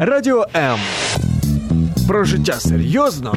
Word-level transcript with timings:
Радіо 0.00 0.46
М. 0.56 0.78
Про 2.08 2.24
життя 2.24 2.60
серйозно 2.60 3.34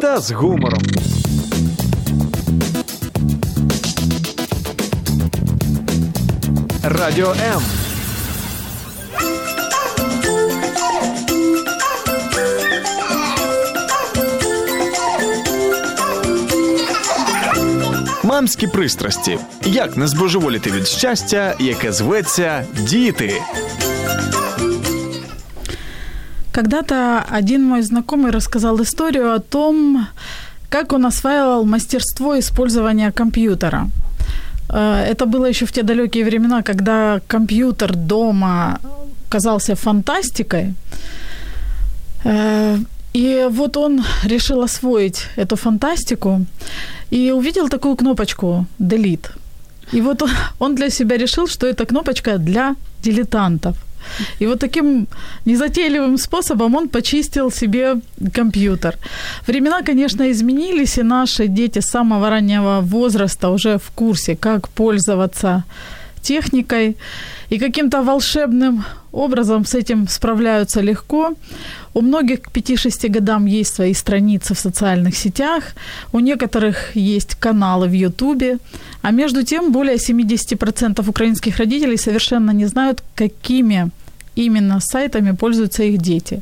та 0.00 0.20
з 0.20 0.30
гумором. 0.30 0.82
Радіо 6.82 7.30
М. 7.30 7.62
Мамські 18.24 18.66
пристрасті. 18.66 19.38
Як 19.64 19.96
не 19.96 20.08
збожеволіти 20.08 20.70
від 20.70 20.86
щастя, 20.86 21.54
яке 21.60 21.92
зветься 21.92 22.64
діти. 22.78 23.42
Когда-то 26.58 27.24
один 27.38 27.64
мой 27.64 27.82
знакомый 27.82 28.30
рассказал 28.30 28.80
историю 28.80 29.34
о 29.34 29.38
том, 29.40 30.06
как 30.70 30.92
он 30.92 31.04
осваивал 31.06 31.64
мастерство 31.64 32.38
использования 32.38 33.10
компьютера. 33.12 33.88
Э, 34.68 35.10
Это 35.12 35.26
было 35.26 35.48
еще 35.48 35.66
в 35.66 35.72
те 35.72 35.82
далекие 35.82 36.24
времена, 36.24 36.62
когда 36.62 37.20
компьютер 37.26 37.96
дома 37.96 38.78
казался 39.28 39.74
фантастикой. 39.74 40.74
Э, 42.24 42.78
И 43.16 43.48
вот 43.50 43.76
он 43.76 44.04
решил 44.24 44.62
освоить 44.62 45.26
эту 45.36 45.56
фантастику 45.56 46.46
и 47.12 47.32
увидел 47.32 47.68
такую 47.68 47.96
кнопочку 47.96 48.66
«Delete». 48.80 49.30
И 49.92 50.00
вот 50.00 50.22
он- 50.60 50.74
для 50.74 50.90
себя 50.90 51.16
решил, 51.18 51.46
что 51.48 51.66
эта 51.66 51.84
кнопочка 51.86 52.38
для 52.38 52.74
дилетантов. 53.04 53.74
И 54.40 54.46
вот 54.46 54.60
таким 54.60 55.06
незатейливым 55.46 56.18
способом 56.18 56.74
он 56.74 56.88
почистил 56.88 57.50
себе 57.50 57.96
компьютер. 58.32 58.96
Времена, 59.46 59.82
конечно, 59.82 60.30
изменились, 60.30 60.98
и 60.98 61.02
наши 61.02 61.46
дети 61.48 61.80
с 61.80 61.90
самого 61.90 62.30
раннего 62.30 62.80
возраста 62.82 63.50
уже 63.50 63.78
в 63.78 63.90
курсе, 63.94 64.36
как 64.36 64.68
пользоваться 64.68 65.64
техникой, 66.24 66.96
и 67.50 67.58
каким-то 67.58 68.02
волшебным 68.02 68.84
образом 69.12 69.64
с 69.64 69.74
этим 69.74 70.08
справляются 70.08 70.80
легко. 70.80 71.34
У 71.94 72.00
многих 72.00 72.40
к 72.42 72.50
5-6 72.50 73.08
годам 73.08 73.46
есть 73.46 73.74
свои 73.74 73.94
страницы 73.94 74.54
в 74.54 74.58
социальных 74.58 75.16
сетях, 75.16 75.64
у 76.12 76.20
некоторых 76.20 76.96
есть 76.96 77.34
каналы 77.34 77.86
в 77.86 77.92
Ютубе, 77.92 78.58
а 79.02 79.12
между 79.12 79.44
тем 79.44 79.72
более 79.72 79.96
70% 79.96 81.08
украинских 81.08 81.58
родителей 81.58 81.96
совершенно 81.96 82.52
не 82.52 82.66
знают, 82.66 83.02
какими 83.14 83.90
именно 84.36 84.80
сайтами 84.80 85.36
пользуются 85.36 85.84
их 85.84 85.98
дети. 85.98 86.40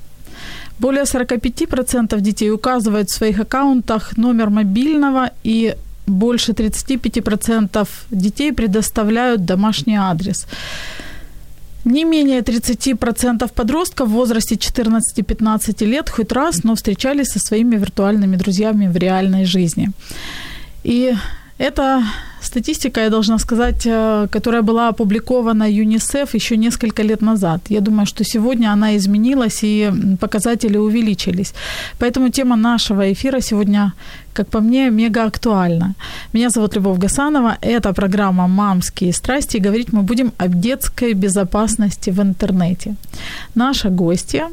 Более 0.79 1.05
45% 1.05 2.21
детей 2.21 2.51
указывают 2.51 3.09
в 3.11 3.15
своих 3.15 3.41
аккаунтах 3.41 4.17
номер 4.17 4.51
мобильного 4.51 5.31
и 5.45 5.77
больше 6.07 6.53
35% 6.53 7.89
детей 8.11 8.53
предоставляют 8.53 9.45
домашний 9.45 9.97
адрес. 9.97 10.47
Не 11.85 12.05
менее 12.05 12.41
30% 12.41 13.53
подростков 13.53 14.09
в 14.09 14.13
возрасте 14.13 14.55
14-15 14.55 15.85
лет 15.85 16.09
хоть 16.09 16.33
раз, 16.33 16.65
но 16.65 16.75
встречались 16.75 17.29
со 17.29 17.39
своими 17.41 17.77
виртуальными 17.77 18.37
друзьями 18.37 18.87
в 18.87 18.97
реальной 18.97 19.45
жизни. 19.45 19.91
И 20.85 21.15
это 21.59 22.03
статистика, 22.41 23.01
я 23.01 23.11
должна 23.11 23.39
сказать, 23.39 23.87
э, 23.87 24.27
которая 24.31 24.63
была 24.63 24.89
опубликована 24.89 25.65
ЮНИСЕФ 25.71 26.35
еще 26.35 26.57
несколько 26.57 27.03
лет 27.03 27.23
назад. 27.23 27.61
Я 27.71 27.81
думаю, 27.81 28.07
что 28.07 28.25
сегодня 28.25 28.73
она 28.73 28.97
изменилась 28.97 29.65
и 29.65 29.93
показатели 30.21 30.79
увеличились. 30.79 31.55
Поэтому 31.99 32.31
тема 32.31 32.57
нашего 32.57 33.13
эфира 33.13 33.41
сегодня, 33.41 33.93
как 34.35 34.49
по 34.49 34.61
мне, 34.61 34.91
мега 34.91 35.25
актуальна. 35.25 35.95
Меня 36.33 36.51
зовут 36.51 36.77
Любовь 36.77 36.99
Гасанова. 36.99 37.57
Это 37.61 37.93
программа 37.93 38.49
«Мамские 38.49 39.13
страсти». 39.13 39.59
И 39.59 39.61
говорить 39.61 39.93
мы 39.93 40.03
будем 40.03 40.33
о 40.39 40.49
детской 40.49 41.15
безопасности 41.15 42.11
в 42.11 42.21
интернете. 42.21 42.95
Наша 43.55 43.89
гостья 43.89 44.49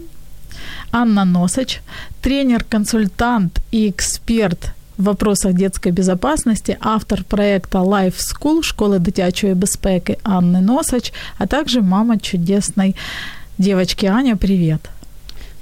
Анна 0.92 1.26
Носач, 1.26 1.82
тренер-консультант 2.22 3.60
и 3.72 3.90
эксперт 3.90 4.74
в 5.00 5.04
вопросах 5.04 5.54
детской 5.54 5.92
безопасности, 5.92 6.78
автор 6.82 7.24
проекта 7.24 7.80
Life 7.80 8.16
School 8.18 8.62
школи 8.64 9.00
дитячої 9.00 9.54
безпеки 9.54 10.18
Анны 10.24 10.62
Носач, 10.62 11.14
а 11.38 11.48
также 11.48 11.82
мама 11.82 12.18
чудесной 12.18 12.96
девочки 13.58 14.06
Аня. 14.06 14.36
Привет. 14.36 14.90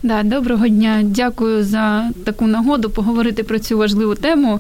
Да, 0.04 0.24
доброго 0.24 0.70
дня. 0.70 1.00
Дякую 1.04 1.64
за 1.64 2.12
таку 2.26 2.48
нагоду 2.48 2.90
поговорити 2.90 3.44
про 3.44 3.60
цю 3.60 3.78
важливу 3.78 4.16
тему, 4.16 4.60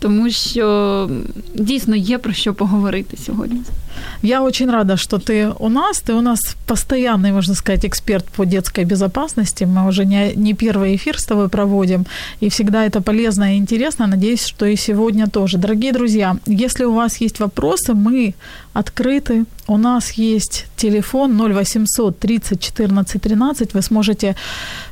тому 0.00 0.30
що 0.30 1.10
дійсно 1.54 1.96
є 1.96 2.18
про 2.18 2.32
що 2.32 2.54
поговорити 2.54 3.16
сьогодні. 3.16 3.60
Я 4.22 4.42
очень 4.42 4.70
рада, 4.70 4.96
что 4.96 5.18
ты 5.18 5.52
у 5.58 5.68
нас. 5.68 6.02
Ты 6.06 6.14
у 6.14 6.20
нас 6.20 6.56
постоянный, 6.66 7.32
можно 7.32 7.54
сказать, 7.54 7.84
эксперт 7.84 8.24
по 8.36 8.44
детской 8.44 8.84
безопасности. 8.84 9.64
Мы 9.64 9.88
уже 9.88 10.04
не, 10.04 10.32
не 10.36 10.54
первый 10.54 10.94
эфир 10.94 11.18
с 11.18 11.24
тобой 11.24 11.48
проводим, 11.48 12.06
и 12.40 12.48
всегда 12.48 12.86
это 12.86 13.00
полезно 13.00 13.54
и 13.54 13.58
интересно. 13.58 14.06
Надеюсь, 14.06 14.46
что 14.46 14.66
и 14.66 14.76
сегодня 14.76 15.26
тоже. 15.26 15.58
Дорогие 15.58 15.92
друзья, 15.92 16.36
если 16.46 16.84
у 16.84 16.92
вас 16.92 17.20
есть 17.20 17.40
вопросы, 17.40 17.94
мы 17.94 18.34
открыты. 18.74 19.44
У 19.66 19.76
нас 19.76 20.12
есть 20.12 20.66
телефон 20.76 21.36
0800 21.36 22.18
30 22.18 22.60
14 22.60 23.22
13. 23.22 23.74
Вы 23.74 23.82
сможете 23.82 24.34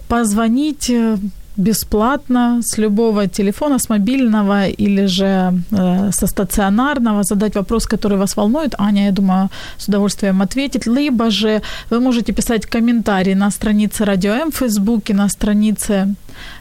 позвонить 0.09 0.91
э, 0.91 1.16
бесплатно 1.58 2.62
с 2.62 2.78
любого 2.78 3.28
телефона, 3.28 3.78
с 3.80 3.90
мобильного 3.90 4.68
или 4.68 5.08
же 5.08 5.53
э, 5.72 6.12
со 6.12 6.28
стационарного, 6.28 7.24
задать 7.24 7.56
вопрос, 7.56 7.86
который 7.86 8.18
вас 8.18 8.38
волнует. 8.38 8.75
Аня, 8.78 9.06
я 9.06 9.12
думаю, 9.12 9.50
с 9.78 9.88
удовольствием 9.88 10.42
ответит. 10.42 10.88
Либо 10.88 11.30
же 11.30 11.62
вы 11.90 12.00
можете 12.00 12.34
писать 12.34 12.66
комментарии 12.66 13.36
на 13.36 13.52
странице 13.52 14.06
Радио 14.06 14.34
М 14.34 14.52
в 14.52 14.56
Фейсбуке, 14.56 15.13
на 15.13 15.30
странице 15.30 16.16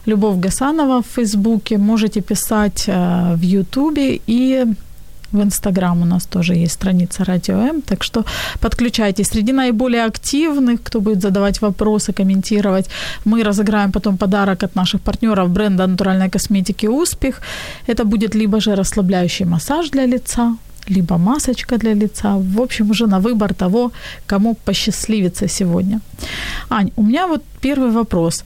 Любовь 0.06 0.36
Гасанова 0.36 1.00
в 1.02 1.06
Фейсбуке, 1.06 1.78
можете 1.78 2.20
писать 2.20 2.84
э, 2.88 3.34
в 3.36 3.42
Ютубе 3.42 4.20
и 4.26 4.66
в 5.32 5.42
Инстаграм 5.42 6.02
у 6.02 6.04
нас 6.04 6.26
тоже 6.26 6.54
есть 6.54 6.74
страница 6.74 7.24
Радио 7.24 7.56
М, 7.56 7.82
так 7.82 8.02
что 8.02 8.24
подключайтесь. 8.60 9.28
Среди 9.28 9.52
наиболее 9.52 10.04
активных, 10.04 10.82
кто 10.82 11.00
будет 11.00 11.22
задавать 11.22 11.62
вопросы, 11.62 12.12
комментировать, 12.12 12.90
мы 13.24 13.42
разыграем 13.42 13.92
потом 13.92 14.16
подарок 14.16 14.62
от 14.62 14.76
наших 14.76 15.00
партнеров 15.00 15.48
бренда 15.48 15.86
натуральной 15.86 16.30
косметики 16.30 16.88
«Успех». 16.88 17.40
Это 17.88 18.04
будет 18.04 18.34
либо 18.34 18.60
же 18.60 18.76
расслабляющий 18.76 19.46
массаж 19.46 19.90
для 19.90 20.06
лица, 20.06 20.56
либо 20.88 21.18
масочка 21.18 21.78
для 21.78 21.94
лица. 21.94 22.36
В 22.36 22.60
общем, 22.60 22.90
уже 22.90 23.06
на 23.06 23.18
выбор 23.18 23.54
того, 23.54 23.92
кому 24.26 24.54
посчастливится 24.64 25.48
сегодня. 25.48 26.00
Ань, 26.68 26.90
у 26.96 27.02
меня 27.02 27.26
вот 27.26 27.42
первый 27.60 27.90
вопрос. 27.90 28.44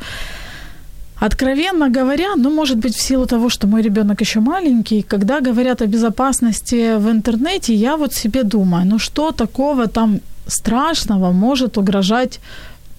Откровенно 1.21 1.89
говоря, 1.89 2.37
ну, 2.37 2.51
может 2.51 2.77
быть, 2.77 2.95
в 2.95 3.03
силу 3.03 3.27
того, 3.27 3.49
что 3.49 3.67
мой 3.67 3.83
ребенок 3.83 4.21
еще 4.21 4.41
маленький, 4.41 5.03
когда 5.03 5.41
говорят 5.41 5.83
о 5.83 5.87
безопасности 5.87 6.99
в 6.99 7.11
интернете, 7.11 7.75
я 7.75 7.97
вот 7.97 8.13
себе 8.13 8.43
думаю, 8.43 8.87
ну 8.87 8.99
что 8.99 9.33
такого 9.33 9.87
там 9.87 10.21
страшного 10.47 11.33
может 11.33 11.79
угрожать 11.79 12.41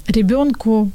ребенку 0.07 0.89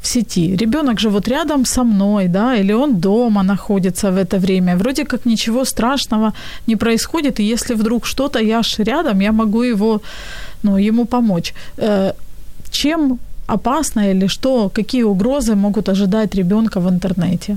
в 0.00 0.06
сети. 0.06 0.56
Ребенок 0.56 1.00
же 1.00 1.10
вот 1.10 1.28
рядом 1.28 1.64
со 1.64 1.84
мной, 1.84 2.28
да, 2.28 2.56
или 2.56 2.72
он 2.72 3.00
дома 3.00 3.42
находится 3.42 4.10
в 4.10 4.16
это 4.16 4.38
время. 4.38 4.76
Вроде 4.76 5.04
как 5.04 5.26
ничего 5.26 5.64
страшного 5.64 6.32
не 6.66 6.76
происходит, 6.76 7.40
и 7.40 7.52
если 7.52 7.74
вдруг 7.74 8.06
что-то, 8.06 8.38
я 8.38 8.62
ж 8.62 8.78
рядом, 8.78 9.20
я 9.20 9.32
могу 9.32 9.62
его, 9.62 10.00
ну, 10.62 10.78
ему 10.78 11.04
помочь. 11.04 11.54
Э, 11.76 12.12
чем 12.70 13.18
опасно 13.54 14.10
или 14.10 14.28
что, 14.28 14.68
какие 14.68 15.04
угрозы 15.04 15.54
могут 15.54 15.88
ожидать 15.88 16.34
ребенка 16.34 16.80
в 16.80 16.88
интернете? 16.88 17.56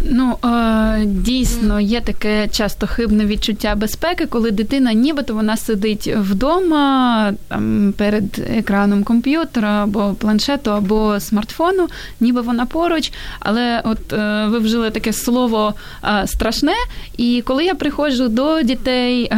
Ну 0.00 0.36
е, 0.44 1.04
дійсно 1.06 1.80
є 1.80 2.00
таке 2.00 2.48
часто 2.48 2.86
хибне 2.86 3.26
відчуття 3.26 3.74
безпеки, 3.74 4.26
коли 4.26 4.50
дитина, 4.50 4.92
нібито 4.92 5.34
вона 5.34 5.56
сидить 5.56 6.06
вдома 6.16 7.32
там 7.48 7.94
перед 7.96 8.38
екраном 8.38 9.04
комп'ютера 9.04 9.82
або 9.82 10.14
планшету, 10.18 10.70
або 10.70 11.20
смартфону, 11.20 11.88
ніби 12.20 12.40
вона 12.40 12.66
поруч. 12.66 13.12
Але 13.40 13.82
от 13.84 14.12
е, 14.12 14.46
ви 14.46 14.58
вжили 14.58 14.90
таке 14.90 15.12
слово 15.12 15.74
е, 16.04 16.26
страшне. 16.26 16.74
І 17.16 17.42
коли 17.46 17.64
я 17.64 17.74
приходжу 17.74 18.24
до 18.28 18.62
дітей 18.62 19.32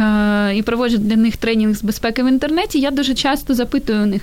і 0.55 0.61
проводжу 0.61 0.97
для 0.97 1.15
них 1.15 1.37
тренінг 1.37 1.75
з 1.75 1.83
безпеки 1.83 2.23
в 2.23 2.27
інтернеті, 2.27 2.79
я 2.79 2.91
дуже 2.91 3.13
часто 3.13 3.53
запитую 3.53 4.03
у 4.03 4.05
них, 4.05 4.21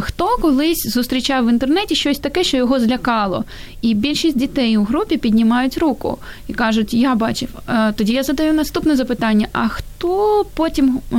хто 0.00 0.36
колись 0.40 0.92
зустрічав 0.92 1.46
в 1.46 1.50
інтернеті 1.50 1.94
щось 1.94 2.18
таке, 2.18 2.44
що 2.44 2.56
його 2.56 2.80
злякало. 2.80 3.44
І 3.82 3.94
більшість 3.94 4.38
дітей 4.38 4.76
у 4.76 4.84
групі 4.84 5.16
піднімають 5.16 5.37
піднімають 5.38 5.78
руку 5.78 6.18
і 6.48 6.52
кажуть, 6.52 6.94
я 6.94 7.14
бачив. 7.14 7.48
Е, 7.68 7.92
тоді 7.96 8.12
я 8.12 8.22
задаю 8.22 8.52
наступне 8.52 8.96
запитання: 8.96 9.48
а 9.52 9.68
хто 9.68 10.46
потім 10.54 11.00
е, 11.12 11.16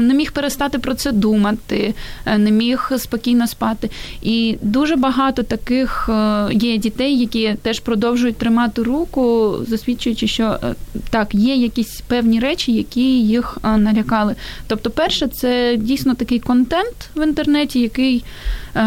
не 0.00 0.14
міг 0.14 0.32
перестати 0.32 0.78
про 0.78 0.94
це 0.94 1.12
думати, 1.12 1.94
е, 2.26 2.38
не 2.38 2.50
міг 2.50 2.90
спокійно 2.98 3.46
спати? 3.46 3.90
І 4.22 4.58
дуже 4.62 4.96
багато 4.96 5.42
таких 5.42 6.10
є 6.50 6.78
дітей, 6.78 7.18
які 7.18 7.54
теж 7.62 7.80
продовжують 7.80 8.36
тримати 8.36 8.82
руку, 8.82 9.54
засвідчуючи, 9.68 10.26
що 10.26 10.58
так, 11.10 11.34
є 11.34 11.54
якісь 11.54 12.00
певні 12.00 12.40
речі, 12.40 12.72
які 12.72 13.20
їх 13.20 13.58
налякали. 13.62 14.34
Тобто, 14.66 14.90
перше, 14.90 15.28
це 15.28 15.76
дійсно 15.76 16.14
такий 16.14 16.38
контент 16.38 17.10
в 17.16 17.24
інтернеті, 17.24 17.80
який 17.80 18.24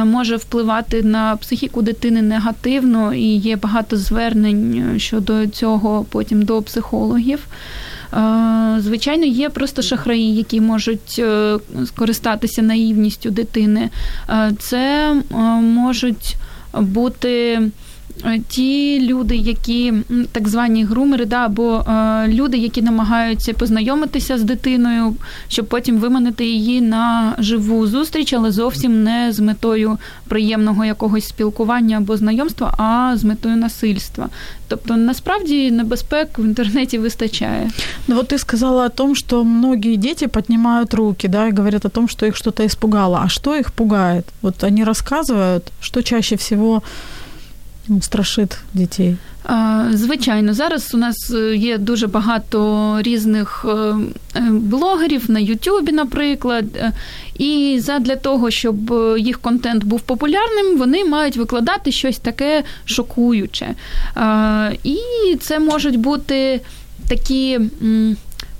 може 0.05 0.35
впливати 0.35 1.03
на 1.03 1.35
психіку 1.35 1.81
дитини 1.81 2.21
негативно, 2.21 3.13
і 3.13 3.37
є 3.37 3.55
багато 3.55 3.97
звернень 3.97 4.74
щодо 4.97 5.47
цього 5.47 6.05
потім 6.09 6.41
до 6.41 6.61
психологів. 6.61 7.47
Звичайно, 8.77 9.25
є 9.25 9.49
просто 9.49 9.81
шахраї, 9.81 10.35
які 10.35 10.61
можуть 10.61 11.15
е, 11.19 11.57
скористатися 11.85 12.61
наївністю 12.61 13.29
дитини. 13.31 13.89
Це 14.59 15.13
можуть 15.61 16.35
бути 16.73 17.35
Е, 17.55 17.69
ті 18.47 18.99
люди, 19.07 19.35
які 19.35 19.93
так 20.31 20.47
звані 20.47 20.83
грумери, 20.83 21.25
да, 21.25 21.45
або 21.45 21.77
е, 21.77 22.27
люди, 22.27 22.57
які 22.57 22.81
намагаються 22.81 23.53
познайомитися 23.53 24.37
з 24.37 24.43
дитиною, 24.43 25.15
щоб 25.47 25.65
потім 25.65 25.97
виманити 25.97 26.45
її 26.45 26.81
на 26.81 27.35
живу 27.39 27.87
зустріч, 27.87 28.33
але 28.33 28.51
зовсім 28.51 29.03
не 29.03 29.33
з 29.33 29.39
метою 29.39 29.97
приємного 30.27 30.85
якогось 30.85 31.27
спілкування 31.27 31.97
або 31.97 32.17
знайомства, 32.17 32.73
а 32.77 33.17
з 33.17 33.23
метою 33.23 33.55
насильства. 33.55 34.29
Тобто 34.67 34.97
насправді 34.97 35.71
небезпек 35.71 36.39
в 36.39 36.43
інтернеті 36.45 36.97
вистачає. 36.97 37.69
Ну 38.07 38.15
вот 38.15 38.33
ты 38.33 38.37
сказала 38.37 38.85
о 38.85 38.89
том, 38.89 39.15
что 39.15 39.43
многие 39.43 39.95
дети 39.97 40.27
поднимают 40.27 40.93
руки, 40.93 41.27
да, 41.27 41.47
и 41.47 41.51
говорят 41.51 41.85
о 41.85 41.89
том, 41.89 42.07
что 42.07 42.25
их 42.25 42.35
что-то 42.35 42.65
испугало. 42.65 43.21
А 43.23 43.29
что 43.29 43.55
их 43.55 43.71
пугает? 43.71 44.25
Вот 44.41 44.63
они 44.63 44.83
рассказывают, 44.83 45.63
что 45.81 46.01
чаще 46.01 46.35
всего 46.35 46.81
страшить 48.01 48.57
дітей? 48.73 49.17
Звичайно, 49.91 50.53
зараз 50.53 50.93
у 50.93 50.97
нас 50.97 51.31
е, 51.31 51.55
є 51.55 51.77
дуже 51.77 52.07
багато 52.07 52.97
різних 53.01 53.65
е, 53.69 53.95
е, 54.35 54.41
блогерів 54.51 55.31
на 55.31 55.39
Ютубі, 55.39 55.91
наприклад. 55.91 56.65
І 57.37 57.79
задля 57.81 58.15
того, 58.15 58.51
щоб 58.51 58.93
їх 59.17 59.39
контент 59.39 59.83
був 59.83 60.01
популярним, 60.01 60.77
вони 60.77 61.05
мають 61.05 61.37
викладати 61.37 61.91
щось 61.91 62.17
таке 62.17 62.63
шокуюче. 62.85 63.67
І 64.83 64.97
це 65.41 65.59
можуть 65.59 65.99
бути 65.99 66.61
такі 67.07 67.59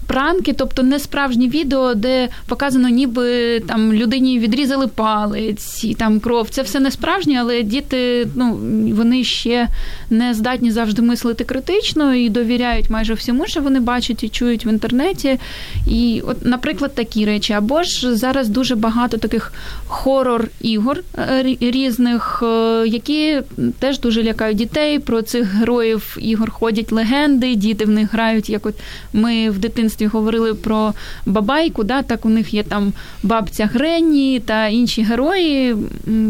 пранки, 0.08 0.54
тобто 0.54 0.84
не 0.84 1.00
справжні 1.00 1.50
відео, 1.50 1.94
де 1.94 2.30
показано, 2.48 2.90
ніби 2.90 3.60
там 3.60 3.94
людині 3.94 4.40
відрізали 4.40 4.88
палець 4.88 5.84
і 5.84 5.94
там 5.94 6.20
кров. 6.20 6.50
Це 6.50 6.62
все 6.62 6.80
не 6.80 6.92
справжнє, 6.92 7.38
але 7.40 7.64
діти 7.64 8.28
ну, 8.36 8.60
вони 8.96 9.24
ще 9.24 9.68
не 10.10 10.34
здатні 10.34 10.72
завжди 10.72 11.02
мислити 11.02 11.44
критично 11.44 12.14
і 12.14 12.30
довіряють 12.30 12.90
майже 12.90 13.14
всьому, 13.14 13.48
що 13.48 13.62
вони 13.62 13.80
бачать 13.80 14.24
і 14.24 14.30
чують 14.30 14.66
в 14.66 14.68
інтернеті. 14.68 15.40
І, 15.88 16.22
от, 16.28 16.46
наприклад, 16.46 16.96
такі 16.96 17.26
речі. 17.26 17.54
Або 17.54 17.84
ж 17.84 18.16
зараз 18.16 18.50
дуже 18.50 18.76
багато 18.76 19.18
таких 19.18 19.54
хорор-ігор 19.88 21.04
е, 21.18 21.58
різних, 21.60 22.44
е, 22.44 22.84
які 22.88 23.42
теж 23.80 24.00
дуже 24.00 24.24
лякають 24.24 24.58
дітей. 24.58 25.00
Про 25.00 25.22
цих 25.22 25.54
героїв 25.54 26.18
ігор 26.22 26.52
ходять 26.52 26.92
легенди, 26.92 27.56
діти 27.56 27.86
в 27.86 27.90
них 27.90 28.14
грають, 28.14 28.50
як 28.50 28.66
от 28.66 28.76
ми 29.14 29.50
в 29.50 29.58
дитинстві 29.58 29.95
дитинстві 29.96 30.08
говорили 30.08 30.54
про 30.54 30.94
бабайку, 31.26 31.84
да, 31.84 32.02
так 32.02 32.26
у 32.26 32.30
них 32.30 32.54
є 32.54 32.64
там 32.64 32.94
бабця 33.24 33.66
Гренні 33.66 34.40
та 34.40 34.68
інші 34.68 35.04
герої, 35.04 35.76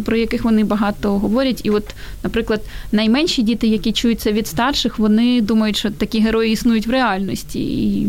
про 0.06 0.18
яких 0.18 0.44
вони 0.44 0.64
багато 0.64 1.20
говорять. 1.20 1.62
І, 1.64 1.70
от, 1.70 1.96
наприклад, 2.24 2.62
найменші 2.92 3.44
діти, 3.44 3.68
які 3.68 3.92
чуються 3.92 4.32
від 4.32 4.48
старших, 4.48 5.00
вони 5.00 5.42
думають, 5.42 5.78
що 5.78 5.92
такі 5.92 6.20
герої 6.20 6.52
існують 6.52 6.88
в 6.88 6.92
реальності. 6.92 7.60
І 7.60 8.08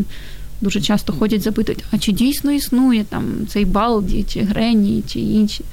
дуже 0.61 0.81
часто 0.81 1.13
ходять 1.13 1.41
запитують, 1.41 1.83
а 1.91 1.97
чи 1.97 2.11
дійсно 2.11 2.51
існує 2.51 3.03
там 3.03 3.23
цей 3.47 3.65
Балді, 3.65 4.25
чи 4.27 4.41
Гренні, 4.41 5.03
чи 5.07 5.19
інші. 5.19 5.63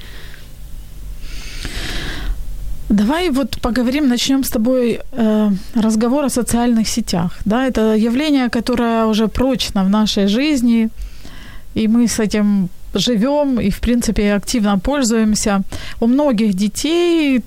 Давай 2.95 3.29
вот 3.29 3.57
поговорим, 3.61 4.07
начнем 4.07 4.43
с 4.43 4.49
тобой 4.49 4.99
э, 5.11 5.51
разговор 5.75 6.25
о 6.25 6.29
социальных 6.29 6.87
сетях. 6.87 7.31
Да, 7.45 7.67
это 7.67 7.95
явление, 7.95 8.49
которое 8.49 9.05
уже 9.05 9.27
прочно 9.27 9.83
в 9.83 9.89
нашей 9.89 10.27
жизни, 10.27 10.89
и 11.75 11.87
мы 11.89 12.07
с 12.07 12.19
этим 12.19 12.69
живем 12.93 13.59
и, 13.59 13.69
в 13.69 13.79
принципе, 13.79 14.33
активно 14.33 14.79
пользуемся. 14.79 15.61
У 15.99 16.07
многих 16.07 16.53
детей 16.53 17.41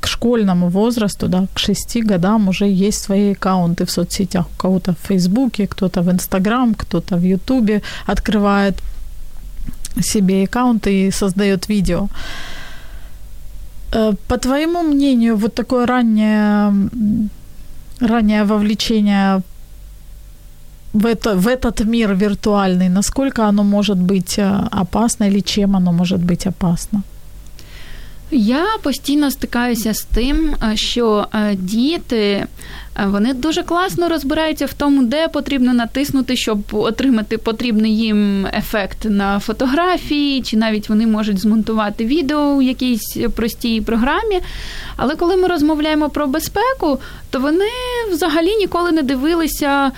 к 0.00 0.08
школьному 0.08 0.68
возрасту, 0.68 1.28
да, 1.28 1.46
к 1.54 1.60
шести 1.60 2.02
годам 2.02 2.48
уже 2.48 2.64
есть 2.64 3.02
свои 3.02 3.32
аккаунты 3.32 3.84
в 3.84 3.90
соцсетях. 3.90 4.46
У 4.46 4.60
кого-то 4.60 4.92
в 4.92 5.06
Фейсбуке, 5.06 5.66
кто-то 5.66 6.02
в 6.02 6.10
Инстаграм, 6.10 6.74
кто-то 6.74 7.16
в 7.16 7.22
Ютубе 7.22 7.82
открывает 8.06 8.74
себе 10.00 10.42
аккаунты 10.42 11.06
и 11.06 11.12
создает 11.12 11.68
видео. 11.68 12.08
Э, 13.93 14.13
по 14.27 14.37
твоему 14.37 14.81
мнению, 14.81 15.35
вот 15.35 15.53
такое 15.53 15.85
раннее, 15.85 16.73
раннее 17.99 18.43
вовлечение 18.43 19.41
в, 20.93 21.05
это, 21.05 21.35
в 21.35 21.47
этот 21.47 21.85
мир 21.85 22.13
виртуальный, 22.13 22.89
насколько 22.89 23.47
оно 23.47 23.63
может 23.63 23.97
быть 23.97 24.39
э, 24.39 24.67
опасно 24.71 25.25
или 25.25 25.41
чем 25.41 25.75
оно 25.75 25.91
может 25.91 26.19
быть 26.19 26.47
опасно? 26.47 27.03
Я 28.30 28.66
постійно 28.82 29.30
стикаюся 29.30 29.94
з 29.94 30.02
тим, 30.02 30.54
е, 30.62 30.76
що 30.76 31.26
е, 31.34 31.54
діти 31.54 32.18
е, 32.26 32.46
вони 33.06 33.34
дуже 33.34 33.62
класно 33.62 34.08
розбираються 34.08 34.66
в 34.66 34.72
тому, 34.72 35.02
де 35.02 35.28
потрібно 35.28 35.74
натиснути, 35.74 36.36
щоб 36.36 36.58
отримати 36.72 37.38
потрібний 37.38 37.96
їм 37.96 38.46
ефект 38.46 39.04
на 39.04 39.38
фотографії, 39.38 40.42
чи 40.42 40.56
навіть 40.56 40.88
вони 40.88 41.06
можуть 41.06 41.38
змонтувати 41.38 42.06
відео 42.06 42.38
у 42.38 42.62
якійсь 42.62 43.18
простій 43.36 43.80
програмі. 43.80 44.40
Але 44.96 45.16
коли 45.16 45.36
ми 45.36 45.48
розмовляємо 45.48 46.10
про 46.10 46.26
безпеку, 46.26 46.98
то 47.30 47.40
вони 47.40 47.68
взагалі 48.12 48.56
ніколи 48.56 48.92
не 48.92 49.02
дивилися 49.02 49.92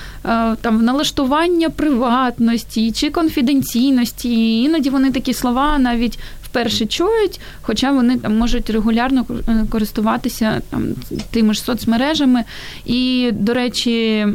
там 0.60 0.84
налаштування 0.84 1.70
приватності 1.70 2.92
чи 2.92 3.10
конфіденційності. 3.10 4.62
Іноді 4.62 4.90
вони 4.90 5.10
такі 5.10 5.34
слова 5.34 5.78
навіть 5.78 6.18
вперше 6.50 6.86
чують, 6.86 7.40
хоча 7.62 7.92
вони 7.92 8.18
там 8.18 8.38
можуть 8.38 8.70
регулярно 8.70 9.26
е, 9.48 9.66
користуватися 9.70 10.62
там 10.70 10.88
тими 11.30 11.54
ж 11.54 11.62
соцмережами. 11.62 12.44
І, 12.84 13.30
до 13.32 13.54
речі, 13.54 14.26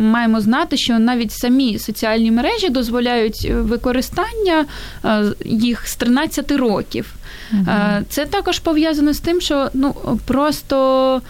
маємо 0.00 0.40
знати, 0.40 0.76
що 0.76 0.98
навіть 0.98 1.32
самі 1.32 1.78
соціальні 1.78 2.30
мережі 2.30 2.68
дозволяють 2.68 3.50
використання 3.50 4.64
е, 5.04 5.22
їх 5.44 5.88
з 5.88 5.96
13 5.96 6.50
років. 6.50 7.14
Угу. 7.52 7.66
Це 8.08 8.26
також 8.26 8.58
пов'язано 8.58 9.12
з 9.12 9.20
тим, 9.20 9.40
що 9.40 9.70
ну 9.74 9.94
просто 10.26 11.22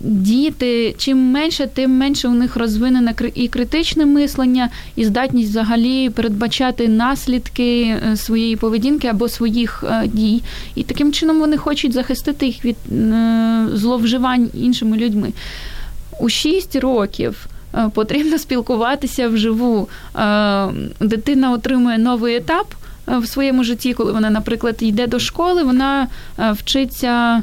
діти, 0.00 0.94
чим 0.98 1.18
менше, 1.18 1.66
тим 1.74 1.90
менше 1.90 2.28
у 2.28 2.34
них 2.34 2.56
розвинене 2.56 3.14
і 3.34 3.48
критичне 3.48 4.06
мислення, 4.06 4.68
і 4.96 5.04
здатність 5.04 5.50
взагалі 5.50 6.10
передбачати 6.10 6.88
наслідки 6.88 7.82
е, 7.82 8.16
своєї 8.16 8.56
поведінки 8.56 9.08
або 9.08 9.28
своїх 9.28 9.84
е, 9.88 10.06
дій. 10.06 10.42
І 10.74 10.82
таким 10.82 11.12
чином 11.12 11.38
вони 11.38 11.56
хочуть 11.56 11.92
захистити 11.92 12.46
їх 12.46 12.64
від 12.64 12.76
е, 12.92 13.66
зловживань 13.74 14.50
іншими 14.54 14.96
людьми. 14.96 15.32
У 16.20 16.28
6 16.28 16.76
років. 16.76 17.46
Потрібно 17.94 18.38
спілкуватися 18.38 19.28
вживу. 19.28 19.88
Дитина 21.00 21.52
отримує 21.52 21.98
новий 21.98 22.36
етап 22.36 22.66
в 23.06 23.26
своєму 23.26 23.64
житті, 23.64 23.94
коли 23.94 24.12
вона, 24.12 24.30
наприклад, 24.30 24.76
йде 24.80 25.06
до 25.06 25.18
школи, 25.18 25.62
вона 25.62 26.08
вчиться 26.38 27.42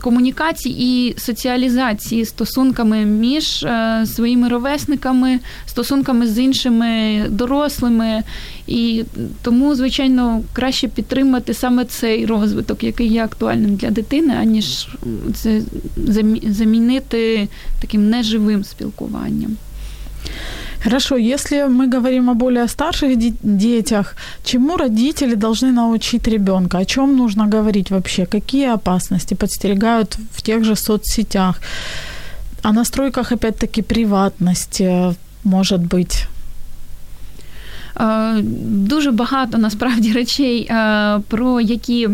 комунікації 0.00 1.08
і 1.08 1.18
соціалізації 1.18 2.24
стосунками 2.24 3.04
між 3.04 3.62
е, 3.62 4.06
своїми 4.06 4.48
ровесниками, 4.48 5.40
стосунками 5.66 6.26
з 6.26 6.38
іншими 6.38 7.22
дорослими. 7.28 8.22
І 8.66 9.04
тому, 9.42 9.74
звичайно, 9.74 10.42
краще 10.52 10.88
підтримати 10.88 11.54
саме 11.54 11.84
цей 11.84 12.26
розвиток, 12.26 12.84
який 12.84 13.08
є 13.08 13.24
актуальним 13.24 13.76
для 13.76 13.90
дитини, 13.90 14.34
аніж 14.40 14.88
це 15.34 15.62
замінити 16.42 17.48
таким 17.80 18.10
неживим 18.10 18.64
спілкуванням. 18.64 19.56
Хорошо, 20.83 21.17
если 21.17 21.67
мы 21.67 21.87
говорим 21.87 22.29
о 22.29 22.33
более 22.33 22.67
старших 22.67 23.17
детях, 23.43 24.15
чему 24.43 24.77
родители 24.77 25.35
должны 25.35 25.71
научить 25.71 26.27
ребенка? 26.27 26.77
О 26.77 26.85
чем 26.85 27.17
нужно 27.17 27.47
говорить 27.47 27.91
вообще? 27.91 28.25
Какие 28.25 28.73
опасности 28.73 29.35
подстерегают 29.35 30.17
в 30.31 30.41
тех 30.41 30.63
же 30.63 30.75
соцсетях? 30.75 31.59
о 32.63 32.71
настройках, 32.71 33.31
опять-таки, 33.31 33.81
приватности, 33.81 35.15
может 35.43 35.81
быть? 35.81 36.27
Дуже 38.63 39.11
багато 39.11 39.57
насправді 39.57 40.13
речей, 40.13 40.71
про 41.27 41.61
які 41.61 42.09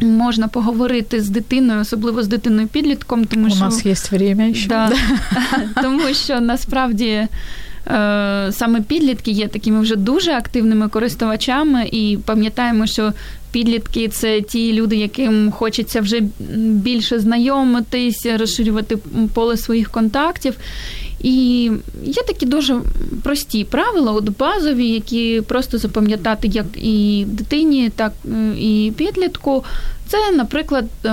можна 0.00 0.48
поговорити 0.48 1.20
з 1.20 1.28
дитиною, 1.28 1.80
особливо 1.80 2.22
з 2.22 2.28
дитиною 2.28 2.68
підлітком, 2.68 3.24
тому 3.24 3.46
У 3.46 3.50
що 3.50 3.58
у 3.58 3.62
нас 3.62 3.86
є 3.86 3.94
время 4.10 4.54
ще. 4.54 4.68
Да, 4.68 4.92
тому 5.82 6.02
що 6.14 6.40
насправді. 6.40 7.26
Саме 8.50 8.80
підлітки 8.88 9.30
є 9.30 9.48
такими 9.48 9.80
вже 9.80 9.96
дуже 9.96 10.32
активними 10.32 10.88
користувачами, 10.88 11.88
і 11.92 12.18
пам'ятаємо, 12.24 12.86
що 12.86 13.12
підлітки 13.52 14.08
це 14.08 14.40
ті 14.40 14.72
люди, 14.72 14.96
яким 14.96 15.50
хочеться 15.50 16.00
вже 16.00 16.20
більше 16.56 17.18
знайомитись, 17.18 18.26
розширювати 18.38 18.98
поле 19.34 19.56
своїх 19.56 19.90
контактів. 19.90 20.54
І 21.20 21.70
є 22.04 22.22
такі 22.26 22.46
дуже 22.46 22.80
прості 23.22 23.64
правила, 23.64 24.12
от 24.12 24.38
базові, 24.38 24.88
які 24.88 25.42
просто 25.48 25.78
запам'ятати 25.78 26.48
як 26.48 26.66
і 26.76 27.24
дитині, 27.28 27.90
так 27.96 28.12
е, 28.24 28.54
і 28.58 28.92
підлітку. 28.96 29.64
Це, 30.08 30.32
наприклад, 30.32 30.84
е, 30.84 31.08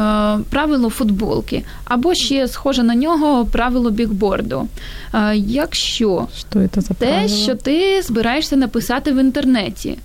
правило 0.50 0.90
футболки, 0.90 1.64
або 1.86 2.14
ще 2.14 2.48
схоже 2.48 2.84
на 2.84 2.96
нього 2.96 3.46
правило 3.46 3.90
бігборду. 3.90 4.68
Е, 5.14 5.36
якщо 5.36 6.28
що 6.38 6.68
це 6.74 6.82
за 6.82 6.94
те, 6.94 7.28
що 7.28 7.56
ти 7.56 8.02
збираєшся 8.02 8.56
написати 8.56 9.12
в 9.12 9.22
інтернеті. 9.22 9.98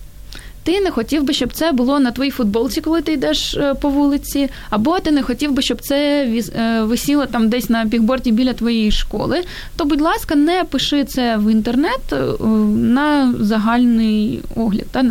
Ти 0.63 0.81
не 0.81 0.91
хотів 0.91 1.23
би, 1.23 1.33
щоб 1.33 1.53
це 1.53 1.71
було 1.71 1.99
на 1.99 2.11
твоїй 2.11 2.31
футболці, 2.31 2.81
коли 2.81 3.01
ти 3.01 3.13
йдеш 3.13 3.53
е, 3.53 3.73
по 3.73 3.89
вулиці, 3.89 4.49
або 4.69 4.99
ти 4.99 5.11
не 5.11 5.23
хотів 5.23 5.51
би, 5.51 5.61
щоб 5.61 5.81
це 5.81 6.25
е, 6.55 6.81
висіло 6.81 7.25
там 7.25 7.49
десь 7.49 7.69
на 7.69 7.85
бігборді 7.85 8.31
біля 8.31 8.53
твоєї 8.53 8.91
школи. 8.91 9.43
То, 9.75 9.85
будь 9.85 10.01
ласка, 10.01 10.35
не 10.35 10.63
пиши 10.63 11.03
це 11.03 11.37
в 11.37 11.51
інтернет 11.51 12.13
е, 12.13 12.45
на 12.75 13.33
загальний 13.39 14.41
огляд, 14.55 14.85
та 14.91 15.03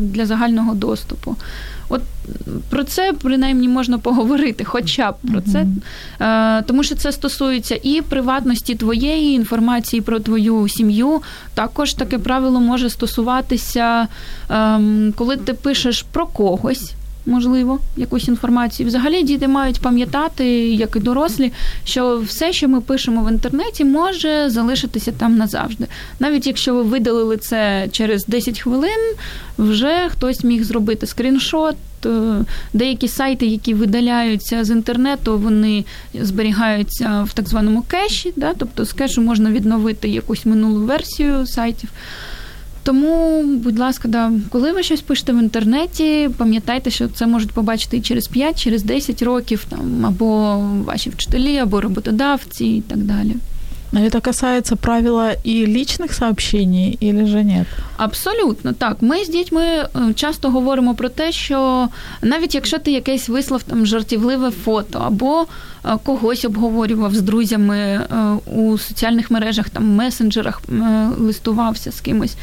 для 0.00 0.26
загального 0.26 0.74
доступу. 0.74 1.36
От 1.88 2.02
про 2.70 2.84
це 2.84 3.12
принаймні 3.12 3.68
можна 3.68 3.98
поговорити, 3.98 4.64
хоча 4.64 5.10
б 5.12 5.14
про 5.32 5.40
це, 5.40 5.66
е, 6.20 6.62
тому 6.62 6.82
що 6.82 6.94
це 6.94 7.12
стосується 7.12 7.80
і 7.82 8.02
приватності 8.02 8.74
твоєї 8.74 9.34
інформації 9.34 10.02
про 10.02 10.20
твою 10.20 10.68
сім'ю. 10.68 11.22
Також 11.54 11.94
таке 11.94 12.18
правило 12.18 12.60
може 12.60 12.90
стосуватися, 12.90 14.08
ем, 14.50 15.14
коли 15.16 15.36
ти 15.36 15.54
пишеш 15.54 16.02
про 16.02 16.26
когось 16.26 16.92
можливо, 17.26 17.78
якусь 17.96 18.28
інформацію. 18.28 18.86
Взагалі 18.86 19.22
діти 19.22 19.48
мають 19.48 19.80
пам'ятати, 19.80 20.46
як 20.68 20.96
і 20.96 21.00
дорослі, 21.00 21.52
що 21.84 22.18
все, 22.18 22.52
що 22.52 22.68
ми 22.68 22.80
пишемо 22.80 23.22
в 23.22 23.32
інтернеті, 23.32 23.84
може 23.84 24.50
залишитися 24.50 25.12
там 25.12 25.36
назавжди. 25.36 25.86
Навіть 26.20 26.46
якщо 26.46 26.74
ви 26.74 26.82
видалили 26.82 27.36
це 27.36 27.88
через 27.92 28.26
10 28.26 28.60
хвилин, 28.60 29.14
вже 29.58 30.08
хтось 30.08 30.44
міг 30.44 30.64
зробити 30.64 31.06
скріншот. 31.06 31.76
Е, 32.06 32.44
деякі 32.72 33.08
сайти, 33.08 33.46
які 33.46 33.74
видаляються 33.74 34.64
з 34.64 34.70
інтернету, 34.70 35.38
вони 35.38 35.84
зберігаються 36.14 37.22
в 37.22 37.32
так 37.32 37.48
званому 37.48 37.82
кеші, 37.82 38.32
да? 38.36 38.54
тобто 38.58 38.84
з 38.84 38.92
кешу 38.92 39.22
можна 39.22 39.50
відновити 39.50 40.08
якусь 40.08 40.46
минулу 40.46 40.86
версію 40.86 41.46
сайтів. 41.46 41.90
Тому, 42.86 43.42
будь 43.44 43.78
ласка, 43.78 44.08
да, 44.08 44.32
коли 44.50 44.72
ви 44.72 44.82
щось 44.82 45.00
пишете 45.00 45.32
в 45.32 45.38
інтернеті, 45.42 46.30
пам'ятайте, 46.36 46.90
що 46.90 47.08
це 47.08 47.26
можуть 47.26 47.52
побачити 47.52 47.96
і 47.96 48.00
через 48.00 48.28
5, 48.28 48.62
через 48.62 48.82
10 48.82 49.22
років, 49.22 49.66
там 49.68 50.06
або 50.06 50.56
ваші 50.84 51.10
вчителі, 51.10 51.58
або 51.58 51.80
роботодавці 51.80 52.64
і 52.64 52.80
так 52.80 52.98
далі. 52.98 53.36
Но 53.92 54.00
это 54.00 54.20
касается 54.20 54.76
правила 54.76 55.32
и 55.46 55.64
личных 55.64 56.12
сообщений, 56.12 56.98
или 57.02 57.26
же 57.26 57.44
нет? 57.44 57.66
Абсолютно 57.96 58.72
так. 58.72 58.96
Ми 59.00 59.24
з 59.24 59.28
дітьми 59.28 59.64
е, 59.64 59.88
часто 60.14 60.50
говоримо 60.50 60.94
про 60.94 61.08
те, 61.08 61.32
що 61.32 61.88
навіть 62.22 62.54
якщо 62.54 62.78
ти 62.78 62.92
якесь 62.92 63.28
вислав 63.28 63.62
там 63.62 63.86
жартівливе 63.86 64.50
фото, 64.50 64.98
або 64.98 65.46
когось 66.04 66.44
обговорював 66.44 67.14
з 67.14 67.22
друзями 67.22 67.78
е, 67.78 68.06
у 68.46 68.78
соціальних 68.78 69.30
мережах, 69.30 69.70
там 69.70 69.94
месенджерах 69.94 70.62
листувався 71.18 71.92
з 71.92 72.00
кимось. 72.00 72.36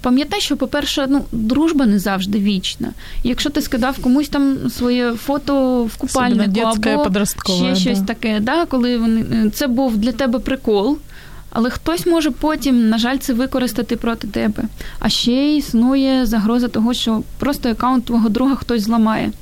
Пам'ятай, 0.00 0.40
що, 0.40 0.56
по-перше, 0.56 1.06
ну, 1.10 1.24
дружба 1.32 1.86
не 1.86 1.98
завжди 1.98 2.38
вічна. 2.38 2.88
Якщо 3.22 3.50
ти 3.50 3.62
скидав 3.62 3.98
комусь 3.98 4.28
там 4.28 4.56
своє 4.70 5.12
фото 5.12 5.84
в 5.84 5.96
купальнику 5.96 6.60
або 6.60 7.24
ще 7.24 7.76
щось 7.76 8.00
да. 8.00 8.06
таке, 8.06 8.40
да, 8.40 8.66
коли 8.66 8.98
вони 8.98 9.50
це 9.50 9.66
був 9.66 9.96
для 9.96 10.12
тебе 10.12 10.38
прикол. 10.38 10.98
Але 11.54 11.70
хтось 11.70 12.06
може 12.06 12.30
потім, 12.30 12.88
на 12.88 12.98
жаль, 12.98 13.18
це 13.18 13.32
використати 13.32 13.96
проти 13.96 14.26
тебе. 14.28 14.62
А 14.98 15.08
ще 15.08 15.56
існує 15.56 16.26
загроза 16.26 16.68
того, 16.68 16.94
що 16.94 17.22
просто 17.38 17.70
аккаунт 17.70 18.04
твого 18.04 18.28
друга 18.28 18.54
хтось 18.54 18.82
зламає 18.82 19.32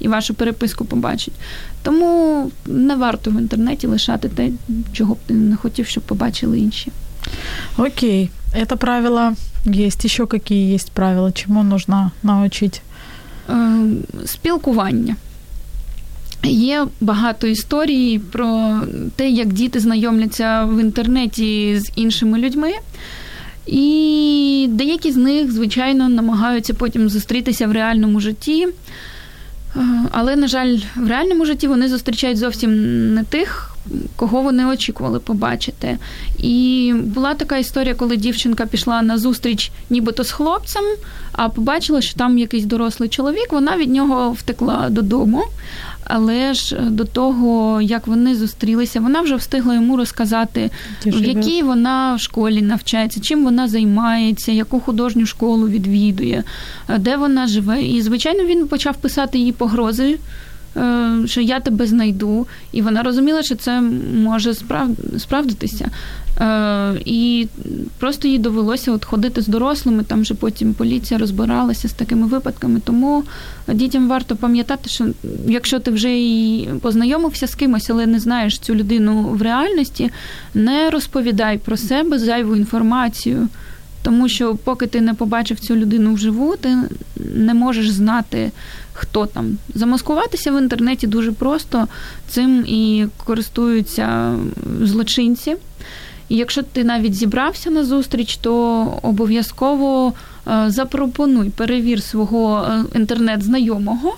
і 0.00 0.08
вашу 0.08 0.34
переписку 0.34 0.84
побачить. 0.84 1.34
Тому 1.82 2.50
не 2.66 2.96
варто 2.96 3.30
в 3.30 3.40
інтернеті 3.40 3.86
лишати 3.86 4.28
те, 4.28 4.50
чого 4.92 5.14
б 5.14 5.18
ти 5.26 5.34
не 5.34 5.56
хотів, 5.56 5.86
щоб 5.86 6.02
побачили 6.02 6.58
інші. 6.58 6.92
Окей, 7.78 8.30
это 8.54 8.76
правило 8.76 9.34
есть. 9.66 10.04
Еще 10.04 10.26
какие 10.26 10.74
есть 10.74 10.92
правила? 10.92 11.32
Чему 11.32 11.62
нужно 11.62 12.10
научить? 12.22 12.82
Спілкування. 14.24 15.16
Є 16.44 16.86
багато 17.00 17.46
історій 17.46 18.18
про 18.18 18.80
те, 19.16 19.30
як 19.30 19.52
діти 19.52 19.80
знайомляться 19.80 20.64
в 20.64 20.80
інтернеті 20.80 21.80
з 21.80 21.92
іншими 21.96 22.38
людьми. 22.38 22.72
І 23.66 24.66
деякі 24.70 25.12
з 25.12 25.16
них, 25.16 25.52
звичайно, 25.52 26.08
намагаються 26.08 26.74
потім 26.74 27.08
зустрітися 27.08 27.66
в 27.66 27.72
реальному 27.72 28.20
житті. 28.20 28.68
Але, 30.10 30.36
на 30.36 30.48
жаль, 30.48 30.78
в 30.96 31.08
реальному 31.08 31.44
житті 31.44 31.68
вони 31.68 31.88
зустрічають 31.88 32.38
зовсім 32.38 32.70
не 33.14 33.24
тих, 33.24 33.70
кого 34.16 34.42
вони 34.42 34.66
очікували 34.66 35.18
побачити. 35.18 35.98
І 36.38 36.94
була 37.04 37.34
така 37.34 37.56
історія, 37.56 37.94
коли 37.94 38.16
дівчинка 38.16 38.66
пішла 38.66 39.02
на 39.02 39.18
зустріч 39.18 39.70
нібито 39.90 40.24
з 40.24 40.30
хлопцем, 40.30 40.84
а 41.32 41.48
побачила, 41.48 42.00
що 42.00 42.18
там 42.18 42.38
якийсь 42.38 42.64
дорослий 42.64 43.08
чоловік, 43.08 43.52
вона 43.52 43.76
від 43.76 43.90
нього 43.90 44.32
втекла 44.32 44.88
додому. 44.90 45.44
Але 46.12 46.54
ж 46.54 46.76
до 46.80 47.04
того, 47.04 47.80
як 47.80 48.06
вони 48.06 48.36
зустрілися, 48.36 49.00
вона 49.00 49.20
вже 49.20 49.36
встигла 49.36 49.74
йому 49.74 49.96
розказати, 49.96 50.70
в 51.06 51.24
якій 51.24 51.62
вона 51.62 52.14
в 52.14 52.20
школі 52.20 52.62
навчається, 52.62 53.20
чим 53.20 53.44
вона 53.44 53.68
займається, 53.68 54.52
яку 54.52 54.80
художню 54.80 55.26
школу 55.26 55.68
відвідує, 55.68 56.44
де 56.98 57.16
вона 57.16 57.46
живе. 57.46 57.82
І, 57.82 58.02
звичайно, 58.02 58.44
він 58.44 58.68
почав 58.68 58.96
писати 58.96 59.38
їй 59.38 59.52
погрози. 59.52 60.18
Е, 60.76 61.10
що 61.26 61.40
я 61.40 61.60
тебе 61.60 61.86
знайду, 61.86 62.46
і 62.72 62.82
вона 62.82 63.02
розуміла, 63.02 63.42
що 63.42 63.54
це 63.54 63.80
може 64.14 64.54
справдитися. 65.18 65.90
Е, 66.40 67.00
і 67.04 67.48
просто 67.98 68.28
їй 68.28 68.38
довелося 68.38 68.92
от 68.92 69.04
ходити 69.04 69.42
з 69.42 69.46
дорослими, 69.48 70.04
там 70.04 70.20
вже 70.20 70.34
потім 70.34 70.74
поліція 70.74 71.20
розбиралася 71.20 71.88
з 71.88 71.92
такими 71.92 72.26
випадками. 72.26 72.80
Тому 72.84 73.24
дітям 73.68 74.08
варто 74.08 74.36
пам'ятати, 74.36 74.90
що 74.90 75.06
якщо 75.46 75.80
ти 75.80 75.90
вже 75.90 76.18
і 76.18 76.68
познайомився 76.82 77.46
з 77.46 77.54
кимось, 77.54 77.90
але 77.90 78.06
не 78.06 78.20
знаєш 78.20 78.58
цю 78.58 78.74
людину 78.74 79.22
в 79.22 79.42
реальності, 79.42 80.10
не 80.54 80.90
розповідай 80.90 81.58
про 81.58 81.76
себе 81.76 82.18
зайву 82.18 82.56
інформацію. 82.56 83.48
Тому 84.02 84.28
що, 84.28 84.54
поки 84.54 84.86
ти 84.86 85.00
не 85.00 85.14
побачив 85.14 85.60
цю 85.60 85.76
людину 85.76 86.14
вживу, 86.14 86.56
ти 86.56 86.76
не 87.34 87.54
можеш 87.54 87.90
знати, 87.90 88.50
хто 88.92 89.26
там. 89.26 89.58
Замаскуватися 89.74 90.52
в 90.52 90.62
інтернеті 90.62 91.06
дуже 91.06 91.32
просто, 91.32 91.88
цим 92.28 92.64
і 92.66 93.06
користуються 93.24 94.34
злочинці. 94.82 95.56
І 96.30 96.36
якщо 96.36 96.62
ти 96.62 96.84
навіть 96.84 97.14
зібрався 97.14 97.70
на 97.70 97.84
зустріч, 97.84 98.36
то 98.36 98.84
обов'язково 99.02 100.12
е, 100.48 100.64
запропонуй 100.68 101.50
перевір 101.50 102.02
свого 102.02 102.66
е, 102.70 102.98
інтернет-знайомого. 102.98 104.16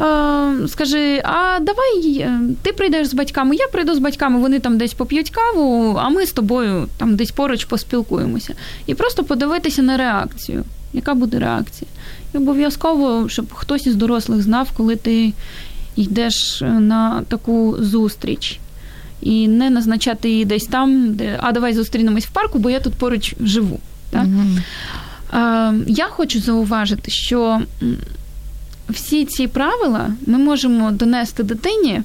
Е, 0.00 0.68
скажи, 0.68 1.22
а 1.24 1.58
давай 1.60 2.26
ти 2.62 2.72
прийдеш 2.72 3.06
з 3.06 3.14
батьками, 3.14 3.56
я 3.56 3.66
прийду 3.66 3.94
з 3.94 3.98
батьками, 3.98 4.40
вони 4.40 4.60
там 4.60 4.78
десь 4.78 4.94
поп'ють 4.94 5.30
каву, 5.30 5.96
а 5.98 6.08
ми 6.08 6.26
з 6.26 6.32
тобою 6.32 6.88
там 6.98 7.16
десь 7.16 7.30
поруч 7.30 7.64
поспілкуємося. 7.64 8.54
І 8.86 8.94
просто 8.94 9.24
подивитися 9.24 9.82
на 9.82 9.96
реакцію. 9.96 10.64
Яка 10.92 11.14
буде 11.14 11.38
реакція? 11.38 11.90
І 12.34 12.38
обов'язково, 12.38 13.28
щоб 13.28 13.52
хтось 13.52 13.86
із 13.86 13.94
дорослих 13.94 14.42
знав, 14.42 14.68
коли 14.76 14.96
ти 14.96 15.32
йдеш 15.96 16.60
на 16.60 17.22
таку 17.28 17.76
зустріч 17.78 18.60
і 19.22 19.48
не 19.48 19.70
назначати 19.70 20.30
її 20.30 20.44
десь 20.44 20.66
там, 20.66 21.14
де 21.14 21.38
а 21.42 21.52
давай 21.52 21.74
зустрінемось 21.74 22.24
в 22.24 22.30
парку, 22.30 22.58
бо 22.58 22.70
я 22.70 22.80
тут 22.80 22.94
поруч 22.94 23.34
живу. 23.40 23.80
Так? 24.10 24.26
Mm-hmm. 24.26 25.84
Я 25.86 26.06
хочу 26.08 26.40
зауважити, 26.40 27.10
що 27.10 27.62
всі 28.88 29.24
ці 29.24 29.46
правила 29.46 30.10
ми 30.26 30.38
можемо 30.38 30.90
донести 30.90 31.42
дитині 31.42 32.02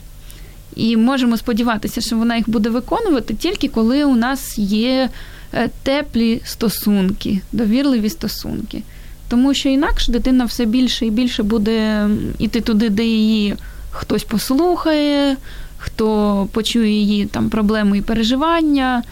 І 0.76 0.98
можемо 0.98 1.38
сподіватися, 1.38 2.02
що 2.02 2.18
вона 2.18 2.36
їх 2.36 2.50
буде 2.50 2.70
виконувати 2.70 3.34
тільки 3.34 3.68
коли 3.68 4.04
у 4.04 4.16
нас 4.16 4.58
є 4.58 5.10
е, 5.54 5.70
теплі 5.84 6.42
стосунки, 6.46 7.42
довірливі 7.52 8.10
стосунки. 8.10 8.82
Тому 9.30 9.54
що 9.54 9.70
інакше 9.70 10.12
дитина 10.12 10.46
все 10.46 10.66
більше 10.66 11.06
і 11.06 11.12
більше 11.12 11.44
буде 11.44 12.10
йти 12.40 12.62
туди, 12.62 12.90
де 12.90 13.04
її 13.04 13.56
хтось 13.92 14.24
послухає, 14.24 15.38
хто 15.87 16.49
почує 16.53 16.91
її 16.91 17.27
там 17.27 17.51
проблеми 17.51 17.99
і 17.99 18.03
переживання. 18.03 19.03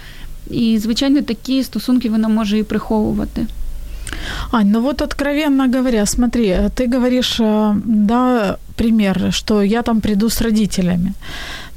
І, 0.51 0.79
звичайно, 0.79 1.23
такі 1.23 1.65
стосунки 1.65 2.11
вона 2.11 2.29
може 2.29 2.59
і 2.59 2.63
приховувати. 2.63 3.47
Ань, 4.51 4.71
ну 4.71 4.81
вот 4.81 5.03
откровенно 5.03 5.69
говоря, 5.69 6.07
смотри, 6.07 6.71
ты 6.75 6.95
говоришь, 6.95 7.41
э, 7.41 7.75
да, 7.85 8.57
пример, 8.77 9.33
что 9.33 9.63
я 9.63 9.83
там 9.83 10.01
приду 10.01 10.29
с 10.29 10.41
родителями. 10.41 11.13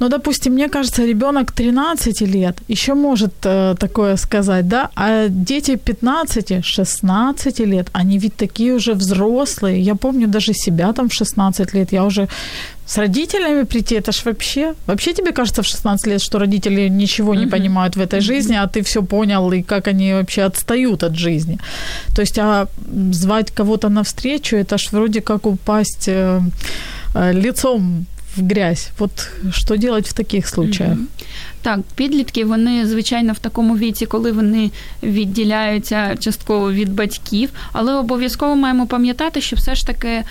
Ну, 0.00 0.08
допустим, 0.08 0.52
мне 0.52 0.68
кажется, 0.68 1.06
ребенок 1.06 1.52
13 1.52 2.22
лет 2.22 2.56
еще 2.68 2.94
может 2.94 3.32
э, 3.44 3.74
такое 3.78 4.16
сказать, 4.16 4.68
да, 4.68 4.88
а 4.94 5.28
дети 5.28 5.72
15-16 5.76 7.66
лет, 7.66 7.88
они 7.92 8.18
ведь 8.18 8.36
такие 8.36 8.74
уже 8.74 8.92
взрослые. 8.94 9.80
Я 9.80 9.94
помню 9.94 10.26
даже 10.26 10.54
себя 10.54 10.92
там 10.92 11.08
в 11.08 11.12
16 11.12 11.74
лет, 11.74 11.92
я 11.92 12.04
уже 12.04 12.28
с 12.89 12.97
родителями 12.97 13.65
прийти, 13.65 13.95
это 13.95 14.11
ж 14.11 14.25
вообще... 14.25 14.73
Вообще 14.87 15.13
тебе 15.13 15.31
кажется 15.31 15.61
в 15.61 15.65
16 15.65 16.07
лет, 16.07 16.21
что 16.21 16.39
родители 16.39 16.89
ничего 16.89 17.35
не 17.35 17.47
понимают 17.47 17.95
в 17.95 17.99
этой 17.99 18.19
жизни, 18.21 18.55
а 18.55 18.67
ты 18.67 18.81
все 18.81 19.03
понял, 19.03 19.51
и 19.51 19.61
как 19.61 19.87
они 19.87 20.13
вообще 20.13 20.45
отстают 20.45 21.03
от 21.03 21.15
жизни. 21.15 21.57
То 22.15 22.21
есть, 22.21 22.39
а 22.39 22.67
звать 23.11 23.51
кого-то 23.51 23.89
навстречу, 23.89 24.55
это 24.55 24.77
ж 24.77 24.91
вроде 24.91 25.21
как 25.21 25.45
упасть 25.45 26.07
э, 26.07 26.41
э, 27.15 27.33
лицом 27.33 28.05
в 28.35 28.41
грязь. 28.41 28.89
От 28.99 29.27
що 29.51 29.75
делать 29.75 30.07
в 30.07 30.13
таких 30.13 30.47
случаях? 30.47 30.97
Mm-hmm. 30.97 31.07
Так, 31.61 31.79
підлітки 31.95 32.45
вони 32.45 32.85
звичайно 32.87 33.33
в 33.33 33.39
такому 33.39 33.77
віці, 33.77 34.05
коли 34.05 34.31
вони 34.31 34.71
відділяються 35.03 36.15
частково 36.15 36.71
від 36.71 36.93
батьків, 36.93 37.49
але 37.73 37.93
обов'язково 37.93 38.55
маємо 38.55 38.87
пам'ятати, 38.87 39.41
що 39.41 39.55
все 39.55 39.75
ж 39.75 39.87
таки 39.87 40.23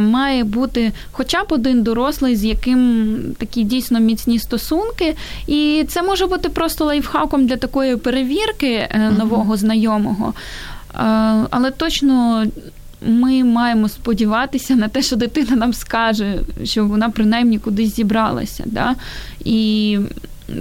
має 0.00 0.44
бути 0.44 0.92
хоча 1.12 1.44
б 1.44 1.46
один 1.48 1.82
дорослий, 1.82 2.36
з 2.36 2.44
яким 2.44 3.16
такі 3.38 3.64
дійсно 3.64 4.00
міцні 4.00 4.38
стосунки, 4.38 5.16
і 5.46 5.84
це 5.88 6.02
може 6.02 6.26
бути 6.26 6.48
просто 6.48 6.84
лайфхаком 6.84 7.46
для 7.46 7.56
такої 7.56 7.96
перевірки 7.96 8.72
е, 8.72 9.12
нового 9.18 9.56
знайомого. 9.56 10.34
Але 11.50 11.70
точно 11.70 12.44
ми 13.06 13.44
маємо 13.44 13.88
сподіватися 13.88 14.76
на 14.76 14.88
те, 14.88 15.02
що 15.02 15.16
дитина 15.16 15.56
нам 15.56 15.72
скаже, 15.72 16.38
що 16.64 16.86
вона 16.86 17.10
принаймні 17.10 17.58
кудись 17.58 17.96
зібралася. 17.96 18.62
Да? 18.66 18.94
І 19.44 19.98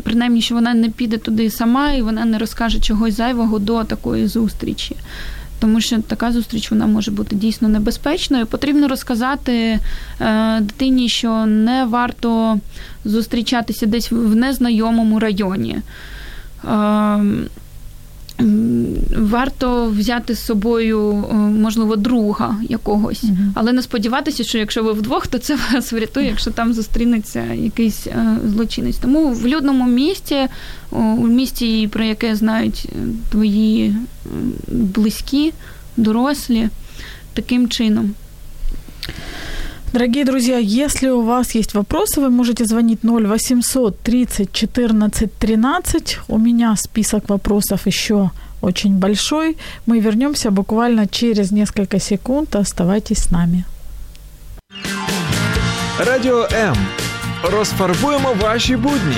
принаймні, 0.04 0.42
що 0.42 0.56
вона 0.56 0.74
не 0.74 0.90
піде 0.90 1.18
туди 1.18 1.50
сама 1.50 1.92
і 1.92 2.02
вона 2.02 2.26
не 2.26 2.38
розкаже 2.38 2.80
чогось 2.80 3.14
зайвого 3.14 3.60
до 3.60 3.84
такої 3.84 4.28
зустрічі. 4.28 4.96
Тому 5.60 5.82
що 5.82 6.02
така 6.02 6.32
зустріч 6.32 6.72
вона 6.72 6.88
може 6.88 7.12
бути 7.12 7.36
дійсно 7.36 7.68
небезпечною. 7.68 8.46
Потрібно 8.46 8.88
розказати 8.88 9.80
е, 10.22 10.60
дитині, 10.62 11.10
що 11.10 11.46
не 11.46 11.86
варто 11.86 12.60
зустрічатися 13.06 13.86
десь 13.86 14.12
в 14.12 14.36
незнайомому 14.36 15.20
районі. 15.20 15.78
Е, 16.66 17.20
Варто 19.18 19.90
взяти 19.90 20.36
з 20.36 20.46
собою, 20.46 21.26
е, 21.32 21.36
можливо, 21.36 21.96
друга 21.96 22.56
якогось, 22.70 23.24
uh 23.24 23.52
але 23.54 23.74
не 23.74 23.82
сподіватися, 23.82 24.44
що 24.44 24.58
якщо 24.58 24.84
ви 24.84 24.92
вдвох, 24.92 25.28
то 25.28 25.38
це 25.38 25.58
вас 25.74 25.92
врятує, 25.92 26.28
якщо 26.28 26.52
там 26.52 26.74
зустрінеться 26.74 27.54
якийсь 27.54 28.08
е, 28.08 28.38
злочинець. 28.46 28.98
Тому 28.98 29.30
в 29.30 29.48
людному 29.48 29.86
місті, 29.88 30.48
у 30.92 31.28
місті, 31.28 31.88
про 31.92 32.04
яке 32.04 32.36
знають 32.36 32.90
е, 32.90 32.98
твої 33.32 33.96
близькі, 34.68 35.54
дорослі, 35.98 36.70
таким 37.34 37.70
чином. 37.70 38.14
Дорогие 39.93 40.25
друзья, 40.25 40.59
если 40.59 41.09
у 41.11 41.23
вас 41.23 41.55
есть 41.55 41.75
вопросы, 41.75 42.21
вы 42.21 42.31
можете 42.31 42.65
звонить 42.65 43.01
0800 43.03 44.01
30 44.01 44.53
14 44.53 45.35
13. 45.39 46.19
У 46.29 46.39
меня 46.39 46.77
список 46.77 47.29
вопросов 47.29 47.87
еще 47.87 48.31
очень 48.61 48.99
большой. 48.99 49.57
Мы 49.87 50.01
вернемся 50.01 50.51
буквально 50.51 51.07
через 51.07 51.53
несколько 51.53 51.99
секунд. 51.99 52.57
Оставайтесь 52.57 53.19
с 53.19 53.31
нами. 53.31 53.65
Радіо 55.99 56.49
М. 56.53 56.77
Розфарбуємо 57.43 58.35
ваші 58.41 58.77
будні. 58.77 59.17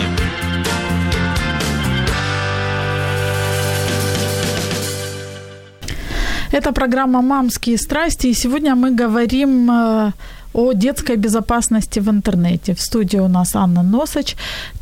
Это 6.52 6.72
программа 6.72 7.22
«Мамские 7.22 7.78
страсти», 7.78 8.26
и 8.26 8.34
сегодня 8.34 8.74
мы 8.74 8.94
говорим 9.04 9.70
э, 9.70 10.12
о 10.57 10.73
детской 10.73 11.17
безопасности 11.17 11.99
в 11.99 12.09
интернете. 12.09 12.73
В 12.73 12.79
студии 12.79 13.19
у 13.19 13.27
нас 13.27 13.55
Анна 13.55 13.83
Носач, 13.83 14.35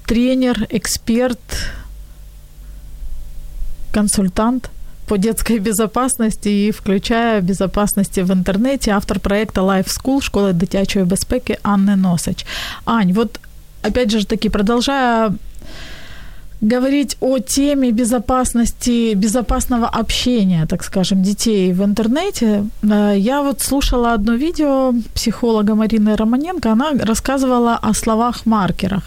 тренер, 0.06 0.68
эксперт, 0.70 1.40
консультант 3.92 4.70
по 5.08 5.18
детской 5.18 5.60
безопасности 5.60 6.50
и 6.50 6.72
включая 6.72 7.42
безопасности 7.42 8.22
в 8.22 8.32
интернете, 8.32 8.92
автор 8.92 9.20
проекта 9.20 9.62
Life 9.62 9.88
School 9.88 10.22
школи 10.22 10.54
дитячої 10.54 11.06
безпеки 11.06 11.58
Анны 11.64 11.96
Носач. 11.96 12.46
Ань, 12.86 13.14
вот 13.14 13.40
опять 13.82 14.12
же 14.12 14.26
таки, 14.26 14.50
продолжая 14.50 15.34
говорить 16.67 17.17
о 17.21 17.39
теме 17.39 17.91
безопасности, 17.91 19.15
безопасного 19.15 19.88
общения, 19.88 20.65
так 20.65 20.84
скажем, 20.84 21.21
детей 21.21 21.73
в 21.73 21.84
интернете. 21.84 22.65
Э, 22.84 23.13
я 23.17 23.41
вот 23.41 23.62
слушала 23.62 24.13
одно 24.13 24.36
видео 24.36 24.93
психолога 25.13 25.75
Марины 25.75 26.15
Романенко, 26.15 26.71
она 26.71 26.91
рассказывала 27.06 27.80
о 27.82 27.93
словах-маркерах, 27.93 29.04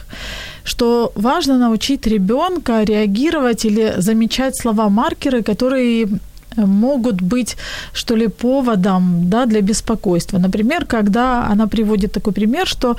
что 0.64 1.12
важно 1.16 1.58
научить 1.58 2.06
ребенка 2.06 2.84
реагировать 2.84 3.64
или 3.64 3.94
замечать 3.98 4.54
слова-маркеры, 4.56 5.42
которые 5.42 6.08
могут 6.56 7.20
быть, 7.20 7.56
что 7.92 8.16
ли, 8.16 8.28
поводом 8.28 9.30
да, 9.30 9.46
для 9.46 9.60
беспокойства. 9.60 10.38
Например, 10.38 10.84
когда 10.84 11.46
она 11.52 11.66
приводит 11.66 12.12
такой 12.12 12.32
пример, 12.32 12.66
что 12.66 12.96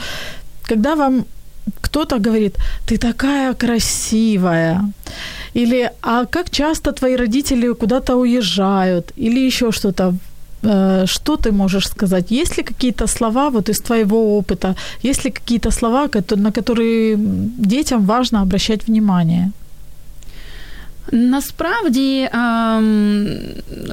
когда 0.64 0.96
вам 0.96 1.26
кто-то 1.81 2.19
говорит, 2.19 2.59
ты 2.87 2.99
такая 2.99 3.55
красивая, 3.55 4.81
или 5.55 5.91
а 6.03 6.25
как 6.25 6.51
часто 6.51 6.93
твои 6.93 7.17
родители 7.17 7.73
куда-то 7.73 8.17
уезжают, 8.17 9.13
или 9.17 9.47
еще 9.47 9.73
что-то. 9.73 10.15
Э, 10.63 11.07
что 11.07 11.37
ты 11.37 11.53
можешь 11.53 11.89
сказать? 11.89 12.33
Есть 12.33 12.59
ли 12.59 12.65
какие-то 12.65 13.07
слова 13.07 13.51
вот 13.51 13.69
из 13.69 13.81
твоего 13.81 14.39
опыта, 14.39 14.75
есть 15.05 15.25
ли 15.25 15.31
какие-то 15.31 15.71
слова, 15.71 16.09
на 16.37 16.53
которые 16.53 17.17
детям 17.59 18.07
важно 18.07 18.43
обращать 18.43 18.89
внимание? 18.89 19.51
Насправді 21.13 22.29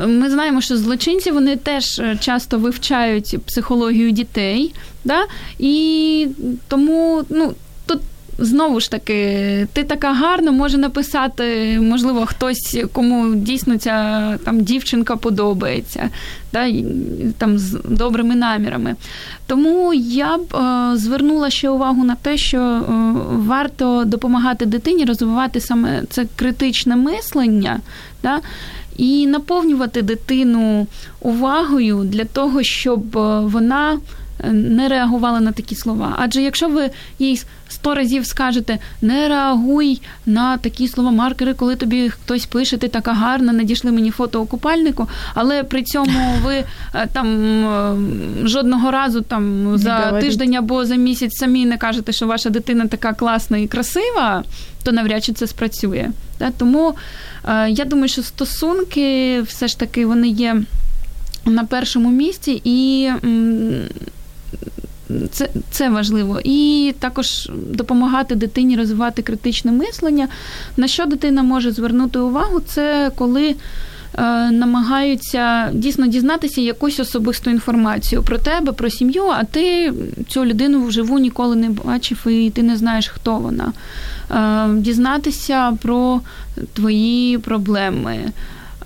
ми 0.08 0.30
знаємо, 0.30 0.62
що 0.62 0.78
злочинці 0.78 1.32
вони 1.32 1.56
теж 1.56 2.00
е, 2.00 2.18
часто 2.20 2.58
вивчають 2.58 3.38
психологію 3.46 4.12
дітей, 4.12 4.74
да? 5.04 5.24
і 5.60 6.28
тому 6.68 7.24
ну, 7.30 7.54
знову 8.39 8.81
ж 8.81 8.91
таки, 8.91 9.17
ти 9.73 9.85
така 9.85 10.13
гарна, 10.13 10.53
може 10.53 10.79
написати, 10.79 11.79
можливо, 11.81 12.27
хтось, 12.27 12.79
кому 12.93 13.35
дійсно 13.35 13.79
ця 13.79 14.39
там 14.45 14.61
дівчинка 14.61 15.17
подобається, 15.17 16.11
да, 16.53 16.73
там 17.39 17.59
з 17.59 17.79
добрими 17.85 18.35
намірами. 18.35 18.95
Тому 19.47 19.95
я 19.95 20.39
б 20.39 20.57
е, 20.57 20.97
звернула 20.97 21.51
ще 21.51 21.71
увагу 21.71 22.05
на 22.05 22.15
те, 22.15 22.37
що 22.37 22.59
е, 22.59 22.83
варто 23.31 24.05
допомагати 24.05 24.67
дитині 24.67 25.05
розвивати 25.05 25.61
саме 25.61 26.03
це 26.11 26.27
критичне 26.37 26.97
мислення. 26.97 27.81
Да, 28.23 28.41
і 28.97 29.27
наповнювати 29.27 30.03
дитину 30.03 30.87
увагою 31.21 32.05
для 32.05 32.25
того, 32.25 32.63
щоб 32.63 33.19
е, 33.19 33.41
вона 33.41 33.99
не 34.45 34.89
реагувала 34.89 35.41
на 35.41 35.53
такі 35.53 35.75
слова. 35.75 36.15
Адже 36.19 36.43
якщо 36.43 36.69
ви 36.69 36.91
їй 37.19 37.43
сто 37.69 37.95
разів 37.95 38.27
скажете 38.27 38.79
не 39.03 39.29
реагуй 39.29 40.01
на 40.27 40.57
такі 40.57 40.89
слова 40.89 41.11
маркери, 41.11 41.55
коли 41.55 41.77
тобі 41.77 42.09
хтось 42.09 42.47
пише, 42.47 42.77
ти 42.77 42.89
така 42.89 43.13
гарна, 43.13 43.53
надійшли 43.53 43.93
мені 43.93 44.11
фото 44.11 44.43
у 44.43 44.47
купальнику, 44.47 45.09
але 45.35 45.65
при 45.65 45.83
цьому 45.83 46.35
ви 46.45 46.65
е, 46.95 47.09
там 47.13 47.27
е, 47.67 47.97
жодного 48.45 48.91
разу 48.91 49.21
там 49.21 49.79
за 49.79 50.21
тиждень 50.21 50.55
або 50.55 50.85
за 50.85 50.95
місяць 50.95 51.37
самі 51.37 51.67
не 51.67 51.79
кажете, 51.79 52.13
що 52.13 52.27
ваша 52.27 52.51
дитина 52.51 52.87
така 52.87 53.13
класна 53.13 53.59
і 53.59 53.67
красива, 53.67 54.45
то 54.83 54.93
навряд 54.93 55.25
чи 55.25 55.33
це 55.33 55.47
спрацює. 55.47 56.11
Тому 56.59 56.95
е, 57.49 57.71
я 57.71 57.85
думаю, 57.85 58.09
що 58.09 58.23
стосунки 58.23 59.41
все 59.41 59.69
ж 59.69 59.79
таки 59.79 60.07
вони 60.07 60.29
є 60.29 60.63
на 61.45 61.65
першому 61.65 62.11
місці 62.11 62.61
і 62.65 63.11
це, 65.31 65.49
це 65.71 65.89
важливо. 65.89 66.41
І 66.45 66.95
також 66.99 67.51
допомагати 67.71 68.35
дитині 68.35 68.77
розвивати 68.77 69.23
критичне 69.23 69.73
мислення. 69.73 70.29
На 70.77 70.89
що 70.89 71.07
дитина 71.07 71.43
може 71.43 71.73
звернути 71.73 72.19
увагу, 72.19 72.61
це 72.61 73.11
коли. 73.17 73.55
Е, 74.19 74.51
намагаються 74.51 75.71
дійсно 75.73 76.07
дізнатися 76.07 76.61
якусь 76.61 77.01
особисту 77.01 77.51
інформацію 77.51 78.23
про 78.23 78.39
тебе, 78.39 78.73
про 78.73 78.91
сім'ю, 78.91 79.25
а 79.27 79.45
ти 79.45 79.93
цю 80.29 80.45
людину 80.45 80.85
вживу 80.85 81.19
ніколи 81.19 81.57
не 81.57 81.71
бачив 81.71 82.27
і 82.27 82.51
ти 82.51 82.63
не 82.63 82.77
знаєш, 82.77 83.09
хто 83.09 83.37
вона. 83.39 83.73
Е, 84.31 84.81
дізнатися 84.81 85.79
про 85.83 86.21
твої 86.73 87.39
проблеми. 87.39 88.19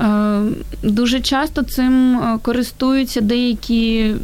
Е, 0.01 0.41
дуже 0.83 1.21
часто 1.21 1.63
цим 1.63 2.21
користуються 2.43 3.21
деякі 3.21 4.15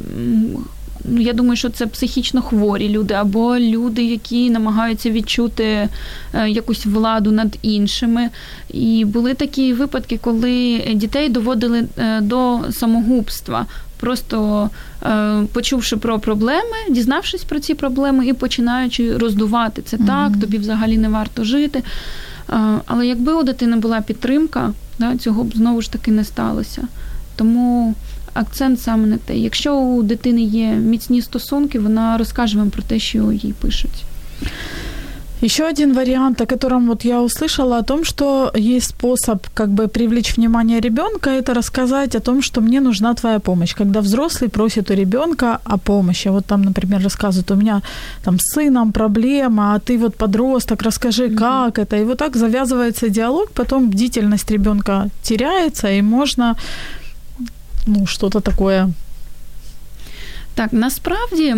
я 1.04 1.32
думаю, 1.32 1.56
що 1.56 1.70
це 1.70 1.86
психічно 1.86 2.42
хворі 2.42 2.88
люди, 2.88 3.14
або 3.14 3.58
люди, 3.58 4.04
які 4.04 4.50
намагаються 4.50 5.10
відчути 5.10 5.88
е, 6.34 6.48
якусь 6.48 6.86
владу 6.86 7.32
над 7.32 7.58
іншими. 7.62 8.30
І 8.70 9.04
були 9.04 9.34
такі 9.34 9.72
випадки, 9.72 10.18
коли 10.22 10.82
дітей 10.94 11.28
доводили 11.28 11.84
е, 11.98 12.20
до 12.20 12.60
самогубства. 12.70 13.66
Просто 14.00 14.70
е, 15.02 15.42
почувши 15.52 15.96
про 15.96 16.18
проблеми, 16.18 16.76
дізнавшись 16.90 17.44
про 17.44 17.60
ці 17.60 17.74
проблеми 17.74 18.26
і 18.26 18.32
починаючи 18.32 19.16
роздувати 19.16 19.82
це 19.82 19.96
mm-hmm. 19.96 20.06
так, 20.06 20.40
тобі 20.40 20.58
взагалі 20.58 20.98
не 20.98 21.08
варто 21.08 21.44
жити. 21.44 21.82
Е, 22.50 22.80
але 22.86 23.06
якби 23.06 23.32
у 23.32 23.42
дитини 23.42 23.76
була 23.76 24.00
підтримка, 24.00 24.72
да, 24.98 25.16
цього 25.16 25.44
б 25.44 25.52
знову 25.54 25.82
ж 25.82 25.92
таки 25.92 26.10
не 26.10 26.24
сталося. 26.24 26.82
Тому 27.36 27.94
акцент 28.35 28.81
саме 28.81 29.07
на 29.07 29.17
те. 29.17 29.37
Якщо 29.37 29.75
у 29.75 30.03
дитини 30.03 30.41
є 30.41 30.67
міцні 30.67 31.21
стосунки, 31.21 31.79
вона 31.79 32.17
розкаже 32.17 32.57
вам 32.57 32.69
про 32.69 32.83
те, 32.83 32.99
що 32.99 33.31
їй 33.31 33.53
пишуть. 33.61 34.05
Еще 35.43 35.67
один 35.67 35.93
вариант, 35.93 36.39
о 36.41 36.45
котором 36.45 36.87
вот 36.87 37.03
я 37.03 37.19
услышала, 37.19 37.79
о 37.79 37.83
том, 37.83 38.05
что 38.05 38.51
есть 38.55 38.89
способ 38.89 39.47
как 39.55 39.69
бы 39.69 39.87
привлечь 39.87 40.37
внимание 40.37 40.79
ребенка, 40.79 41.31
это 41.31 41.55
рассказать 41.55 42.15
о 42.15 42.19
том, 42.19 42.43
что 42.43 42.61
мне 42.61 42.79
нужна 42.79 43.13
твоя 43.15 43.39
помощь. 43.39 43.73
Когда 43.73 44.01
взрослый 44.01 44.49
просит 44.49 44.91
у 44.91 44.93
ребенка 44.93 45.59
о 45.63 45.77
помощи, 45.77 46.29
вот 46.29 46.45
там, 46.45 46.61
например, 46.61 47.01
рассказывают, 47.01 47.51
у 47.51 47.55
меня 47.55 47.81
там 48.23 48.37
с 48.39 48.53
сыном 48.53 48.91
проблема, 48.91 49.73
а 49.73 49.79
ты 49.79 49.97
вот 49.97 50.15
подросток, 50.15 50.83
расскажи, 50.83 51.27
mm-hmm. 51.27 51.37
как 51.37 51.79
это. 51.79 51.97
И 51.97 52.03
вот 52.03 52.19
так 52.19 52.35
завязывается 52.35 53.09
диалог, 53.09 53.49
потом 53.55 53.89
бдительность 53.89 54.51
ребенка 54.51 55.09
теряется, 55.23 55.89
и 55.91 56.03
можно 56.03 56.55
ну, 57.86 58.06
что-то 58.06 58.40
такое. 58.40 58.92
Так, 60.56 60.72
насправді, 60.72 61.56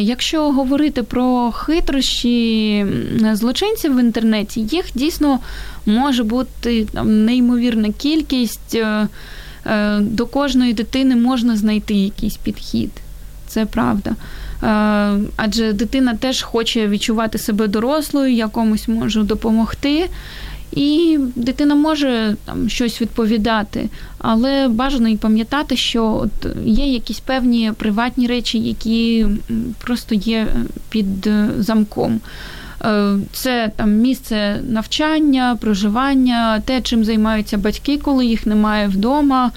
якщо 0.00 0.52
говорити 0.52 1.02
про 1.02 1.52
хитрощі 1.52 2.86
злочинців 3.32 3.96
в 3.96 4.00
інтернеті, 4.00 4.60
їх 4.60 4.84
дійсно 4.94 5.38
може 5.86 6.24
бути 6.24 6.86
неймовірна 7.04 7.88
кількість. 7.98 8.74
Е, 8.74 9.08
е, 9.66 9.98
до 10.00 10.26
кожної 10.26 10.72
дитини 10.72 11.16
можна 11.16 11.56
знайти 11.56 11.94
якийсь 11.94 12.36
підхід. 12.36 12.90
Це 13.46 13.66
правда. 13.66 14.10
Е, 14.10 14.16
адже 15.36 15.72
дитина 15.72 16.14
теж 16.14 16.42
хоче 16.42 16.88
відчувати 16.88 17.38
себе 17.38 17.68
дорослою, 17.68 18.32
я 18.32 18.48
комусь 18.48 18.88
можу 18.88 19.22
допомогти. 19.22 20.08
І 20.72 21.18
дитина 21.36 21.74
може 21.74 22.36
там 22.44 22.68
щось 22.68 23.00
відповідати, 23.00 23.88
але 24.18 24.68
бажано 24.68 25.08
і 25.08 25.16
пам'ятати, 25.16 25.76
що 25.76 26.04
от 26.04 26.56
є 26.64 26.86
якісь 26.86 27.20
певні 27.20 27.72
приватні 27.76 28.26
речі, 28.26 28.58
які 28.58 29.26
просто 29.78 30.14
є 30.14 30.46
під 30.88 31.26
е, 31.26 31.48
замком. 31.58 32.20
Е, 32.84 33.16
це 33.32 33.70
там 33.76 33.92
місце 33.92 34.60
навчання, 34.68 35.58
проживання, 35.60 36.60
те, 36.60 36.80
чим 36.80 37.04
займаються 37.04 37.58
батьки, 37.58 37.98
коли 37.98 38.26
їх 38.26 38.46
немає 38.46 38.88
вдома. 38.88 39.50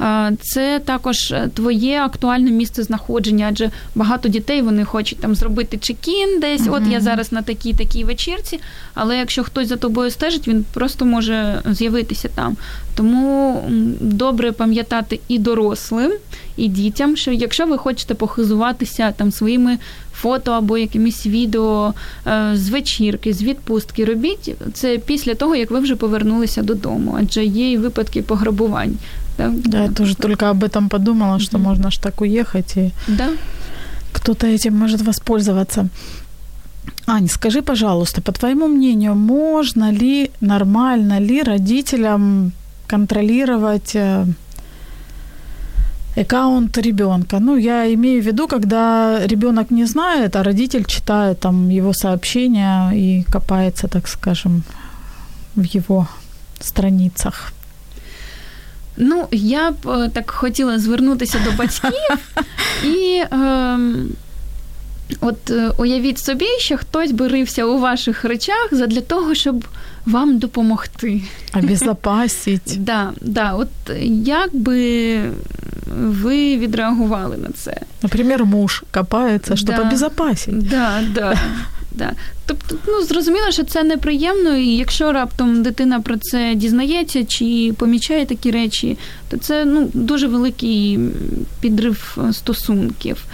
Е, 0.00 0.32
це 0.40 0.80
також 0.84 1.34
твоє 1.54 2.00
актуальне 2.00 2.50
місце 2.50 2.82
знаходження, 2.82 3.46
адже 3.48 3.70
багато 3.94 4.28
дітей 4.28 4.62
вони 4.62 4.84
хочуть 4.84 5.18
там 5.18 5.34
зробити 5.34 5.78
чекін 5.78 6.40
десь. 6.40 6.68
От 6.70 6.82
я 6.90 7.00
зараз 7.00 7.32
на 7.32 7.42
такій 7.42 7.72
такій 7.72 8.04
вечірці, 8.04 8.60
але 8.94 9.18
якщо 9.18 9.44
хтось 9.44 9.68
за 9.68 9.76
тобою 9.76 10.10
стежить, 10.10 10.48
він 10.48 10.64
просто 10.72 11.04
може 11.04 11.62
з'явитися 11.66 12.28
там. 12.34 12.56
Тому 12.94 13.62
добре 14.00 14.52
пам'ятати 14.52 15.20
і 15.28 15.38
дорослим, 15.38 16.12
і 16.57 16.67
дітям, 16.67 17.17
що 17.17 17.31
якщо 17.31 17.65
ви 17.65 17.77
хочете 17.77 18.13
похизуватися 18.13 19.11
там 19.11 19.31
своїми 19.31 19.77
фото 20.13 20.51
або 20.51 20.77
якимись 20.77 21.25
відео 21.25 21.93
е, 22.27 22.51
з 22.53 22.69
вечірки, 22.69 23.33
з 23.33 23.43
відпустки, 23.43 24.05
робіть 24.05 24.55
це 24.73 24.97
після 24.97 25.35
того, 25.35 25.55
як 25.55 25.71
ви 25.71 25.79
вже 25.79 25.95
повернулися 25.95 26.61
додому, 26.61 27.17
адже 27.19 27.45
є 27.45 27.71
і 27.71 27.77
випадки 27.77 28.21
пограбувань. 28.21 28.97
Да, 29.37 29.53
да 29.65 29.83
я 29.83 29.89
тоже 29.89 30.15
только 30.15 30.49
об 30.49 30.63
этом 30.63 30.89
подумала, 30.89 31.39
что 31.39 31.57
mm-hmm. 31.57 31.63
можно 31.63 31.91
ж 31.91 32.01
так 32.01 32.21
уехать, 32.21 32.77
и 32.77 32.91
да. 33.07 33.29
кто-то 34.11 34.47
этим 34.47 34.73
может 34.73 35.01
воспользоваться. 35.01 35.89
Ань, 37.05 37.27
скажи, 37.27 37.61
пожалуйста, 37.61 38.21
по 38.21 38.31
твоему 38.31 38.67
мнению, 38.67 39.15
можно 39.15 39.91
ли, 39.91 40.31
нормально 40.41 41.19
ли 41.19 41.43
родителям 41.43 42.51
контролировать 42.87 43.95
э, 43.95 44.25
аккаунт 46.15 46.77
ребенка. 46.77 47.39
Ну, 47.39 47.57
я 47.57 47.93
имею 47.93 48.21
в 48.21 48.25
виду, 48.25 48.47
когда 48.47 49.27
ребенок 49.27 49.71
не 49.71 49.85
знает, 49.85 50.35
а 50.35 50.43
родитель 50.43 50.85
читает 50.85 51.39
там 51.39 51.69
его 51.69 51.93
сообщения 51.93 52.91
и 52.93 53.23
копается, 53.31 53.87
так 53.87 54.07
скажем, 54.07 54.63
в 55.55 55.63
его 55.75 56.07
страницах. 56.59 57.53
Ну, 58.97 59.27
я 59.31 59.71
б 59.71 59.75
э, 59.85 60.09
так 60.09 60.31
хотіла 60.31 60.79
звернутися 60.79 61.39
до 61.45 61.51
батьків 61.51 62.19
і. 62.83 63.23
Е, 63.31 63.79
От 65.21 65.49
е, 65.49 65.71
уявіть 65.77 66.19
собі, 66.19 66.45
що 66.59 66.77
хтось 66.77 67.11
би 67.11 67.27
рився 67.27 67.65
у 67.65 67.79
ваших 67.79 68.23
речах 68.23 68.67
задля 68.71 69.01
того, 69.01 69.35
щоб 69.35 69.65
вам 70.05 70.37
допомогти. 70.37 71.21
Обезопасить. 71.53 72.75
Да, 72.77 73.11
да, 73.21 73.53
От 73.53 73.67
як 74.23 74.55
би 74.55 75.19
ви 76.00 76.56
відреагували 76.56 77.36
на 77.36 77.48
це? 77.48 77.76
Наприклад, 78.02 78.40
муж 78.40 78.84
копається, 78.94 79.56
щоб 79.56 79.76
да, 79.76 79.82
обезопасить. 79.82 80.68
Да, 80.68 81.00
да. 81.14 81.38
Да. 81.94 82.12
Тобто, 82.46 82.76
ну 82.88 83.02
зрозуміло, 83.02 83.50
що 83.50 83.64
це 83.64 83.82
неприємно, 83.82 84.56
і 84.56 84.68
якщо 84.68 85.12
раптом 85.12 85.62
дитина 85.62 86.00
про 86.00 86.16
це 86.16 86.54
дізнається 86.54 87.24
чи 87.24 87.72
помічає 87.78 88.26
такі 88.26 88.50
речі, 88.50 88.98
то 89.28 89.36
це 89.36 89.64
ну 89.64 89.90
дуже 89.94 90.26
великий 90.26 90.98
підрив 91.60 92.18
стосунків. 92.32 93.24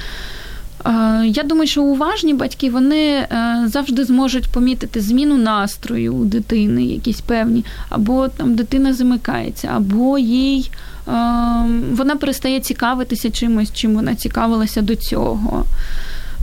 Я 1.25 1.42
думаю, 1.44 1.66
що 1.66 1.83
уважні 1.83 2.35
батьки 2.35 2.71
вони 2.71 3.07
е, 3.07 3.29
завжди 3.66 4.05
зможуть 4.05 4.47
помітити 4.47 5.01
зміну 5.01 5.38
настрою 5.38 6.14
у 6.14 6.25
дитини, 6.25 6.85
якісь 6.85 7.21
певні, 7.21 7.64
або 7.88 8.29
там 8.29 8.55
дитина 8.55 8.94
замикається, 8.94 9.73
або 9.77 10.18
їй 10.18 10.71
е, 10.71 10.98
вона 11.92 12.16
перестає 12.21 12.61
цікавитися 12.61 13.31
чимось, 13.31 13.73
чим 13.73 13.94
вона 13.94 14.14
цікавилася 14.14 14.83
до 14.83 14.97
цього. 14.97 15.64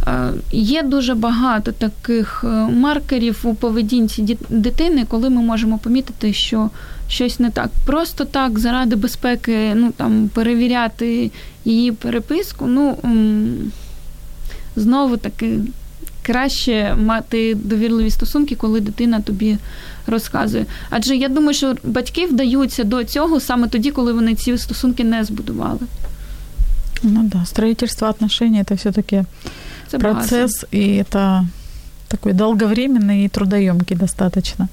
Е, 0.07 0.29
є 0.51 0.83
дуже 0.83 1.15
багато 1.15 1.71
таких 1.71 2.43
маркерів 2.69 3.39
у 3.43 3.55
поведінці 3.55 4.37
дитини, 4.49 5.05
коли 5.07 5.29
ми 5.29 5.41
можемо 5.41 5.77
помітити, 5.77 6.33
що 6.33 6.69
щось 7.09 7.39
не 7.39 7.49
так. 7.49 7.69
Просто 7.85 8.25
так, 8.25 8.59
заради 8.59 8.95
безпеки, 8.95 9.71
ну 9.75 9.91
там 9.97 10.29
перевіряти 10.33 11.31
її 11.65 11.91
переписку. 11.91 12.65
ну 12.67 12.97
знову 14.75 15.17
таки 15.17 15.59
краще 16.24 16.94
мати 16.94 17.54
довірливі 17.54 18.10
стосунки, 18.10 18.54
коли 18.54 18.80
дитина 18.80 19.20
тобі 19.20 19.58
розказує. 20.06 20.66
Адже 20.90 21.16
я 21.16 21.28
думаю, 21.28 21.54
що 21.54 21.74
батьки 21.84 22.26
вдаються 22.26 22.84
до 22.84 23.04
цього 23.04 23.40
саме 23.40 23.68
тоді, 23.68 23.90
коли 23.90 24.12
вони 24.12 24.34
ці 24.34 24.58
стосунки 24.58 25.04
не 25.04 25.24
збудували. 25.24 25.80
Ну 27.02 27.22
да, 27.22 27.44
строительство 27.44 28.08
отношений 28.08 28.60
это 28.60 28.74
все-таки 28.74 29.24
это 29.90 29.98
процесс, 29.98 30.62
база. 30.62 30.66
и 30.70 31.02
это 31.02 31.46
такой 32.08 32.32
долговременный 32.32 33.24
и 33.24 33.28
трудоемкий 33.28 33.96
достаточно. 33.96 34.68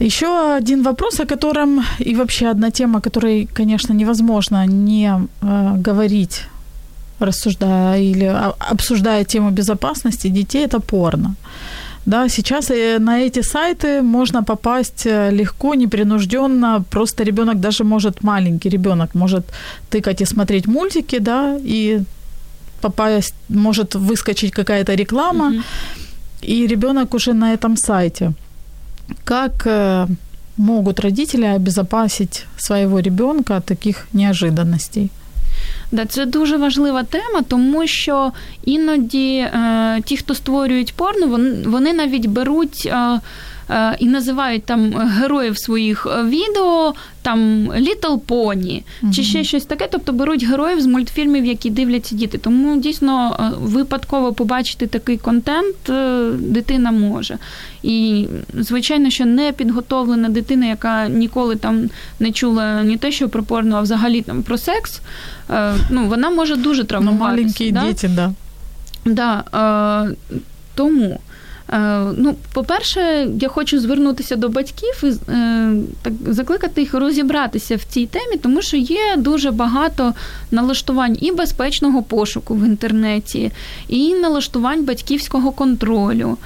Еще 0.00 0.56
один 0.56 0.82
вопрос, 0.82 1.20
о 1.20 1.26
котором 1.26 1.84
и 1.98 2.14
вообще 2.14 2.50
одна 2.50 2.70
тема, 2.70 2.98
о 2.98 3.00
которой, 3.00 3.48
конечно, 3.52 3.94
невозможно 3.94 4.66
не 4.66 5.12
э, 5.42 5.82
говорить 5.84 6.42
рассуждая 7.23 8.01
или 8.01 8.25
обсуждая 8.71 9.23
тему 9.23 9.51
безопасности 9.51 10.29
детей, 10.29 10.65
это 10.65 10.79
порно. 10.79 11.35
Да, 12.05 12.29
сейчас 12.29 12.71
э, 12.71 12.99
на 12.99 13.19
эти 13.19 13.41
сайты 13.41 14.01
можно 14.01 14.43
попасть 14.43 15.05
э, 15.05 15.31
легко, 15.31 15.75
непринужденно. 15.75 16.83
Просто 16.89 17.23
ребенок 17.23 17.59
даже 17.59 17.83
может, 17.83 18.23
маленький 18.23 18.69
ребенок 18.69 19.15
может 19.15 19.43
тыкать 19.89 20.21
и 20.21 20.25
смотреть 20.25 20.67
мультики, 20.67 21.19
да, 21.19 21.57
и 21.63 22.03
попасть, 22.81 23.35
может 23.49 23.95
выскочить 23.95 24.51
какая-то 24.51 24.95
реклама, 24.95 25.47
угу. 25.47 25.63
и 26.41 26.67
ребенок 26.67 27.13
уже 27.13 27.33
на 27.33 27.53
этом 27.53 27.77
сайте. 27.77 28.33
Как 29.23 29.65
э, 29.65 30.07
могут 30.57 30.99
родители 30.99 31.45
обезопасить 31.45 32.45
своего 32.57 32.99
ребенка 32.99 33.57
от 33.57 33.65
таких 33.65 34.07
неожиданностей? 34.13 35.09
Да, 35.93 36.05
це 36.05 36.25
дуже 36.25 36.57
важлива 36.57 37.03
тема, 37.03 37.41
тому 37.47 37.87
що 37.87 38.31
іноді 38.65 39.35
е, 39.37 40.01
ті, 40.05 40.17
хто 40.17 40.35
створюють 40.35 40.93
порно, 40.93 41.27
вони, 41.27 41.55
вони 41.65 41.93
навіть 41.93 42.25
беруть. 42.25 42.85
Е, 42.85 43.19
і 43.99 44.05
називають 44.05 44.63
там 44.63 44.93
героїв 44.93 45.57
своїх 45.57 46.07
е, 46.11 46.23
відео, 46.23 46.93
там 47.21 47.39
Little 47.71 48.19
Pony 48.19 48.83
чи 49.13 49.23
ще 49.23 49.43
щось 49.43 49.65
таке. 49.65 49.87
Тобто 49.91 50.13
беруть 50.13 50.43
героїв 50.43 50.81
з 50.81 50.85
мультфільмів, 50.85 51.45
які 51.45 51.69
дивляться 51.69 52.15
діти. 52.15 52.37
Тому 52.37 52.77
дійсно 52.77 53.37
е, 53.39 53.43
випадково 53.59 54.33
побачити 54.33 54.87
такий 54.87 55.17
контент 55.17 55.75
дитина 56.39 56.91
може. 56.91 57.37
І, 57.83 58.25
звичайно, 58.53 59.09
що 59.09 59.25
не 59.25 59.51
підготовлена 59.51 60.29
дитина, 60.29 60.65
яка 60.65 61.07
ніколи 61.07 61.55
там 61.55 61.89
не 62.19 62.31
чула 62.31 62.83
ні 62.83 62.97
те, 62.97 63.11
що 63.11 63.29
про 63.29 63.43
порно, 63.43 63.75
а 63.75 63.81
взагалі 63.81 64.21
там 64.21 64.43
про 64.43 64.57
секс. 64.57 65.01
Ну, 65.89 66.07
вона 66.07 66.29
може 66.29 66.55
дуже 66.55 66.81
ну, 66.81 66.87
травмуватися. 66.87 67.19
Ну, 67.19 67.31
маленькі 67.31 67.71
да? 67.71 67.87
діти, 67.87 68.07
да. 68.07 68.33
Да, 69.05 69.43
Тому. 70.75 71.19
Е, 71.69 71.79
ну, 72.17 72.35
по-перше, 72.53 73.27
я 73.41 73.49
хочу 73.49 73.79
звернутися 73.79 74.35
до 74.35 74.49
батьків 74.49 75.03
і 75.03 75.31
е, 75.31 75.75
так 76.01 76.13
закликати 76.27 76.81
їх 76.81 76.93
розібратися 76.93 77.75
в 77.75 77.83
цій 77.83 78.05
темі, 78.05 78.37
тому 78.41 78.61
що 78.61 78.77
є 78.77 79.15
дуже 79.17 79.51
багато 79.51 80.13
налаштувань 80.51 81.17
і 81.21 81.31
безпечного 81.31 82.03
пошуку 82.03 82.55
в 82.55 82.65
інтернеті, 82.65 83.51
і 83.87 84.13
налаштувань 84.13 84.85
батьківського 84.85 85.51
контролю. 85.51 86.37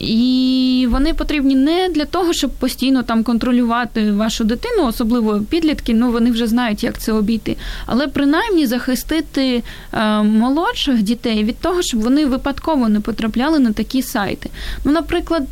І 0.00 0.86
вони 0.90 1.14
потрібні 1.14 1.54
не 1.54 1.88
для 1.88 2.04
того, 2.04 2.32
щоб 2.32 2.50
постійно 2.50 3.02
там 3.02 3.24
контролювати 3.24 4.12
вашу 4.12 4.44
дитину, 4.44 4.86
особливо 4.86 5.40
підлітки, 5.50 5.94
ну 5.94 6.10
вони 6.10 6.30
вже 6.30 6.46
знають, 6.46 6.84
як 6.84 6.98
це 6.98 7.12
обійти, 7.12 7.56
але 7.86 8.06
принаймні 8.06 8.66
захистити 8.66 9.62
е, 9.92 10.22
молодших 10.22 11.02
дітей 11.02 11.44
від 11.44 11.58
того, 11.58 11.82
щоб 11.82 12.00
вони 12.00 12.26
випадково 12.26 12.88
не 12.88 13.00
потрапляли 13.00 13.58
на 13.58 13.72
такі 13.72 14.02
сайти. 14.02 14.50
Ну, 14.84 14.92
наприклад, 14.92 15.42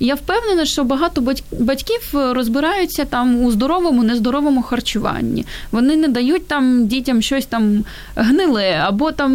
я 0.00 0.14
впевнена, 0.14 0.64
що 0.64 0.84
багато 0.84 1.20
батьків 1.60 2.00
розбираються 2.12 3.04
там 3.04 3.44
у 3.44 3.50
здоровому, 3.50 4.02
нездоровому 4.02 4.62
харчуванні. 4.62 5.46
Вони 5.72 5.96
не 5.96 6.08
дають 6.08 6.46
там 6.46 6.86
дітям 6.86 7.22
щось 7.22 7.46
там 7.46 7.84
гниле, 8.16 8.82
або 8.84 9.12
там 9.12 9.32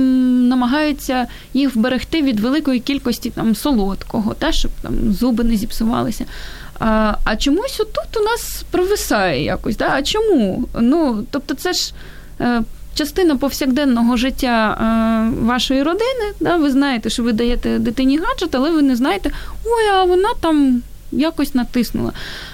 намагаються 0.47 1.27
їх 1.53 1.75
вберегти 1.75 2.21
від 2.21 2.39
великої 2.39 2.79
кількості 2.79 3.29
там 3.29 3.55
солодкого, 3.55 4.33
та 4.33 4.46
щоб 4.51 4.71
там 4.81 5.13
зуби 5.13 5.43
не 5.43 5.57
зіпсувалися. 5.57 6.25
А 6.79 7.15
а 7.23 7.35
чомусь 7.35 7.79
отут 7.79 8.17
у 8.17 8.23
нас 8.23 8.65
провисає 8.71 9.43
якось. 9.43 9.75
Та? 9.75 9.89
А 9.93 10.01
чому? 10.01 10.69
Ну, 10.79 11.25
тобто, 11.31 11.53
це 11.53 11.73
ж. 11.73 11.93
Е, 12.41 12.63
частина 12.97 13.35
повсякденного 13.35 14.17
життя 14.17 14.77
е, 14.81 15.45
вашої 15.45 15.83
родини. 15.83 16.33
Да? 16.39 16.57
Ви 16.57 16.71
знаєте, 16.71 17.09
що 17.09 17.23
ви 17.23 17.33
даєте 17.33 17.79
дитині 17.79 18.17
гаджет, 18.17 18.55
але 18.55 18.71
ви 18.71 18.81
не 18.81 18.95
знаєте, 18.95 19.31
ой, 19.65 19.87
а 19.93 20.03
вона 20.03 20.29
там. 20.41 20.81
Якось 21.11 21.55
натиснула. 21.55 22.11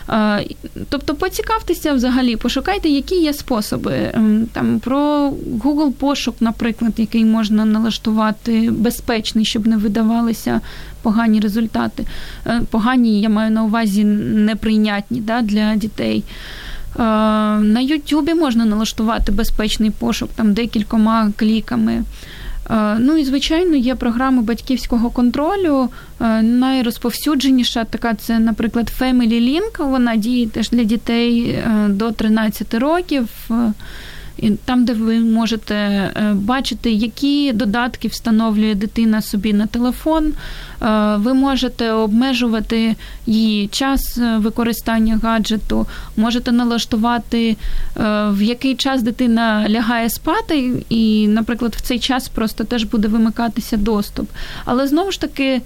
Е, 0.09 0.45
тобто 0.89 1.15
поцікавтеся 1.15 1.93
взагалі, 1.93 2.35
пошукайте, 2.35 2.89
які 2.89 3.15
є 3.15 3.33
способи. 3.33 4.11
Ем, 4.13 4.47
там 4.53 4.79
Про 4.79 5.29
Google 5.63 5.91
пошук, 5.91 6.35
наприклад, 6.39 6.93
який 6.97 7.25
можна 7.25 7.65
налаштувати 7.65 8.71
безпечний, 8.71 9.45
щоб 9.45 9.67
не 9.67 9.77
видавалися 9.77 10.61
погані 11.01 11.39
результати. 11.39 12.05
Е, 12.47 12.61
погані, 12.69 13.21
я 13.21 13.29
маю 13.29 13.51
на 13.51 13.63
увазі 13.63 14.03
неприйнятні 14.03 15.21
да, 15.21 15.41
для 15.41 15.75
дітей. 15.75 16.23
Е, 16.95 16.99
на 17.59 17.79
Ютубі 17.79 18.33
можна 18.33 18.65
налаштувати 18.65 19.31
безпечний 19.31 19.89
пошук 19.89 20.29
там 20.35 20.53
декількома 20.53 21.31
кліками. 21.35 22.03
Е, 22.69 22.95
ну 22.99 23.17
і 23.17 23.26
звичайно 23.26 23.76
є 23.76 23.95
програми 23.95 24.41
батьківського 24.41 25.10
контролю. 25.10 25.89
Е, 26.21 26.41
найрозповсюдженіша 26.41 27.84
така 27.84 28.13
це, 28.13 28.39
наприклад, 28.39 28.91
Family 28.99 29.41
Link. 29.41 29.89
Вона 29.89 30.15
діє 30.15 30.47
теж 30.47 30.69
для 30.69 30.84
дітей 30.84 31.60
до 31.88 32.12
13 32.12 32.73
років 32.73 33.28
там, 34.65 34.86
де 34.86 34.93
ви 34.93 35.19
можете 35.19 35.76
е, 35.76 36.34
бачити, 36.34 36.91
які 36.91 37.54
додатки 37.54 38.08
встановлює 38.08 38.76
дитина 38.76 39.22
собі 39.22 39.54
на 39.54 39.67
телефон. 39.67 40.34
Е, 40.82 41.15
ви 41.17 41.34
можете 41.34 41.91
обмежувати 41.91 42.96
її 43.26 43.67
час 43.67 44.17
е, 44.17 44.38
використання 44.38 45.19
гаджету, 45.24 45.88
можете 46.17 46.52
налаштувати, 46.52 47.58
в 48.30 48.41
який 48.41 48.76
час 48.76 49.04
дитина 49.04 49.65
лягає 49.69 50.10
спати, 50.10 50.72
і, 50.89 51.28
наприклад, 51.28 51.76
в 51.76 51.82
цей 51.82 52.00
час 52.00 52.28
просто 52.28 52.63
теж 52.63 52.84
буде 52.84 53.08
вимикатися 53.08 53.78
доступ. 53.78 54.30
Але 54.65 54.88
знову 54.88 55.12
ж 55.12 55.22
таки 55.22 55.62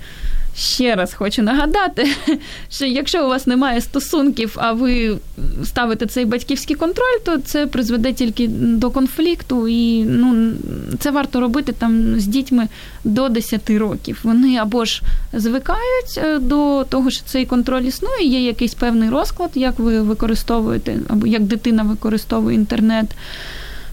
ще 0.57 0.95
раз 0.95 1.13
хочу 1.13 1.43
нагадати, 1.43 2.07
що 2.69 2.85
якщо 2.85 3.25
у 3.25 3.29
вас 3.29 3.47
немає 3.47 3.81
стосунків, 3.81 4.55
а 4.55 4.71
ви 4.71 5.17
ставите 5.63 6.05
цей 6.05 6.25
батьківський 6.25 6.75
контроль, 6.75 7.19
то 7.25 7.37
це 7.37 7.67
призведе 7.67 8.13
тільки 8.13 8.47
до 8.47 8.91
конфлікту, 8.91 9.67
і 9.67 10.03
ну 10.03 10.53
це 10.99 11.11
варто 11.11 11.39
робити 11.39 11.71
там 11.71 12.19
з 12.19 12.27
дітьми 12.27 12.67
до 13.03 13.29
10 13.29 13.69
років. 13.69 14.19
Вони 14.23 14.57
або 14.57 14.85
ж 14.85 15.01
звикають 15.33 16.17
е, 16.17 16.39
до 16.39 16.83
того, 16.89 17.09
що 17.09 17.23
цей 17.25 17.45
контроль 17.45 17.81
існує, 17.81 18.25
є 18.25 18.41
якийсь 18.41 18.73
певний 18.73 19.09
розклад, 19.09 19.51
як 19.55 19.79
ви 19.79 20.01
використовуєте, 20.01 20.99
або 21.07 21.27
як 21.27 21.41
дитина 21.41 21.83
використовує 21.83 22.55
інтернет. 22.55 23.05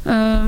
Е, 0.07 0.45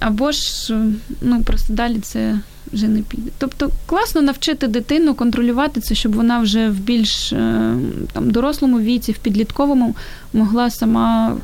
або 0.00 0.32
ж 0.32 0.74
ну 1.20 1.42
просто 1.42 1.72
далі 1.72 1.98
це 1.98 2.38
вже 2.73 2.87
не 2.87 3.01
піде. 3.01 3.31
Тобто 3.37 3.69
класно 3.85 4.21
навчити 4.21 4.67
дитину 4.67 5.13
контролювати 5.13 5.81
це, 5.81 5.95
щоб 5.95 6.15
вона 6.15 6.39
вже 6.39 6.69
в 6.69 6.79
більш 6.79 7.33
е, 7.33 7.75
там 8.13 8.31
дорослому 8.31 8.79
віці, 8.79 9.11
в 9.11 9.17
підлітковому 9.17 9.95
могла 10.33 10.69
сама 10.69 11.37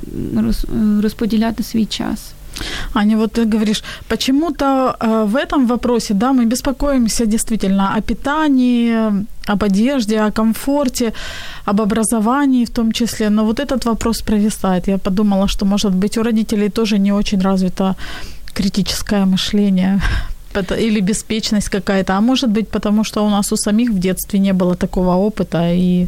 розподіляти 1.02 1.63
свій 1.63 1.86
час. 1.86 2.34
Аня, 2.93 3.17
вот 3.17 3.34
ты 3.34 3.45
говоришь, 3.45 3.84
почему-то 4.08 4.95
э, 4.99 5.25
в 5.25 5.36
этом 5.36 5.67
вопросе, 5.67 6.13
да, 6.13 6.34
мы 6.34 6.45
беспокоимся 6.45 7.25
действительно 7.25 7.95
о 7.97 8.02
питании, 8.02 9.25
об 9.47 9.63
одежде, 9.63 10.21
о 10.21 10.32
комфорте, 10.32 11.13
об 11.65 11.82
образовании 11.82 12.65
в 12.65 12.69
том 12.69 12.91
числе, 12.91 13.30
но 13.30 13.45
вот 13.45 13.60
этот 13.60 13.86
вопрос 13.86 14.21
провисает. 14.21 14.88
Я 14.88 14.97
подумала, 14.97 15.47
что, 15.47 15.65
может 15.65 15.93
быть, 15.93 16.17
у 16.17 16.23
родителей 16.23 16.69
тоже 16.69 16.99
не 16.99 17.13
очень 17.13 17.41
развито 17.41 17.95
критическое 18.54 19.25
мышление 19.25 20.02
или 20.78 21.02
беспечность 21.02 21.69
какая-то, 21.69 22.13
а 22.13 22.21
может 22.21 22.49
быть, 22.49 22.69
потому 22.69 23.04
что 23.04 23.25
у 23.25 23.30
нас 23.30 23.52
у 23.52 23.58
самих 23.58 23.91
в 23.91 23.99
детстве 23.99 24.39
не 24.39 24.54
было 24.54 24.75
такого 24.75 25.15
опыта, 25.15 25.73
и 25.73 26.08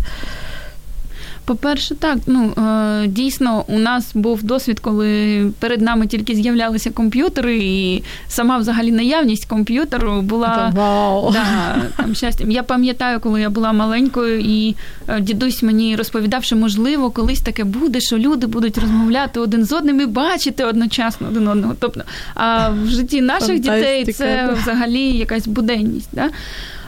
по-перше, 1.47 1.95
так 1.95 2.19
ну 2.27 2.53
е, 2.53 3.07
дійсно 3.07 3.65
у 3.69 3.79
нас 3.79 4.11
був 4.15 4.43
досвід, 4.43 4.81
коли 4.81 5.43
перед 5.59 5.81
нами 5.81 6.07
тільки 6.07 6.35
з'являлися 6.35 6.91
комп'ютери, 6.91 7.59
і 7.59 8.03
сама 8.29 8.59
взагалі 8.59 8.93
наявність 8.93 9.45
комп'ютеру 9.45 10.23
була 10.23 10.73
Вау. 10.75 11.33
Да, 11.33 11.77
там 11.97 12.15
щастям. 12.15 12.51
Я 12.51 12.63
пам'ятаю, 12.63 13.21
коли 13.21 13.41
я 13.41 13.51
була 13.51 13.73
маленькою, 13.73 14.41
і 14.41 14.77
е, 15.09 15.21
дідусь 15.21 15.63
мені 15.63 15.97
розповідав, 15.97 16.45
що 16.45 16.57
можливо 16.57 17.11
колись 17.11 17.41
таке 17.41 17.65
буде, 17.65 18.01
що 18.01 18.19
люди 18.19 18.47
будуть 18.47 18.79
розмовляти 18.79 19.41
один 19.41 19.65
з 19.65 19.73
одним 19.73 20.01
і 20.01 20.07
бачити 20.07 20.65
одночасно 20.65 21.29
один 21.29 21.49
одного. 21.49 21.75
Тобто, 21.81 22.03
а 22.35 22.69
в 22.69 22.87
житті 22.87 23.21
наших 23.21 23.59
дітей 23.61 24.13
це 24.13 24.51
взагалі 24.63 25.13
якась 25.13 25.47
буденність. 25.47 26.09
Да? 26.13 26.31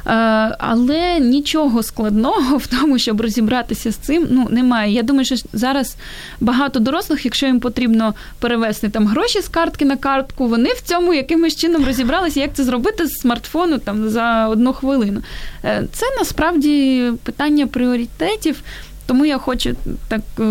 Е, 0.09 0.13
але 0.59 1.21
нічого 1.21 1.83
складного 1.83 2.57
в 2.57 2.67
тому, 2.67 2.99
щоб 2.99 3.21
розібратися 3.21 3.93
з 3.93 3.97
цим, 3.97 4.27
ну 4.31 4.47
немає. 4.51 4.93
Я 4.93 5.03
думаю, 5.03 5.25
що 5.25 5.37
зараз 5.53 5.97
багато 6.41 6.81
дорослих, 6.81 7.25
якщо 7.25 7.47
їм 7.47 7.61
потрібно 7.61 8.15
перевести 8.39 8.89
там 8.89 9.07
гроші 9.07 9.41
з 9.41 9.49
картки 9.49 9.85
на 9.85 9.97
картку, 9.97 10.49
вони 10.49 10.69
в 10.69 10.81
цьому 10.81 11.15
якимось 11.15 11.57
чином 11.57 11.85
розібралися, 11.85 12.41
як 12.41 12.55
це 12.55 12.65
зробити 12.65 13.07
з 13.07 13.13
смартфону 13.13 13.79
там 13.79 14.09
за 14.09 14.49
одну 14.49 14.73
хвилину. 14.73 15.23
Е, 15.65 15.85
це 15.93 16.07
насправді 16.19 17.05
питання 17.23 17.67
пріоритетів. 17.67 18.63
Тому 19.07 19.27
я 19.27 19.39
хочу 19.39 19.77
так 20.09 20.21
е, 20.41 20.43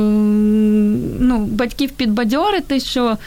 ну, 1.20 1.38
батьків 1.38 1.90
підбадьорити, 1.92 2.80
що 2.80 3.18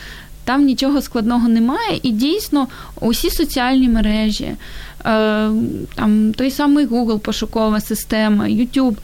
там 0.45 0.65
нічого 0.65 1.03
складного 1.03 1.49
немає, 1.49 2.01
і 2.03 2.11
дійсно 2.11 2.69
усі 3.01 3.31
соціальні 3.31 3.89
мережі, 3.89 4.53
там 5.95 6.33
той 6.37 6.51
самий 6.51 6.87
Google, 6.87 7.19
пошукова 7.19 7.81
система, 7.81 8.45
YouTube. 8.45 8.97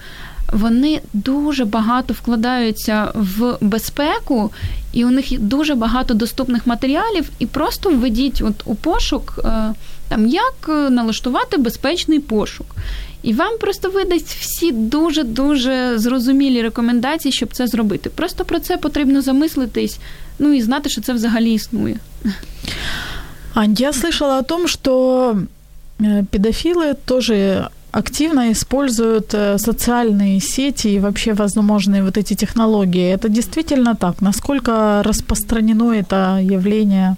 вони 0.52 1.00
дуже 1.12 1.64
багато 1.64 2.14
вкладаються 2.14 3.12
в 3.14 3.56
безпеку, 3.61 4.52
і 4.92 5.04
у 5.04 5.11
них 5.11 5.40
дуже 5.40 5.74
багато 5.74 6.14
доступних 6.14 6.66
матеріалів. 6.66 7.28
І 7.38 7.46
просто 7.46 7.90
введіть 7.90 8.42
от 8.42 8.62
у 8.64 8.74
пошук, 8.74 9.38
е, 9.44 9.74
там 10.09 10.26
як 10.26 10.68
налаштувати 10.90 11.56
безпечний 11.56 12.20
пошук. 12.20 12.66
І 13.22 13.32
вам 13.32 13.59
просто 13.59 13.90
видасть 13.90 14.37
всі 14.40 14.72
дуже 14.72 15.24
дуже 15.24 15.98
зрозумілі 15.98 16.62
рекомендації, 16.62 17.32
щоб 17.32 17.52
це 17.52 17.66
зробити. 17.66 18.11
Просто 18.11 18.44
про 18.44 18.61
це 18.61 18.76
потрібно 18.76 19.22
замислитись, 19.22 19.98
ну 20.38 20.52
і 20.52 20.62
знати, 20.62 20.88
що 20.88 21.00
це 21.00 21.12
взагалі 21.12 21.52
існує. 21.52 21.96
Ань, 23.54 23.74
я 23.78 23.92
слышала 23.92 24.38
о 24.38 24.42
том, 24.42 24.68
что 24.68 25.37
педофилы 25.98 26.94
тоже 26.94 27.70
активно 27.92 28.52
используют 28.52 29.35
э, 29.35 29.59
социальные 29.59 30.40
сети 30.40 30.88
и 30.88 30.98
вообще 30.98 31.32
возможные 31.32 32.02
вот 32.02 32.18
эти 32.18 32.35
технологии. 32.35 33.14
Это 33.14 33.28
действительно 33.28 33.94
так? 33.94 34.20
Насколько 34.20 35.02
распространено 35.02 35.92
это 35.92 36.38
явление? 36.42 37.16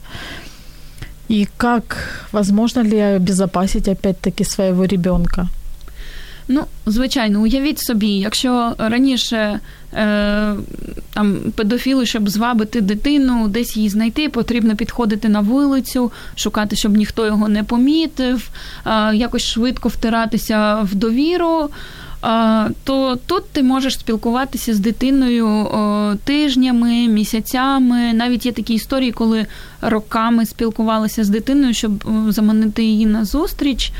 И 1.28 1.48
как 1.56 1.96
возможно 2.32 2.80
ли 2.80 2.98
обезопасить 2.98 3.88
опять-таки 3.88 4.44
своего 4.44 4.84
ребенка? 4.84 5.48
Ну, 6.48 6.64
звичайно, 6.86 7.40
уявіть 7.40 7.78
собі, 7.78 8.08
якщо 8.08 8.74
раніше 8.78 9.60
е, 9.94 10.54
там 11.14 11.36
педофіли, 11.54 12.06
щоб 12.06 12.28
звабити 12.28 12.80
дитину, 12.80 13.48
десь 13.48 13.76
її 13.76 13.88
знайти, 13.88 14.28
потрібно 14.28 14.76
підходити 14.76 15.28
на 15.28 15.40
вулицю, 15.40 16.12
шукати, 16.36 16.76
щоб 16.76 16.96
ніхто 16.96 17.26
його 17.26 17.48
не 17.48 17.64
помітив, 17.64 18.50
е, 18.86 19.16
якось 19.16 19.42
швидко 19.42 19.88
втиратися 19.88 20.80
в 20.82 20.94
довіру. 20.94 21.70
Е, 22.24 22.70
то 22.84 23.16
тут 23.26 23.50
ти 23.50 23.62
можеш 23.62 23.94
спілкуватися 23.94 24.74
з 24.74 24.78
дитиною 24.78 25.68
тижнями, 26.24 27.08
місяцями. 27.08 28.12
Навіть 28.12 28.46
є 28.46 28.52
такі 28.52 28.74
історії, 28.74 29.12
коли 29.12 29.46
роками 29.80 30.46
спілкувалися 30.46 31.24
з 31.24 31.28
дитиною, 31.28 31.74
щоб 31.74 32.04
заманити 32.28 32.84
її 32.84 33.06
на 33.06 33.24
зустріч. 33.24 33.92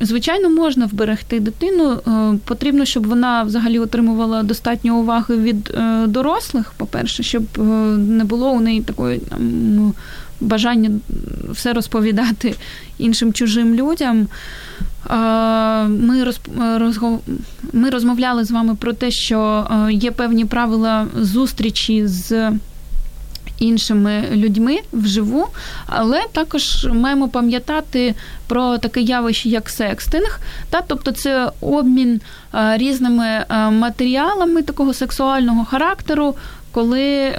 Звичайно, 0.00 0.50
можна 0.50 0.86
вберегти 0.86 1.40
дитину. 1.40 1.92
Е, 1.92 2.38
потрібно, 2.44 2.84
щоб 2.84 3.06
вона 3.06 3.42
взагалі 3.42 3.78
отримувала 3.78 4.42
достатньо 4.42 4.96
уваги 4.96 5.36
від 5.36 5.70
е, 5.70 6.06
дорослих. 6.06 6.72
По-перше, 6.76 7.22
щоб 7.22 7.42
е, 7.58 7.60
не 7.96 8.24
було 8.24 8.50
у 8.50 8.60
неї 8.60 8.82
такої 8.82 9.20
ну, 9.38 9.94
бажання 10.40 10.90
все 11.50 11.72
розповідати 11.72 12.54
іншим 12.98 13.32
чужим 13.32 13.74
людям. 13.74 14.28
Ми 15.88 16.24
роз, 16.24 17.00
ми 17.72 17.90
розмовляли 17.90 18.44
з 18.44 18.50
вами 18.50 18.74
про 18.74 18.92
те, 18.92 19.10
що 19.10 19.66
є 19.90 20.10
певні 20.10 20.44
правила 20.44 21.06
зустрічі 21.20 22.06
з 22.06 22.50
іншими 23.58 24.24
людьми 24.32 24.78
вживу, 24.92 25.48
але 25.86 26.22
також 26.32 26.86
маємо 26.92 27.28
пам'ятати 27.28 28.14
про 28.46 28.78
таке 28.78 29.00
явище, 29.00 29.48
як 29.48 29.70
секстинг, 29.70 30.40
та 30.70 30.82
тобто 30.86 31.12
це 31.12 31.50
обмін 31.60 32.20
е, 32.54 32.76
різними 32.78 33.26
е, 33.26 33.70
матеріалами 33.70 34.62
такого 34.62 34.94
сексуального 34.94 35.64
характеру. 35.64 36.34
Коли 36.72 37.02
е, 37.02 37.36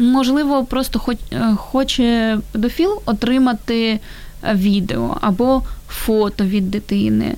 можливо 0.00 0.64
просто 0.64 0.98
хоч, 0.98 1.16
хоче 1.56 2.38
педофіл 2.52 3.02
отримати 3.06 4.00
відео 4.54 5.16
або 5.20 5.62
фото 5.88 6.44
від 6.44 6.70
дитини. 6.70 7.34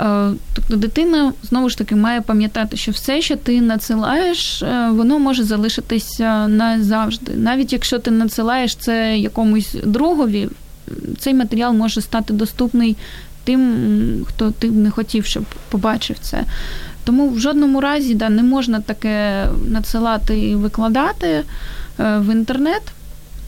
Е, 0.00 0.32
тобто 0.54 0.76
дитина 0.76 1.32
знову 1.42 1.68
ж 1.68 1.78
таки 1.78 1.96
має 1.96 2.20
пам'ятати, 2.20 2.76
що 2.76 2.92
все, 2.92 3.20
що 3.20 3.36
ти 3.36 3.60
надсилаєш, 3.60 4.62
е, 4.62 4.88
воно 4.90 5.18
може 5.18 5.44
залишитися 5.44 6.48
назавжди. 6.48 7.32
Навіть 7.36 7.72
якщо 7.72 7.98
ти 7.98 8.10
надсилаєш 8.10 8.76
це 8.76 9.18
якомусь 9.18 9.76
другові, 9.84 10.48
цей 11.18 11.34
матеріал 11.34 11.74
може 11.74 12.00
стати 12.00 12.32
доступний 12.32 12.96
тим, 13.44 14.24
хто 14.28 14.50
ти 14.50 14.70
не 14.70 14.90
хотів, 14.90 15.24
щоб 15.24 15.44
побачив 15.70 16.16
це. 16.20 16.44
Тому 17.04 17.28
в 17.28 17.38
жодному 17.38 17.80
разі 17.80 18.14
да, 18.14 18.28
не 18.28 18.42
можна 18.42 18.80
таке 18.80 19.46
надсилати 19.68 20.38
і 20.38 20.54
викладати 20.54 21.26
е, 21.26 21.44
в 21.98 22.32
інтернет. 22.32 22.82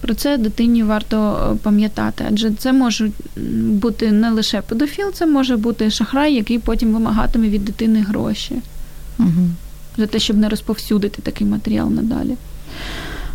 Про 0.02 0.14
це 0.14 0.38
дитині 0.38 0.82
варто 0.82 1.50
е, 1.52 1.56
пам'ятати, 1.62 2.24
адже 2.28 2.50
це 2.50 2.72
може 2.72 3.10
бути 3.56 4.12
не 4.12 4.30
лише 4.30 4.60
педофіл, 4.60 5.12
це 5.12 5.26
може 5.26 5.56
бути 5.56 5.90
шахрай, 5.90 6.34
який 6.34 6.58
потім 6.58 6.92
вимагатиме 6.92 7.48
від 7.48 7.64
дитини 7.64 8.00
гроші 8.00 8.54
угу. 9.18 9.48
за 9.96 10.06
те, 10.06 10.18
щоб 10.18 10.36
не 10.36 10.48
розповсюдити 10.48 11.22
такий 11.22 11.46
матеріал 11.46 11.90
надалі. 11.90 12.36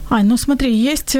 Ань, 0.09 0.27
ну 0.27 0.37
смотри, 0.37 0.71
есть 0.71 1.17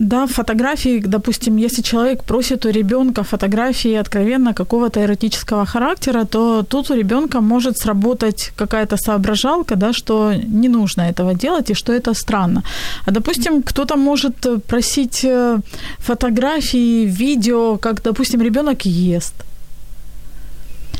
да, 0.00 0.26
фотографии, 0.26 1.02
допустим, 1.06 1.58
если 1.58 1.82
человек 1.82 2.24
просит 2.24 2.64
у 2.64 2.70
ребенка 2.70 3.22
фотографии 3.22 4.00
откровенно 4.00 4.54
какого-то 4.54 5.00
эротического 5.00 5.66
характера, 5.66 6.24
то 6.24 6.62
тут 6.62 6.90
у 6.90 6.94
ребенка 6.94 7.40
может 7.40 7.76
сработать 7.76 8.52
какая-то 8.56 8.96
соображалка, 8.96 9.76
да, 9.76 9.92
что 9.92 10.32
не 10.32 10.68
нужно 10.68 11.02
этого 11.02 11.34
делать 11.34 11.70
и 11.70 11.74
что 11.74 11.92
это 11.92 12.14
странно. 12.14 12.62
А 13.06 13.10
допустим, 13.10 13.62
кто-то 13.62 13.96
может 13.96 14.64
просить 14.66 15.24
э, 15.24 15.60
фотографии, 15.98 17.04
видео, 17.04 17.76
как, 17.76 18.02
допустим, 18.02 18.40
ребенок 18.40 18.86
ест. 18.86 19.34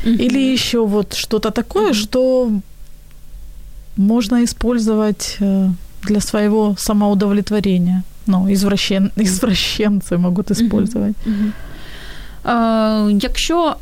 Или 0.05 0.53
еще 0.53 0.85
вот 0.85 1.13
что-то 1.13 1.49
такое, 1.49 1.93
что 1.93 2.51
можно 3.97 4.43
использовать 4.43 5.37
э, 5.39 5.69
для 6.03 6.19
своего 6.19 6.75
самоудовлетворения 6.77 8.03
ну, 8.27 8.51
извращен, 8.51 9.11
извращенцы 9.15 10.17
могут 10.17 10.51
использовать. 10.51 11.15
Mm-hmm. 11.25 11.51
Якщо 13.21 13.75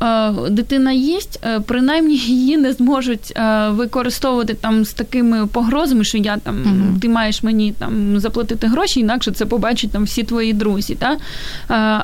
дитина 0.50 0.92
є, 0.92 1.18
е, 1.44 1.60
принаймні 1.60 2.16
її 2.16 2.56
не 2.56 2.72
зможуть 2.72 3.32
е, 3.36 3.68
використовувати 3.68 4.54
там 4.54 4.84
з 4.84 4.92
такими 4.92 5.46
погрозами, 5.46 6.04
що 6.04 6.18
я 6.18 6.36
там 6.36 6.56
uh-huh. 6.56 7.00
ти 7.00 7.08
маєш 7.08 7.42
мені 7.42 7.72
там 7.78 8.20
заплатити 8.20 8.66
гроші, 8.66 9.00
інакше 9.00 9.30
це 9.30 9.46
побачать 9.46 9.90
там 9.90 10.04
всі 10.04 10.22
твої 10.22 10.52
друзі. 10.52 10.94
Та? 10.94 11.16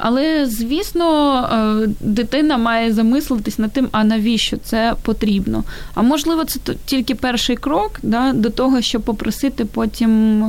Але 0.00 0.46
звісно, 0.46 1.40
е, 1.84 1.88
дитина 2.00 2.56
має 2.56 2.92
замислитись 2.92 3.58
над 3.58 3.72
тим, 3.72 3.88
а 3.92 4.04
навіщо 4.04 4.56
це 4.56 4.94
потрібно. 5.02 5.64
А 5.94 6.02
можливо, 6.02 6.44
це 6.44 6.60
тільки 6.84 7.14
перший 7.14 7.56
крок 7.56 7.98
да, 8.02 8.32
до 8.32 8.50
того, 8.50 8.80
щоб 8.80 9.02
попросити 9.02 9.64
потім 9.64 10.44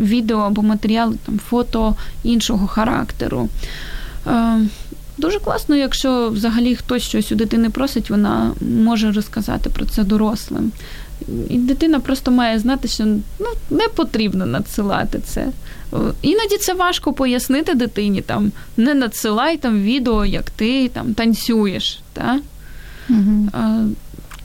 відео 0.00 0.38
або 0.38 0.62
матеріали, 0.62 1.14
там 1.26 1.38
фото 1.48 1.94
іншого 2.24 2.66
характеру. 2.66 3.48
Е, 4.26 4.60
дуже 5.18 5.38
класно, 5.40 5.76
якщо 5.76 6.28
взагалі 6.28 6.76
хтось 6.76 7.02
щось 7.02 7.32
у 7.32 7.34
дитини 7.34 7.70
просить, 7.70 8.10
вона 8.10 8.52
може 8.82 9.12
розказати 9.12 9.70
про 9.70 9.84
це 9.86 10.04
дорослим. 10.04 10.72
І 11.48 11.58
дитина 11.58 12.00
просто 12.00 12.30
має 12.30 12.58
знати, 12.58 12.88
що 12.88 13.04
ну, 13.38 13.46
не 13.70 13.88
потрібно 13.88 14.46
надсилати 14.46 15.20
це. 15.24 15.46
Іноді 16.22 16.56
це 16.60 16.74
важко 16.74 17.12
пояснити 17.12 17.74
дитині, 17.74 18.22
там, 18.22 18.52
не 18.76 18.94
надсилай 18.94 19.56
там 19.56 19.82
відео, 19.82 20.24
як 20.24 20.50
ти 20.50 20.88
там 20.88 21.14
танцюєш. 21.14 22.00
Та? 22.12 22.40
Угу. 23.10 23.48
А, 23.52 23.84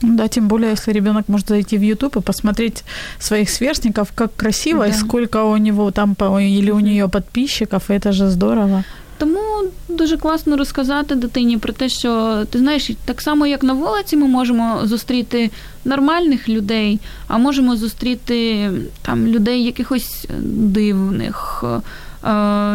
да, 0.02 0.28
тем 0.28 0.48
более, 0.48 0.72
если 0.72 0.92
ребенок 0.92 1.28
может 1.28 1.48
зайти 1.48 1.78
в 1.78 1.82
YouTube 1.82 2.18
и 2.18 2.22
посмотреть 2.22 2.84
своих 3.18 3.50
сверстников, 3.50 4.12
как 4.14 4.36
красиво 4.36 4.80
да. 4.80 4.86
и 4.88 4.92
сколько 4.92 5.44
у 5.44 5.56
него 5.56 5.90
там 5.90 6.16
или 6.40 6.70
у 6.70 6.80
нее 6.80 7.08
подписчиков, 7.08 7.90
это 7.90 8.12
же 8.12 8.30
здорово. 8.30 8.84
Тому 9.24 9.70
дуже 9.88 10.16
класно 10.16 10.56
розказати 10.56 11.14
дитині 11.14 11.58
про 11.58 11.72
те, 11.72 11.88
що 11.88 12.42
ти 12.50 12.58
знаєш, 12.58 12.90
так 13.04 13.22
само 13.22 13.46
як 13.46 13.62
на 13.62 13.72
вулиці, 13.72 14.16
ми 14.16 14.26
можемо 14.26 14.80
зустріти 14.84 15.50
нормальних 15.84 16.48
людей, 16.48 17.00
а 17.28 17.38
можемо 17.38 17.76
зустріти 17.76 18.70
там 19.02 19.26
людей 19.26 19.64
якихось 19.64 20.26
дивних. 20.48 21.64
Е, 21.64 21.80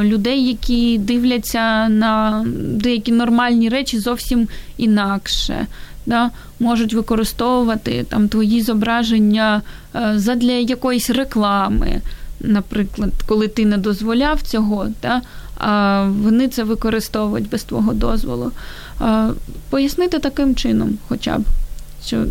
людей, 0.03 0.47
які 0.47 0.97
дивляться 0.97 1.89
на 1.89 2.43
деякі 2.55 3.11
нормальні 3.11 3.69
речі 3.69 3.99
зовсім 3.99 4.47
інакше, 4.77 5.67
Да? 6.05 6.29
можуть 6.59 6.93
використовувати 6.93 8.05
там 8.09 8.29
твої 8.29 8.61
зображення 8.61 9.61
е, 9.95 10.13
задля 10.15 10.51
якоїсь 10.51 11.09
реклами, 11.09 12.01
наприклад, 12.39 13.11
коли 13.27 13.47
ти 13.47 13.65
не 13.65 13.77
дозволяв 13.77 14.41
цього, 14.41 14.87
да? 15.01 15.21
Вони 16.07 16.47
це 16.47 16.63
використовують 16.63 17.49
без 17.49 17.63
твого 17.63 17.93
дозволу. 17.93 18.51
Пояснити 19.69 20.19
таким 20.19 20.55
чином, 20.55 20.97
хоча 21.07 21.37
б. 21.37 21.43
Що, 22.05 22.25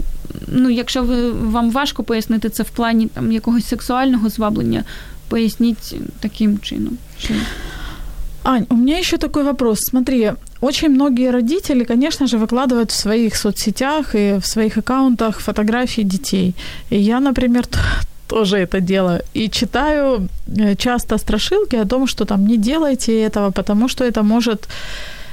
ну, 0.47 0.71
Якщо 0.71 1.03
ви, 1.03 1.31
вам 1.33 1.71
важко 1.71 2.03
пояснити 2.03 2.49
це 2.49 2.63
в 2.63 2.71
плані 2.71 3.07
там, 3.07 3.33
якогось 3.33 3.67
сексуального 3.67 4.29
зваблення, 4.29 4.85
поясніть 5.29 5.97
таким 6.21 6.59
чином. 6.59 6.97
Що... 7.19 7.35
Ань, 8.43 8.67
у 8.71 8.77
меня 8.77 8.99
еще 8.99 9.19
такой 9.19 9.45
вопрос. 9.45 9.81
Смотри, 9.81 10.33
очень 10.61 10.89
многие 10.89 11.31
родители, 11.31 11.85
конечно 11.85 12.27
же, 12.27 12.39
выкладывают 12.39 12.91
в 12.91 12.95
своих 12.95 13.37
соцсетях 13.37 14.15
и 14.15 14.39
в 14.39 14.47
своих 14.47 14.79
аккаунтах 14.79 15.41
фотографии 15.41 16.03
детей. 16.03 16.55
И 16.91 16.99
я, 16.99 17.21
например, 17.21 17.65
тоже 18.28 18.58
это 18.58 18.82
делаю. 18.82 19.22
И 19.36 19.50
читаю 19.50 20.28
э, 20.48 20.76
часто 20.76 21.18
страшилки 21.18 21.76
о 21.76 21.86
том, 21.86 22.08
что 22.08 22.26
там 22.26 22.48
не 22.48 22.58
делайте 22.58 23.12
этого, 23.12 23.52
потому 23.52 23.90
что 23.90 24.04
это 24.04 24.24
может 24.24 24.68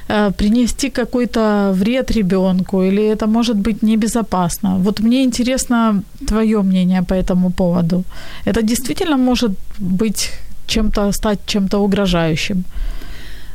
э, 0.07 0.31
принести 0.31 0.89
какой-то 0.89 1.71
вред 1.73 2.11
ребенку 2.11 2.83
или 2.83 3.03
это 3.03 3.27
может 3.27 3.55
быть 3.55 3.83
небезопасно. 3.83 4.77
Вот 4.77 4.99
мне 4.99 5.23
интересно 5.23 6.03
твое 6.27 6.61
мнение 6.61 7.01
по 7.01 7.13
этому 7.13 7.49
поводу. 7.51 8.03
Это 8.45 8.61
действительно 8.61 9.17
может 9.17 9.51
быть 9.79 10.29
чем-то 10.67 11.11
стать 11.11 11.39
чем-то 11.45 11.83
угрожающим. 11.83 12.63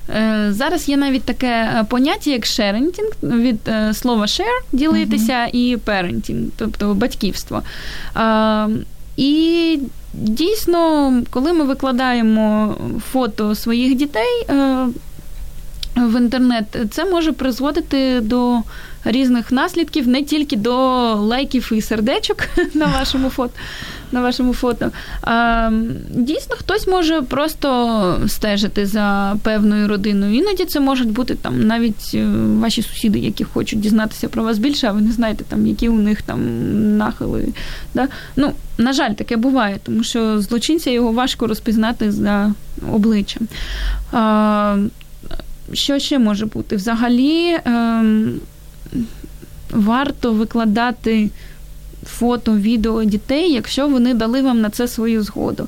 Е, 0.08 0.46
зараз 0.52 0.88
є 0.88 0.96
навіть 0.96 1.22
таке 1.22 1.84
поняття, 1.88 2.30
як 2.30 2.46
шерентінг, 2.46 3.12
від 3.22 3.70
слова 3.92 4.26
share 4.26 4.62
ділитися 4.72 5.32
uh-huh. 5.32 5.50
і 5.52 5.76
parenting, 5.76 6.46
тобто 6.56 6.94
батьківство. 6.94 7.62
і 9.21 9.79
дійсно, 10.13 11.13
коли 11.29 11.53
ми 11.53 11.63
викладаємо 11.63 12.75
фото 13.11 13.55
своїх 13.55 13.95
дітей 13.95 14.47
в 15.95 16.17
інтернет, 16.17 16.77
це 16.91 17.05
може 17.05 17.31
призводити 17.31 18.21
до 18.21 18.59
різних 19.05 19.51
наслідків, 19.51 20.07
не 20.07 20.23
тільки 20.23 20.55
до 20.55 20.71
лайків 21.15 21.71
і 21.75 21.81
сердечок 21.81 22.37
на 22.73 22.85
вашому 22.85 23.29
фото. 23.29 23.53
На 24.11 24.21
вашому 24.21 24.53
фото. 24.53 24.91
А, 25.21 25.71
Дійсно, 26.09 26.55
хтось 26.55 26.87
може 26.87 27.21
просто 27.21 28.19
стежити 28.27 28.85
за 28.85 29.37
певною 29.43 29.87
родиною. 29.87 30.33
Іноді 30.33 30.65
це 30.65 30.79
можуть 30.79 31.11
бути 31.11 31.35
там 31.35 31.67
навіть 31.67 32.11
е, 32.13 32.25
ваші 32.59 32.81
сусіди, 32.81 33.19
які 33.19 33.43
хочуть 33.43 33.79
дізнатися 33.79 34.27
про 34.27 34.43
вас 34.43 34.57
більше, 34.57 34.87
а 34.87 34.91
ви 34.91 35.01
не 35.01 35.11
знаєте, 35.11 35.43
там, 35.47 35.67
які 35.67 35.89
у 35.89 35.99
них 35.99 36.21
там 36.21 36.41
нахили. 36.97 37.47
Да? 37.93 38.07
Ну, 38.35 38.51
На 38.77 38.93
жаль, 38.93 39.13
таке 39.13 39.37
буває, 39.37 39.79
тому 39.83 40.03
що 40.03 40.41
злочинця 40.41 40.89
його 40.89 41.11
важко 41.11 41.47
розпізнати 41.47 42.11
за 42.11 42.53
обличчям. 42.91 43.47
А, 44.11 44.77
Що 45.73 45.99
ще 45.99 46.19
може 46.19 46.45
бути? 46.45 46.75
Взагалі. 46.75 47.57
Ем, 47.65 48.39
варто 49.71 50.33
викладати 50.33 51.29
фото, 52.05 52.55
відео 52.57 53.03
дітей, 53.03 53.53
якщо 53.53 53.87
вони 53.87 54.13
дали 54.13 54.41
вам 54.41 54.61
на 54.61 54.69
це 54.69 54.87
свою 54.87 55.23
згоду. 55.23 55.67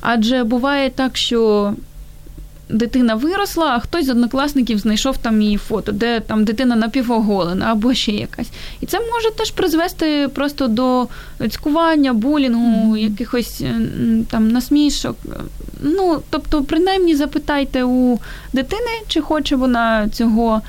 Адже 0.00 0.44
буває 0.44 0.90
так, 0.90 1.16
що. 1.16 1.72
Дитина 2.68 3.14
виросла, 3.14 3.66
а 3.66 3.78
хтось 3.78 4.06
з 4.06 4.08
однокласників 4.08 4.78
знайшов 4.78 5.16
там 5.16 5.42
її 5.42 5.56
фото, 5.56 5.92
де 5.92 6.20
там 6.20 6.44
дитина 6.44 6.76
напівоголена 6.76 7.66
або 7.72 7.94
ще 7.94 8.12
якась. 8.12 8.50
І 8.80 8.86
це 8.86 9.00
може 9.00 9.30
теж 9.30 9.50
призвести 9.50 10.28
просто 10.34 10.68
до 10.68 11.08
цькування, 11.50 12.12
булінгу, 12.12 12.96
якихось 12.96 13.62
там 14.30 14.48
насмішок. 14.48 15.16
Ну, 15.82 16.22
тобто, 16.30 16.64
принаймні, 16.64 17.16
запитайте 17.16 17.84
у 17.84 18.18
дитини, 18.52 18.90
чи 19.08 19.20
хоче 19.20 19.56
вона 19.56 20.08
цього. 20.08 20.62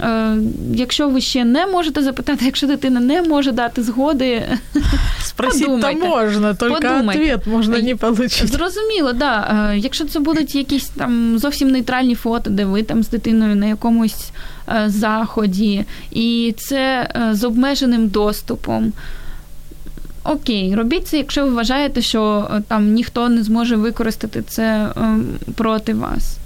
Е, 0.00 0.36
якщо 0.74 1.08
ви 1.08 1.20
ще 1.20 1.44
не 1.44 1.66
можете 1.66 2.02
запитати, 2.02 2.44
якщо 2.44 2.66
дитина 2.66 3.00
не 3.00 3.22
може 3.22 3.52
дати 3.52 3.82
згоди, 3.82 4.42
Спросить 5.24 5.66
то 5.66 5.92
можна, 5.92 6.54
тільки 6.54 6.74
відповідь 6.74 7.40
можна 7.46 7.78
не 7.78 7.94
отримати. 7.94 8.46
Зрозуміло, 8.46 9.12
да. 9.12 9.68
Е, 9.72 9.78
якщо 9.78 10.04
це 10.04 10.20
будуть 10.20 10.54
якісь 10.54 10.88
там 10.88 11.38
зовсім 11.38 11.70
нейтральні 11.70 12.14
фото, 12.14 12.50
де 12.50 12.64
ви 12.64 12.82
там 12.82 13.02
з 13.02 13.08
дитиною 13.08 13.56
на 13.56 13.66
якомусь 13.66 14.30
е, 14.68 14.84
заході, 14.86 15.84
і 16.10 16.54
це 16.58 17.10
з 17.32 17.44
обмеженим 17.44 18.08
доступом. 18.08 18.92
Окей, 20.24 20.74
робіть 20.74 21.08
це, 21.08 21.16
якщо 21.16 21.44
ви 21.44 21.50
вважаєте, 21.50 22.02
що 22.02 22.48
там 22.68 22.92
ніхто 22.92 23.28
не 23.28 23.42
зможе 23.42 23.76
використати 23.76 24.42
це 24.42 24.88
проти 25.54 25.94
вас. 25.94 26.36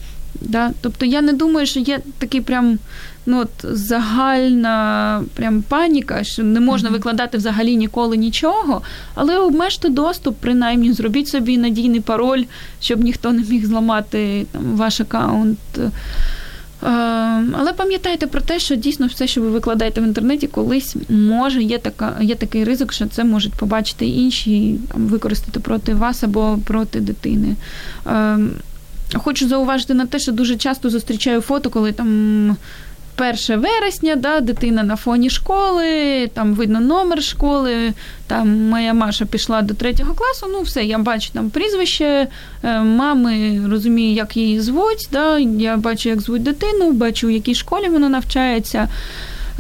Да? 0.41 0.71
Тобто 0.81 1.07
я 1.07 1.21
не 1.21 1.33
думаю, 1.33 1.67
що 1.67 1.81
є 1.81 2.01
такий 2.19 2.41
прям 2.41 2.79
ну, 3.27 3.41
от, 3.41 3.77
загальна 3.77 5.23
прям 5.35 5.63
паніка, 5.63 6.25
що 6.25 6.43
не 6.43 6.61
можна 6.61 6.89
mm-hmm. 6.89 6.93
викладати 6.93 7.39
взагалі 7.39 7.77
ніколи 7.77 8.17
нічого, 8.17 8.83
але 9.15 9.39
обмежте 9.39 9.89
доступ, 9.89 10.37
принаймні, 10.41 10.93
зробіть 10.93 11.29
собі 11.29 11.59
надійний 11.59 12.01
пароль, 12.01 12.45
щоб 12.81 13.05
ніхто 13.05 13.33
не 13.33 13.43
міг 13.43 13.67
зламати 13.67 14.47
там, 14.53 14.63
ваш 14.77 15.01
аккаунт. 15.01 15.59
Е, 16.83 16.89
але 17.59 17.73
пам'ятайте 17.77 18.27
про 18.27 18.41
те, 18.41 18.59
що 18.59 18.77
дійсно 18.77 19.07
все, 19.07 19.27
що 19.27 19.41
ви 19.41 19.51
викладаєте 19.51 20.01
в 20.01 20.05
інтернеті, 20.05 20.47
колись 20.47 20.97
може 21.09 21.63
є 21.63 21.79
така, 21.79 22.17
є 22.21 22.35
такий 22.35 22.65
ризик, 22.65 22.93
що 22.93 23.07
це 23.07 23.25
можуть 23.25 23.53
побачити 23.53 24.07
інші, 24.07 24.79
там, 24.93 25.07
використати 25.07 25.61
проти 25.61 25.95
вас 25.95 26.23
або 26.23 26.59
проти 26.65 27.01
дитини. 27.01 27.57
Ем, 28.07 28.51
хочу 29.15 29.49
зауважити 29.49 29.95
на 29.95 30.07
те, 30.07 30.19
що 30.19 30.33
дуже 30.33 30.57
часто 30.57 30.91
зустрічаю 30.91 31.41
фото, 31.41 31.71
коли 31.71 31.93
там 31.93 32.57
1 33.21 33.61
вересня, 33.61 34.17
да, 34.17 34.41
дитина 34.41 34.83
на 34.83 34.97
фоні 34.97 35.31
школи, 35.31 36.31
там 36.35 36.55
видно 36.55 36.81
номер 36.81 37.23
школи, 37.23 37.93
там 38.27 38.69
моя 38.69 38.95
Маша 38.95 39.25
пішла 39.25 39.63
до 39.63 39.75
третього 39.75 40.15
класу, 40.15 40.47
ну 40.53 40.63
все, 40.63 40.85
я 40.85 40.99
бачу 40.99 41.31
там 41.33 41.51
прізвище 41.51 42.27
е, 42.63 42.81
мами, 42.81 43.61
розумію, 43.71 44.15
як 44.15 44.37
її 44.37 44.61
звуть, 44.61 45.09
да, 45.13 45.39
я 45.39 45.77
бачу, 45.77 46.09
як 46.09 46.21
звуть 46.21 46.43
дитину, 46.43 46.93
бачу, 46.93 47.27
в 47.27 47.31
якій 47.31 47.55
школі 47.55 47.89
вона 47.89 48.09
навчається. 48.09 48.89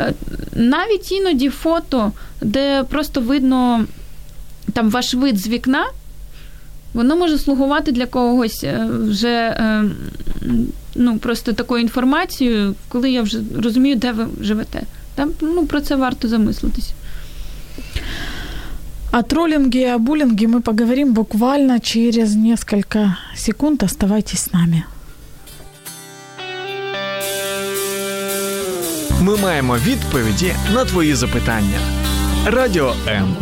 Е, 0.01 0.13
навіть 0.55 1.13
іноді 1.13 1.49
фото, 1.49 2.13
де 2.41 2.83
просто 2.83 3.21
видно 3.21 3.85
там 4.73 4.91
ваш 4.91 5.15
вид 5.15 5.39
з 5.39 5.49
вікна, 5.49 5.87
воно 6.95 7.17
може 7.17 7.39
слугувати 7.39 7.93
для 7.93 8.07
когось 8.07 8.65
е, 8.65 8.87
вже 8.91 9.57
ну, 10.95 11.19
просто 11.19 11.53
такою 11.53 11.83
інформацією, 11.83 12.75
коли 12.89 13.11
я 13.11 13.23
вже 13.23 13.39
розумію, 13.63 13.97
де 13.97 14.13
ви 14.13 14.27
живете. 14.41 14.83
Там, 15.15 15.31
ну, 15.41 15.67
Про 15.67 15.81
це 15.81 15.97
варто 15.97 16.29
замислитись. 16.29 16.93
О 19.13 19.23
троллинге 19.23 19.81
и 19.81 19.95
о 19.95 19.99
буллинге 19.99 20.47
мы 20.47 20.61
поговорим 20.61 21.15
буквально 21.15 21.81
через 21.81 22.37
несколько 22.37 23.17
секунд. 23.35 23.83
Оставайтесь 23.83 24.41
с 24.41 24.53
нами. 24.53 24.83
Ми 29.21 29.37
маємо 29.37 29.77
відповіді 29.77 30.53
на 30.75 30.85
твої 30.85 31.15
запитання. 31.15 31.79
Радіо 32.47 32.95
М. 33.09 33.37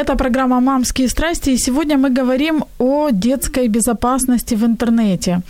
Это 0.00 0.16
программа 0.16 0.60
«Мамские 0.60 1.08
страсти», 1.08 1.50
и 1.50 1.58
сегодня 1.58 1.98
мы 1.98 2.08
говорим 2.08 2.64
о 2.78 3.10
детской 3.10 3.68
безопасности 3.68 4.56
в 4.56 4.64
интернете. 4.64 5.40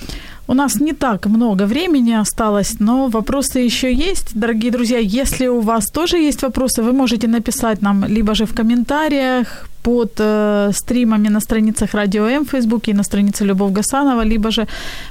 У 0.49 0.55
нас 0.55 0.81
не 0.81 0.93
так 0.93 1.27
много 1.27 1.67
времени 1.67 2.21
осталось, 2.21 2.81
но 2.81 3.09
вопросы 3.09 3.61
еще 3.61 3.93
есть. 3.93 4.35
Дорогие 4.35 4.73
друзья, 4.73 4.99
если 4.99 5.49
у 5.49 5.61
вас 5.61 5.87
тоже 5.87 6.17
есть 6.17 6.43
вопросы, 6.43 6.83
вы 6.83 6.93
можете 6.93 7.29
написать 7.29 7.83
нам 7.83 8.05
либо 8.05 8.35
же 8.35 8.45
в 8.45 8.55
комментариях 8.55 9.69
под 9.83 10.15
э, 10.19 10.73
стримами 10.73 11.29
на 11.29 11.41
страницах 11.41 11.95
Радио 11.95 12.27
М 12.27 12.45
в 12.45 12.49
Фейсбуке 12.49 12.91
и 12.91 12.95
на 12.95 13.05
странице 13.05 13.45
Любовь 13.45 13.73
Гасанова, 13.73 14.25
либо 14.25 14.51
же 14.51 14.67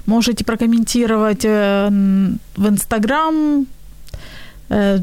можете 0.06 0.44
прокомментировать 0.44 1.46
э, 1.46 1.90
в 2.58 2.68
Инстаграм, 2.68 3.66
э, 4.70 5.00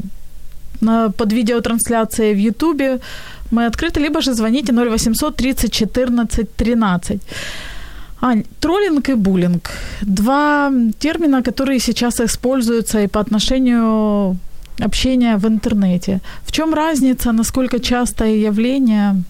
под 1.17 1.33
видеотрансляцией 1.33 2.35
в 2.35 2.37
Ютубе 2.37 2.99
мы 3.50 3.66
открыты, 3.66 4.00
либо 4.00 4.20
же 4.20 4.34
звоните 4.34 4.72
0800 4.72 5.36
30 5.36 5.72
14 5.72 6.56
13. 6.56 7.20
Ань, 8.20 8.44
троллинг 8.60 9.08
и 9.08 9.14
буллинг. 9.14 9.70
Два 10.02 10.72
термина, 10.98 11.42
которые 11.42 11.80
сейчас 11.80 12.20
используются 12.20 13.00
и 13.00 13.08
по 13.08 13.20
отношению 13.20 14.36
общения 14.80 15.36
в 15.36 15.46
интернете. 15.46 16.20
В 16.44 16.52
чем 16.52 16.74
разница, 16.74 17.32
насколько 17.32 17.78
частое 17.80 18.36
явление? 18.36 19.22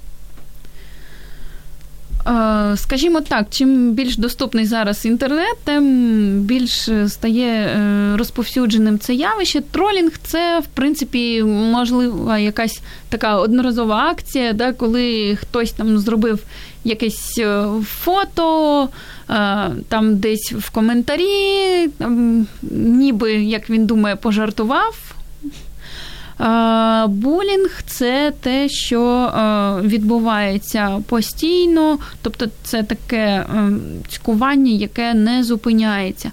е, 2.27 2.77
скажімо 2.77 3.21
так, 3.21 3.47
чим 3.49 3.91
більш 3.91 4.17
доступний 4.17 4.65
зараз 4.65 5.05
інтернет, 5.05 5.57
тим 5.63 6.41
більш 6.41 6.89
стає 7.07 7.47
е, 7.47 8.17
розповсюдженим 8.17 8.99
це 8.99 9.13
явище. 9.13 9.61
Тролінг 9.61 10.11
це, 10.23 10.59
в 10.59 10.65
принципі, 10.65 11.43
можлива 11.43 12.37
якась 12.37 12.81
така 13.09 13.35
одноразова 13.35 13.95
акція, 13.95 14.53
да, 14.53 14.73
коли 14.73 15.35
хтось 15.41 15.71
там 15.71 15.99
зробив 15.99 16.39
якесь 16.83 17.41
фото, 17.83 18.89
там 19.87 20.17
десь 20.17 20.53
в 20.57 20.69
коментарі, 20.69 21.87
там, 21.97 22.47
ніби, 22.71 23.33
як 23.33 23.69
він 23.69 23.85
думає, 23.85 24.15
пожартував. 24.15 25.16
Булінг 27.07 27.81
це 27.85 28.33
те, 28.41 28.69
що 28.69 29.31
відбувається 29.83 31.03
постійно, 31.07 31.97
тобто 32.21 32.47
це 32.63 32.83
таке 32.83 33.45
цькування, 34.09 34.71
яке 34.71 35.13
не 35.13 35.43
зупиняється. 35.43 36.31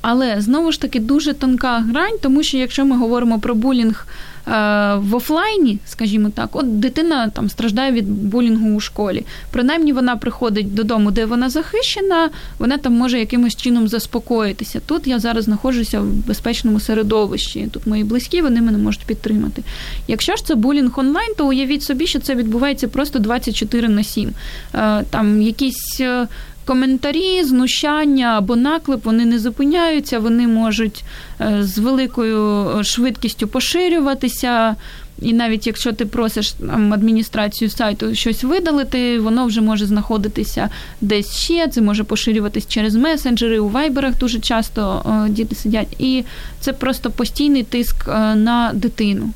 Але 0.00 0.40
знову 0.40 0.72
ж 0.72 0.80
таки 0.80 1.00
дуже 1.00 1.32
тонка 1.32 1.78
грань, 1.78 2.18
тому 2.22 2.42
що 2.42 2.56
якщо 2.56 2.84
ми 2.84 2.96
говоримо 2.96 3.40
про 3.40 3.54
булінг 3.54 4.06
в 4.46 5.14
офлайні, 5.14 5.78
скажімо 5.86 6.30
так, 6.34 6.56
от 6.56 6.80
дитина 6.80 7.28
там 7.28 7.50
страждає 7.50 7.92
від 7.92 8.08
булінгу 8.08 8.74
у 8.74 8.80
школі. 8.80 9.24
Принаймні 9.50 9.92
вона 9.92 10.16
приходить 10.16 10.74
додому, 10.74 11.10
де 11.10 11.26
вона 11.26 11.50
захищена, 11.50 12.30
вона 12.58 12.78
там 12.78 12.92
може 12.92 13.18
якимось 13.18 13.56
чином 13.56 13.88
заспокоїтися. 13.88 14.80
Тут 14.86 15.06
я 15.06 15.18
зараз 15.18 15.44
знаходжуся 15.44 16.00
в 16.00 16.06
безпечному 16.06 16.80
середовищі. 16.80 17.68
Тут 17.72 17.86
мої 17.86 18.04
близькі, 18.04 18.42
вони 18.42 18.60
мене 18.60 18.78
можуть 18.78 19.04
підтримати. 19.04 19.62
Якщо 20.08 20.36
ж 20.36 20.46
це 20.46 20.54
булінг 20.54 20.98
онлайн, 20.98 21.34
то 21.36 21.46
уявіть 21.46 21.82
собі, 21.82 22.06
що 22.06 22.18
це 22.20 22.34
відбувається 22.34 22.88
просто 22.88 23.18
24 23.18 23.88
на 23.88 24.04
7. 24.04 24.30
Е, 24.74 25.04
там 25.10 25.42
якісь 25.42 26.00
е, 26.00 26.28
коментарі, 26.64 27.44
знущання 27.44 28.26
або 28.38 28.56
наклеп 28.56 29.04
вони 29.04 29.24
не 29.24 29.38
зупиняються, 29.38 30.18
вони 30.18 30.48
можуть 30.48 31.04
е, 31.40 31.58
з 31.60 31.78
великою 31.78 32.84
швидкістю 32.84 33.48
поширюватися. 33.48 34.76
І 35.22 35.32
навіть 35.32 35.66
якщо 35.66 35.92
ти 35.92 36.06
просиш 36.06 36.52
там, 36.52 36.92
адміністрацію 36.92 37.70
сайту 37.70 38.14
щось 38.14 38.44
видалити, 38.44 39.18
воно 39.18 39.46
вже 39.46 39.60
може 39.60 39.86
знаходитися 39.86 40.70
десь 41.00 41.36
ще. 41.36 41.68
Це 41.68 41.80
може 41.80 42.04
поширюватись 42.04 42.68
через 42.68 42.94
месенджери. 42.94 43.58
У 43.58 43.68
вайберах 43.68 44.18
дуже 44.18 44.40
часто 44.40 45.02
о, 45.04 45.28
діти 45.28 45.54
сидять. 45.54 45.96
І 45.98 46.24
це 46.60 46.72
просто 46.72 47.10
постійний 47.10 47.62
тиск 47.62 48.08
е, 48.08 48.34
на 48.34 48.70
дитину. 48.74 49.30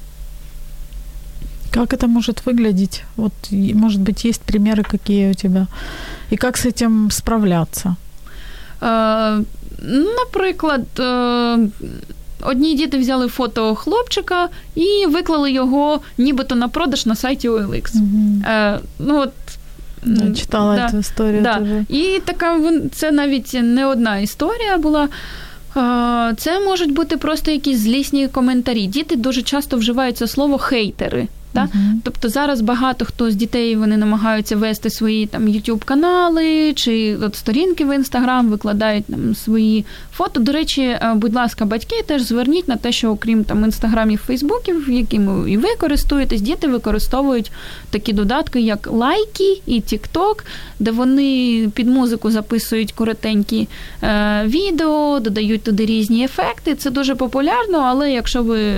Как 1.71 1.93
это 1.93 2.07
может 2.07 2.45
выглядеть? 2.45 3.03
Вот, 3.15 3.33
может 3.51 4.01
быть, 4.01 4.29
есть 4.29 4.41
примеры 4.41 4.83
какие 4.83 5.31
у 5.31 5.33
тебя? 5.33 5.67
И 6.31 6.35
как 6.35 6.57
с 6.57 6.65
этим 6.65 7.11
справляться? 7.11 7.95
Е, 8.83 9.39
наприклад, 10.17 10.85
е, 10.99 11.57
одні 12.41 12.75
діти 12.75 12.97
взяли 12.97 13.27
фото 13.27 13.75
хлопчика 13.75 14.49
і 14.75 15.05
виклали 15.09 15.51
його 15.51 15.99
нібито 16.17 16.55
на 16.55 16.67
продаж 16.67 17.05
на 17.05 17.15
сайті 17.15 17.49
OLX. 17.49 17.95
Угу. 17.95 18.43
Е, 18.47 18.79
ну, 18.99 19.19
от, 19.19 19.33
Я 20.05 20.35
читала 20.35 20.75
да, 20.75 20.89
цю 20.89 20.97
історію. 20.97 21.41
Да. 21.41 21.61
І 21.89 22.21
така 22.25 22.59
це 22.91 23.11
навіть 23.11 23.53
не 23.53 23.85
одна 23.85 24.17
історія 24.17 24.77
була. 24.77 25.09
Це 26.37 26.59
можуть 26.65 26.93
бути 26.93 27.17
просто 27.17 27.51
якісь 27.51 27.79
злісні 27.79 28.27
коментарі. 28.27 28.87
Діти 28.87 29.15
дуже 29.15 29.41
часто 29.41 29.77
вживають 29.77 30.17
це 30.17 30.27
слово 30.27 30.57
хейтери. 30.57 31.27
Да? 31.54 31.60
Uh-huh. 31.60 31.92
Тобто 32.04 32.28
зараз 32.28 32.60
багато 32.60 33.04
хто 33.04 33.30
з 33.30 33.34
дітей 33.34 33.76
вони 33.76 33.96
намагаються 33.96 34.56
вести 34.56 34.90
свої 34.90 35.26
там 35.26 35.48
youtube 35.48 35.84
канали 35.84 36.72
чи 36.74 37.16
от 37.16 37.36
сторінки 37.36 37.84
в 37.84 37.94
інстаграм, 37.94 38.48
викладають 38.48 39.04
там 39.04 39.34
свої 39.34 39.84
фото. 40.12 40.40
До 40.40 40.52
речі, 40.52 40.82
е, 40.82 41.12
будь 41.16 41.34
ласка, 41.34 41.64
батьки 41.64 42.02
теж 42.06 42.22
зверніть 42.22 42.68
на 42.68 42.76
те, 42.76 42.92
що 42.92 43.10
окрім 43.10 43.44
там 43.44 43.64
інстаграмів, 43.64 44.18
фейсбуків, 44.26 44.90
якими 44.90 45.50
і 45.50 45.56
ви 45.56 45.68
користуєтесь, 45.80 46.40
діти 46.40 46.68
використовують 46.68 47.52
такі 47.90 48.12
додатки, 48.12 48.60
як 48.60 48.88
лайки 48.92 49.60
і 49.66 49.80
TikTok, 49.80 50.44
де 50.78 50.90
вони 50.90 51.68
під 51.74 51.88
музику 51.88 52.30
записують 52.30 52.92
коротенькі 52.92 53.68
е, 54.02 54.42
відео, 54.46 55.20
додають 55.20 55.62
туди 55.62 55.86
різні 55.86 56.24
ефекти. 56.24 56.74
Це 56.74 56.90
дуже 56.90 57.14
популярно, 57.14 57.78
але 57.78 58.12
якщо 58.12 58.42
ви 58.42 58.74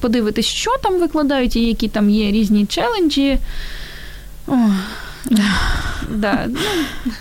подивитесь, 0.00 0.46
що 0.46 0.70
там 0.82 1.00
викладають 1.00 1.56
і 1.56 1.66
які 1.66 1.88
там 1.92 2.10
є 2.10 2.32
різні 2.32 2.66
челенджі. 2.66 3.38
О, 4.46 4.54
да, 6.10 6.46
ну, 6.48 7.12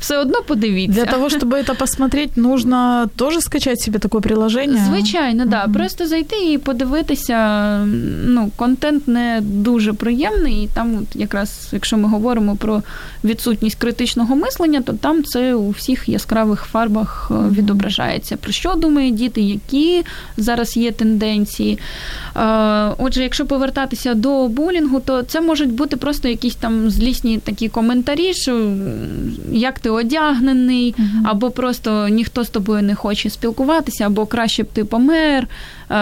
все 0.00 0.18
одно 0.18 0.42
подивіться. 0.46 1.04
Для 1.04 1.12
того, 1.12 1.30
щоб 1.30 1.54
це 1.66 1.74
посмотреть, 1.74 2.36
нужно 2.36 3.08
теж 3.16 3.38
скачати 3.38 3.76
собі 3.76 3.98
таке 3.98 4.20
приложення? 4.20 4.84
Звичайно, 4.88 5.42
так. 5.42 5.50
Да. 5.50 5.78
Просто 5.78 6.06
зайти 6.06 6.36
і 6.52 6.58
подивитися. 6.58 7.78
Ну, 8.24 8.50
контент 8.56 9.08
не 9.08 9.40
дуже 9.42 9.92
приємний, 9.92 10.64
і 10.64 10.68
там, 10.74 10.96
от 10.96 11.16
якраз, 11.16 11.68
якщо 11.72 11.96
ми 11.96 12.08
говоримо 12.08 12.56
про 12.56 12.82
відсутність 13.24 13.78
критичного 13.78 14.36
мислення, 14.36 14.82
то 14.82 14.92
там 14.92 15.24
це 15.24 15.54
у 15.54 15.70
всіх 15.70 16.08
яскравих 16.08 16.60
фарбах 16.60 17.30
е, 17.30 17.34
відображається. 17.50 18.36
Про 18.36 18.52
що 18.52 18.74
думають 18.74 19.14
діти, 19.14 19.40
які 19.40 20.04
зараз 20.36 20.76
є 20.76 20.92
тенденції. 20.92 21.78
Е, 22.36 22.40
отже, 22.98 23.22
якщо 23.22 23.46
повертатися 23.46 24.14
до 24.14 24.48
булінгу, 24.48 25.00
то 25.00 25.22
це 25.22 25.40
можуть 25.40 25.72
бути 25.72 25.96
просто 25.96 26.28
якісь 26.28 26.54
там 26.54 26.90
злісні 26.90 27.38
такі 27.38 27.68
коментарі, 27.68 28.34
що 28.34 28.72
як 29.52 29.78
ти 29.78 29.85
одягнений, 29.90 30.94
uh 30.98 31.04
або 31.24 31.50
просто 31.50 32.08
ніхто 32.08 32.44
з 32.44 32.48
тобою 32.48 32.82
не 32.82 32.94
хоче 32.94 33.30
спілкуватися, 33.30 34.06
або 34.06 34.26
краще 34.26 34.62
б 34.62 34.66
ти 34.72 34.84
помер, 34.84 35.42
е, 35.90 35.94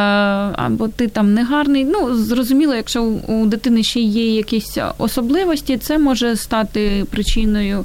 або 0.53 0.89
ти 0.89 1.09
там 1.09 1.35
негарний. 1.35 1.85
Ну, 1.85 2.15
зрозуміло, 2.15 2.75
якщо 2.75 3.03
у 3.03 3.47
дитини 3.47 3.83
ще 3.83 4.01
є 4.01 4.35
якісь 4.35 4.79
особливості, 4.99 5.77
це 5.77 5.99
може 5.99 6.37
стати 6.37 7.07
причиною 7.11 7.85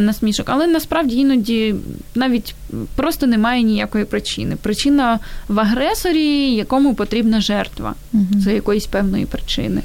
насмішок. 0.00 0.46
Але 0.48 0.66
насправді 0.66 1.16
іноді 1.16 1.74
навіть 2.14 2.54
просто 2.94 3.26
немає 3.26 3.62
ніякої 3.62 4.04
причини. 4.04 4.56
Причина 4.62 5.18
в 5.48 5.60
агресорі, 5.60 6.54
якому 6.54 6.94
потрібна 6.94 7.40
жертва 7.40 7.94
uh 8.14 8.40
за 8.40 8.52
якоїсь 8.52 8.86
певної 8.86 9.26
причини. 9.26 9.82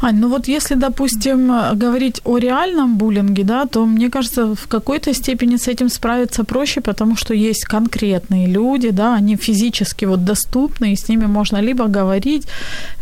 Ань, 0.00 0.16
ну 0.20 0.28
вот 0.28 0.48
если, 0.48 0.76
допустим, 0.76 1.50
говорить 1.78 2.20
о 2.24 2.38
реальном 2.38 2.96
буллинге, 2.96 3.44
да, 3.44 3.66
то 3.66 3.86
мне 3.86 4.10
кажется, 4.10 4.54
в 4.54 4.66
какой-то 4.68 5.14
степени 5.14 5.56
с 5.56 5.68
этим 5.68 5.88
справиться 5.88 6.44
проще, 6.44 6.80
потому 6.80 7.16
что 7.16 7.34
есть 7.34 7.64
конкретные 7.64 8.46
люди, 8.46 8.90
да, 8.90 9.14
они 9.14 9.36
физически 9.36 10.06
вот 10.06 10.24
доступны, 10.24 10.92
и 10.92 10.96
с 10.96 11.08
ними 11.08 11.26
можно 11.26 11.60
либо 11.60 11.86
говорить, 11.86 12.46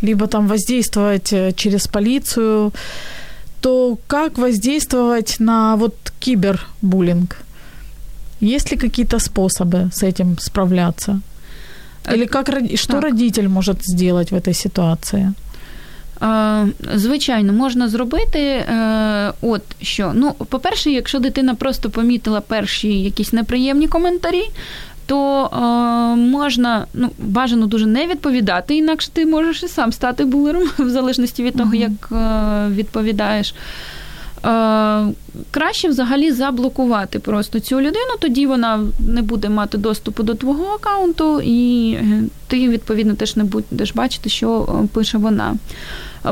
либо 0.03 0.26
там 0.26 0.47
воздействовать 0.47 1.32
э, 1.32 1.53
через 1.53 1.86
полицию. 1.86 2.72
То 3.61 3.99
как 4.07 4.38
воздействовать 4.38 5.40
на 5.40 5.76
вот 5.76 5.94
кибербуллинг? 6.20 7.36
Есть 8.40 8.70
ли 8.70 8.78
какие-то 8.78 9.18
способы 9.18 9.90
с 9.92 10.03
этим 10.03 10.38
справляться? 10.38 11.20
Или 12.14 12.26
как, 12.26 12.49
что 12.76 12.92
так. 12.92 13.03
родитель 13.03 13.49
может 13.49 13.82
сделать 13.82 14.30
в 14.30 14.34
этой 14.34 14.55
ситуации? 14.55 15.32
Звичайно, 16.94 17.52
можна 17.52 17.88
зробити. 17.88 18.38
Е, 18.38 19.32
от 19.40 19.62
що. 19.82 20.12
Ну, 20.14 20.32
по-перше, 20.32 20.90
якщо 20.90 21.18
дитина 21.18 21.54
просто 21.54 21.90
помітила 21.90 22.40
перші 22.40 23.02
якісь 23.02 23.32
неприємні 23.32 23.88
коментарі, 23.88 24.44
то 25.06 25.44
е, 25.44 25.56
можна 26.16 26.86
ну, 26.94 27.10
бажано 27.18 27.66
дуже 27.66 27.86
не 27.86 28.06
відповідати, 28.06 28.76
інакше 28.76 29.10
ти 29.12 29.26
можеш 29.26 29.62
і 29.62 29.68
сам 29.68 29.92
стати 29.92 30.24
булером, 30.24 30.62
в 30.78 30.88
залежності 30.88 31.42
від 31.42 31.56
того, 31.56 31.74
як 31.74 32.08
е, 32.12 32.68
відповідаєш. 32.68 33.54
Е, 34.45 35.07
краще 35.51 35.89
взагалі 35.89 36.32
заблокувати 36.32 37.18
просто 37.18 37.61
цю 37.61 37.80
людину, 37.80 38.16
тоді 38.20 38.47
вона 38.47 38.80
не 39.09 39.22
буде 39.22 39.49
мати 39.49 39.78
доступу 39.78 40.22
до 40.22 40.34
твого 40.34 40.64
аккаунту, 40.64 41.41
і 41.45 41.99
ти, 42.47 42.68
відповідно, 42.68 43.14
теж 43.14 43.37
не 43.37 43.45
будеш 43.45 43.95
бачити, 43.95 44.30
що 44.30 44.68
пише 44.93 45.18
вона. 45.18 45.55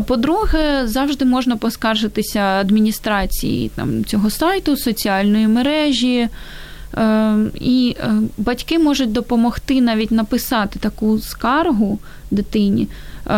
По-друге, 0.06 0.82
завжди 0.84 1.24
можна 1.24 1.56
поскаржитися 1.56 2.40
адміністрації 2.40 3.70
там, 3.74 4.04
цього 4.04 4.30
сайту, 4.30 4.76
соціальної 4.76 5.48
мережі. 5.48 6.28
Е, 6.96 7.36
і 7.60 7.96
е, 8.00 8.12
батьки 8.38 8.78
можуть 8.78 9.12
допомогти 9.12 9.80
навіть 9.80 10.10
написати 10.10 10.78
таку 10.78 11.18
скаргу 11.18 11.98
дитині. 12.30 12.88
Е, 13.26 13.30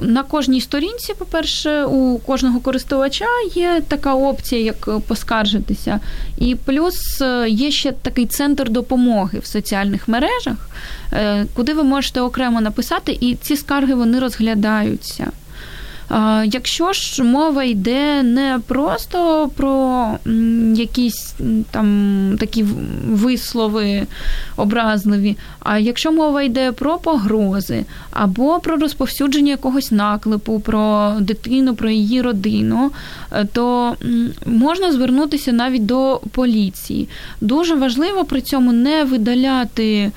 на 0.00 0.22
кожній 0.28 0.60
сторінці, 0.60 1.14
по-перше, 1.18 1.84
у 1.84 2.18
кожного 2.18 2.60
користувача 2.60 3.24
є 3.54 3.82
така 3.88 4.14
опція, 4.14 4.60
як 4.60 5.00
поскаржитися. 5.00 6.00
І 6.38 6.54
плюс 6.54 7.22
є 7.48 7.70
ще 7.70 7.92
такий 7.92 8.26
центр 8.26 8.70
допомоги 8.70 9.38
в 9.38 9.46
соціальних 9.46 10.08
мережах, 10.08 10.68
куди 11.54 11.74
ви 11.74 11.82
можете 11.82 12.20
окремо 12.20 12.60
написати, 12.60 13.18
і 13.20 13.34
ці 13.34 13.56
скарги 13.56 13.94
вони 13.94 14.18
розглядаються. 14.20 15.32
Якщо 16.44 16.92
ж 16.92 17.22
мова 17.22 17.64
йде 17.64 18.22
не 18.22 18.60
просто 18.66 19.50
про 19.56 20.08
якісь 20.74 21.34
там 21.70 22.36
такі 22.40 22.62
вислови 23.08 24.06
образливі, 24.56 25.36
а 25.60 25.78
якщо 25.78 26.12
мова 26.12 26.42
йде 26.42 26.72
про 26.72 26.98
погрози 26.98 27.84
або 28.10 28.60
про 28.60 28.76
розповсюдження 28.76 29.50
якогось 29.50 29.92
наклепу 29.92 30.60
про 30.60 31.12
дитину, 31.20 31.74
про 31.74 31.90
її 31.90 32.22
родину, 32.22 32.90
е, 33.32 33.46
то 33.52 33.96
можна 34.46 34.92
звернутися 34.92 35.52
навіть 35.52 35.86
до 35.86 36.20
поліції. 36.30 37.08
Дуже 37.40 37.74
важливо 37.74 38.24
при 38.24 38.40
цьому 38.40 38.72
не 38.72 39.04
видаляти 39.04 40.12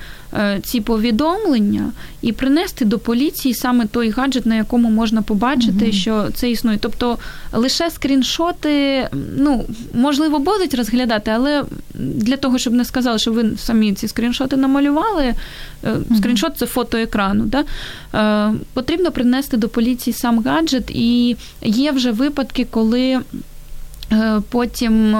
ці 0.62 0.80
повідомлення 0.80 1.92
і 2.22 2.32
принести 2.32 2.84
до 2.84 2.98
поліції 2.98 3.54
саме 3.54 3.86
той 3.86 4.10
гаджет, 4.10 4.46
на 4.46 4.56
якому 4.56 4.90
можна 4.90 5.22
побачити, 5.22 5.84
угу. 5.84 5.92
що 5.92 6.30
це 6.34 6.50
існує. 6.50 6.78
Тобто 6.80 7.18
лише 7.52 7.90
скріншоти, 7.90 9.08
ну 9.36 9.64
можливо, 9.94 10.38
будуть 10.38 10.74
розглядати, 10.74 11.30
але 11.30 11.64
для 11.94 12.36
того, 12.36 12.58
щоб 12.58 12.72
не 12.72 12.84
сказали, 12.84 13.18
що 13.18 13.32
ви 13.32 13.50
самі 13.56 13.94
ці 13.94 14.08
скріншоти 14.08 14.56
намалювали. 14.56 15.34
Угу. 15.82 16.16
Скріншот 16.18 16.52
це 16.56 16.66
фото 16.66 16.98
екрану. 16.98 17.44
Да? 17.44 17.64
Е, 18.14 18.54
потрібно 18.74 19.10
принести 19.10 19.56
до 19.56 19.68
поліції 19.68 20.14
сам 20.14 20.42
гаджет, 20.42 20.90
і 20.90 21.36
є 21.62 21.92
вже 21.92 22.10
випадки, 22.10 22.66
коли 22.70 23.20
потім 24.50 25.16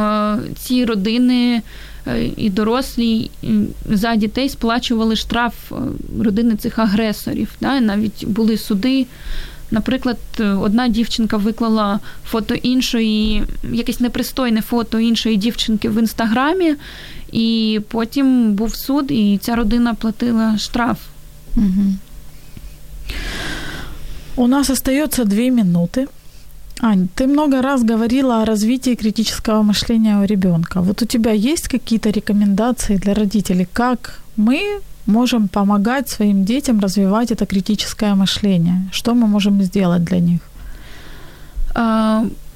ці 0.58 0.84
родини. 0.84 1.62
Е, 2.09 2.30
і 2.36 2.50
дорослі 2.50 3.30
за 3.90 4.16
дітей 4.16 4.48
сплачували 4.48 5.16
штраф 5.16 5.72
е, 5.72 5.74
родини 6.20 6.56
цих 6.56 6.78
агресорів. 6.78 7.48
Да? 7.61 7.80
Навіть 7.80 8.24
були 8.24 8.59
суди. 8.59 9.06
Наприклад, 9.70 10.18
е, 10.40 10.44
одна 10.44 10.88
дівчинка 10.88 11.36
виклала 11.36 12.00
фото 12.24 12.54
іншої, 12.54 13.44
якесь 13.72 14.00
непристойне 14.00 14.62
фото 14.62 14.98
іншої 14.98 15.36
дівчинки 15.36 15.88
в 15.88 15.98
інстаграмі, 15.98 16.74
і 17.32 17.80
потім 17.88 18.52
був 18.52 18.74
суд, 18.74 19.11
і 19.11 19.38
ця 19.42 19.56
родина 19.56 19.94
платила 19.94 20.59
штраф. 20.59 20.98
Угу. 21.56 21.94
У 24.36 24.46
нас 24.46 24.70
остается 24.70 25.24
две 25.24 25.50
минуты. 25.50 26.06
Ань, 26.82 27.07
ты 27.15 27.28
много 27.28 27.61
раз 27.61 27.84
говорила 27.84 28.41
о 28.41 28.45
развитии 28.45 28.95
критического 28.95 29.63
мышления 29.63 30.17
у 30.17 30.26
ребенка. 30.26 30.82
Вот 30.82 31.01
у 31.01 31.05
тебя 31.05 31.32
есть 31.32 31.67
какие-то 31.67 32.09
рекомендации 32.09 32.97
для 32.97 33.13
родителей, 33.13 33.67
как 33.74 34.19
мы 34.36 34.82
можем 35.05 35.47
помогать 35.47 36.09
своим 36.09 36.45
детям 36.45 36.80
развивать 36.80 37.32
это 37.32 37.45
критическое 37.45 38.15
мышление? 38.15 38.89
Что 38.91 39.13
мы 39.13 39.28
можем 39.28 39.63
сделать 39.63 40.03
для 40.03 40.19
них? 40.19 40.39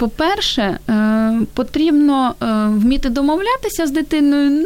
По-перше, 0.02 0.78
е, 0.90 1.40
потрібно 1.54 2.34
е, 2.42 2.46
вміти 2.66 3.08
домовлятися 3.08 3.86
з 3.86 3.90
дитиною 3.90 4.50
не 4.50 4.64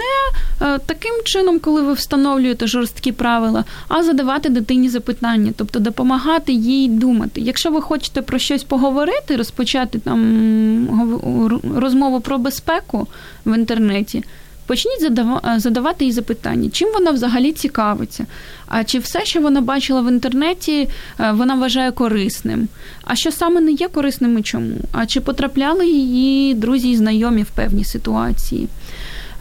е, 0.63 0.79
таким 0.87 1.13
чином, 1.25 1.59
коли 1.59 1.83
ви 1.83 1.93
встановлюєте 1.93 2.67
жорсткі 2.67 3.13
правила, 3.13 3.65
а 3.89 4.03
задавати 4.03 4.49
дитині 4.49 4.89
запитання, 4.89 5.53
тобто 5.57 5.79
допомагати 5.79 6.53
їй 6.53 6.89
думати. 6.89 7.41
Якщо 7.41 7.71
ви 7.71 7.81
хочете 7.81 8.23
про 8.23 8.39
щось 8.39 8.65
поговорити, 8.65 9.37
розпочати 9.37 9.99
там 9.99 11.61
розмову 11.77 12.21
про 12.21 12.39
безпеку 12.39 13.07
в 13.47 13.59
інтернеті. 13.59 14.25
Почніть 14.67 15.13
задавати 15.57 16.05
їй 16.05 16.13
запитання, 16.13 16.71
чим 16.73 16.93
вона 16.93 17.11
взагалі 17.11 17.53
цікавиться, 17.53 18.27
а 18.67 18.85
чи 18.85 18.99
все, 18.99 19.25
що 19.25 19.41
вона 19.41 19.61
бачила 19.61 20.01
в 20.01 20.09
інтернеті, 20.09 20.89
е, 21.21 21.33
вона 21.33 21.55
вважає 21.55 21.93
корисним? 21.93 22.69
А 23.05 23.17
що 23.17 23.33
саме 23.33 23.61
не 23.61 23.73
є 23.73 23.89
корисним 23.89 24.39
і 24.39 24.43
чому? 24.43 24.77
А 24.93 25.07
чи 25.07 25.21
потрапляли 25.21 25.87
її 25.87 26.55
друзі 26.55 26.91
і 26.91 26.97
знайомі 26.97 27.43
в 27.43 27.51
певні 27.51 27.85
ситуації? 27.85 28.69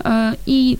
Е, 0.05 0.33
і 0.45 0.77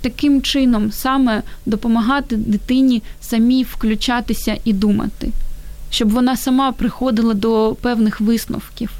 таким 0.00 0.42
чином 0.42 0.92
саме 0.92 1.42
допомагати 1.66 2.36
дитині 2.36 3.02
самій 3.20 3.62
включатися 3.62 4.56
і 4.64 4.72
думати, 4.72 5.32
щоб 5.90 6.10
вона 6.10 6.36
сама 6.36 6.72
приходила 6.72 7.34
до 7.34 7.76
певних 7.80 8.20
висновків. 8.20 8.90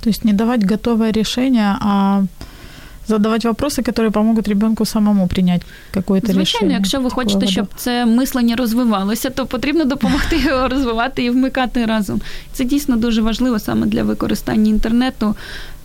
Тобто 0.00 0.20
не 0.24 0.32
давати 0.32 0.66
готове 0.70 1.12
рішення, 1.12 1.78
а 1.80 2.22
задавать 3.08 3.44
вопросы, 3.44 3.82
которые 3.82 4.10
помогут 4.10 4.48
ребенку 4.48 4.84
самому 4.84 5.28
принять 5.28 5.62
какое-то 5.90 6.26
Звичайно, 6.26 6.42
рішення. 6.42 6.60
Звичайно, 6.60 6.74
якщо 6.74 7.00
ви 7.00 7.10
хочете, 7.10 7.46
щоб 7.46 7.66
це 7.76 8.06
мислення 8.06 8.56
розвивалося, 8.56 9.30
то 9.30 9.46
потрібно 9.46 9.84
допомогти 9.84 10.36
його 10.46 10.68
розвивати 10.68 11.24
і 11.24 11.30
вмикати 11.30 11.86
разом. 11.86 12.20
Це 12.52 12.64
дійсно 12.64 12.96
дуже 12.96 13.22
важливо 13.22 13.58
саме 13.58 13.86
для 13.86 14.02
використання 14.02 14.70
інтернету. 14.70 15.34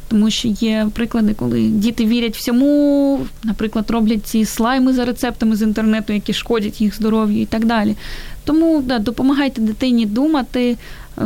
Тому 0.07 0.29
що 0.29 0.47
є 0.47 0.87
приклади, 0.93 1.33
коли 1.33 1.61
діти 1.61 2.05
вірять 2.05 2.37
всьому, 2.37 3.19
наприклад, 3.43 3.91
роблять 3.91 4.27
ці 4.27 4.45
слайми 4.45 4.93
за 4.93 5.05
рецептами 5.05 5.55
з 5.55 5.61
інтернету, 5.61 6.13
які 6.13 6.33
шкодять 6.33 6.81
їх 6.81 6.95
здоров'ю 6.95 7.41
і 7.41 7.45
так 7.45 7.65
далі. 7.65 7.95
Тому 8.43 8.81
да, 8.85 8.99
допомагайте 8.99 9.61
дитині 9.61 10.05
думати, 10.05 10.77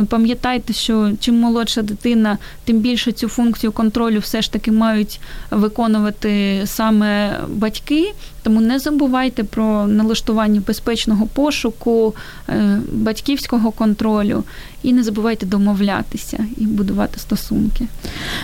Пам'ятайте, 0.08 0.72
що 0.72 1.12
чим 1.20 1.40
молодша 1.40 1.82
дитина, 1.82 2.38
тим 2.64 2.78
більше 2.78 3.12
цю 3.12 3.28
функцію 3.28 3.72
контролю 3.72 4.18
все 4.18 4.42
ж 4.42 4.52
таки 4.52 4.72
мають 4.72 5.20
виконувати 5.50 6.62
саме 6.66 7.40
батьки. 7.48 8.14
Тому 8.42 8.60
не 8.60 8.78
забувайте 8.78 9.44
про 9.44 9.86
налаштування 9.86 10.62
безпечного 10.66 11.26
пошуку, 11.26 12.14
е, 12.48 12.80
батьківського 12.92 13.70
контролю 13.70 14.44
і 14.82 14.92
не 14.92 15.02
забувайте 15.02 15.46
домовлятися 15.46 16.46
і 16.56 16.66
будувати 16.66 17.18
стосунки. 17.20 17.86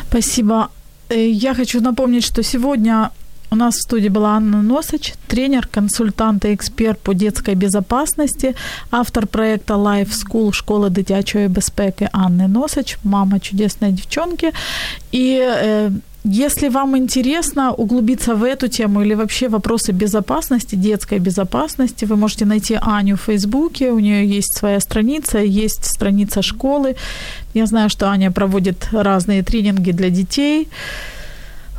Спасибо. 0.09 0.67
Е, 1.13 1.29
я 1.29 1.55
хочу 1.55 1.81
напомнить, 1.81 2.25
что 2.25 2.43
сегодня 2.43 3.11
у 3.55 3.57
нас 3.57 3.75
в 3.77 3.83
студии 3.83 4.09
была 4.09 4.31
Анна 4.31 4.63
Носач, 4.63 5.15
тренер, 5.29 5.69
консультант 5.75 6.45
и 6.45 6.55
эксперт 6.55 6.99
по 6.99 7.15
детской 7.15 7.55
безопасности, 7.55 8.55
автор 8.91 9.27
проекта 9.27 9.75
Life 9.75 10.11
School 10.11 10.53
школа 10.53 10.91
дитячої 10.91 11.49
безпеки 11.49 12.09
Анны 12.13 12.49
Носач, 12.49 12.99
мама 13.05 13.39
чудесной 13.41 13.93
девчонки. 13.93 14.53
И 15.13 15.39
э, 15.41 15.91
если 16.25 16.69
вам 16.69 16.97
интересно 16.97 17.73
углубиться 17.73 18.35
в 18.35 18.43
эту 18.43 18.69
тему 18.69 19.03
или 19.03 19.15
вообще 19.15 19.49
вопросы 19.49 19.93
безопасности, 19.93 20.75
детской 20.75 21.21
безопасности, 21.21 22.07
вы 22.07 22.17
можете 22.17 22.47
найти 22.47 22.79
Аню 22.81 23.17
в 23.17 23.21
Фейсбуке, 23.21 23.93
у 23.93 24.01
нее 24.01 24.37
есть 24.37 24.59
своя 24.59 24.81
страница, 24.81 25.39
есть 25.39 25.85
страница 25.85 26.43
школы. 26.43 26.97
Я 27.55 27.67
знаю, 27.67 27.89
что 27.89 28.07
Аня 28.07 28.33
проводит 28.33 28.89
разные 28.93 29.43
тренинги 29.43 29.93
для 29.93 30.11
детей 30.11 30.69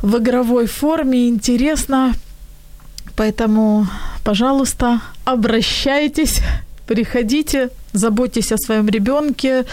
в 0.02 0.18
игровой 0.18 0.66
форме, 0.66 1.28
интересно. 1.28 2.12
Поэтому, 3.16 3.86
пожалуйста, 4.24 5.00
обращайтесь, 5.24 6.40
приходите, 6.86 7.70
заботьтесь 7.92 8.52
о 8.52 8.58
своем 8.58 8.88
ребенке, 8.88 9.64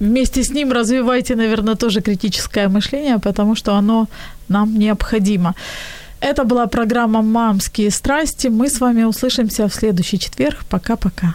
вместе 0.00 0.42
с 0.42 0.50
ним 0.50 0.72
развивайте, 0.72 1.36
наверное, 1.36 1.74
тоже 1.74 2.00
критическое 2.00 2.68
мышление, 2.68 3.18
потому 3.18 3.54
что 3.54 3.74
оно 3.74 4.08
нам 4.48 4.78
необходимо. 4.78 5.54
Это 6.20 6.42
была 6.44 6.66
программа 6.66 7.22
«Мамские 7.22 7.90
страсти». 7.90 8.48
Мы 8.48 8.68
с 8.68 8.80
вами 8.80 9.04
услышимся 9.04 9.68
в 9.68 9.74
следующий 9.74 10.18
четверг. 10.18 10.58
Пока-пока. 10.68 11.34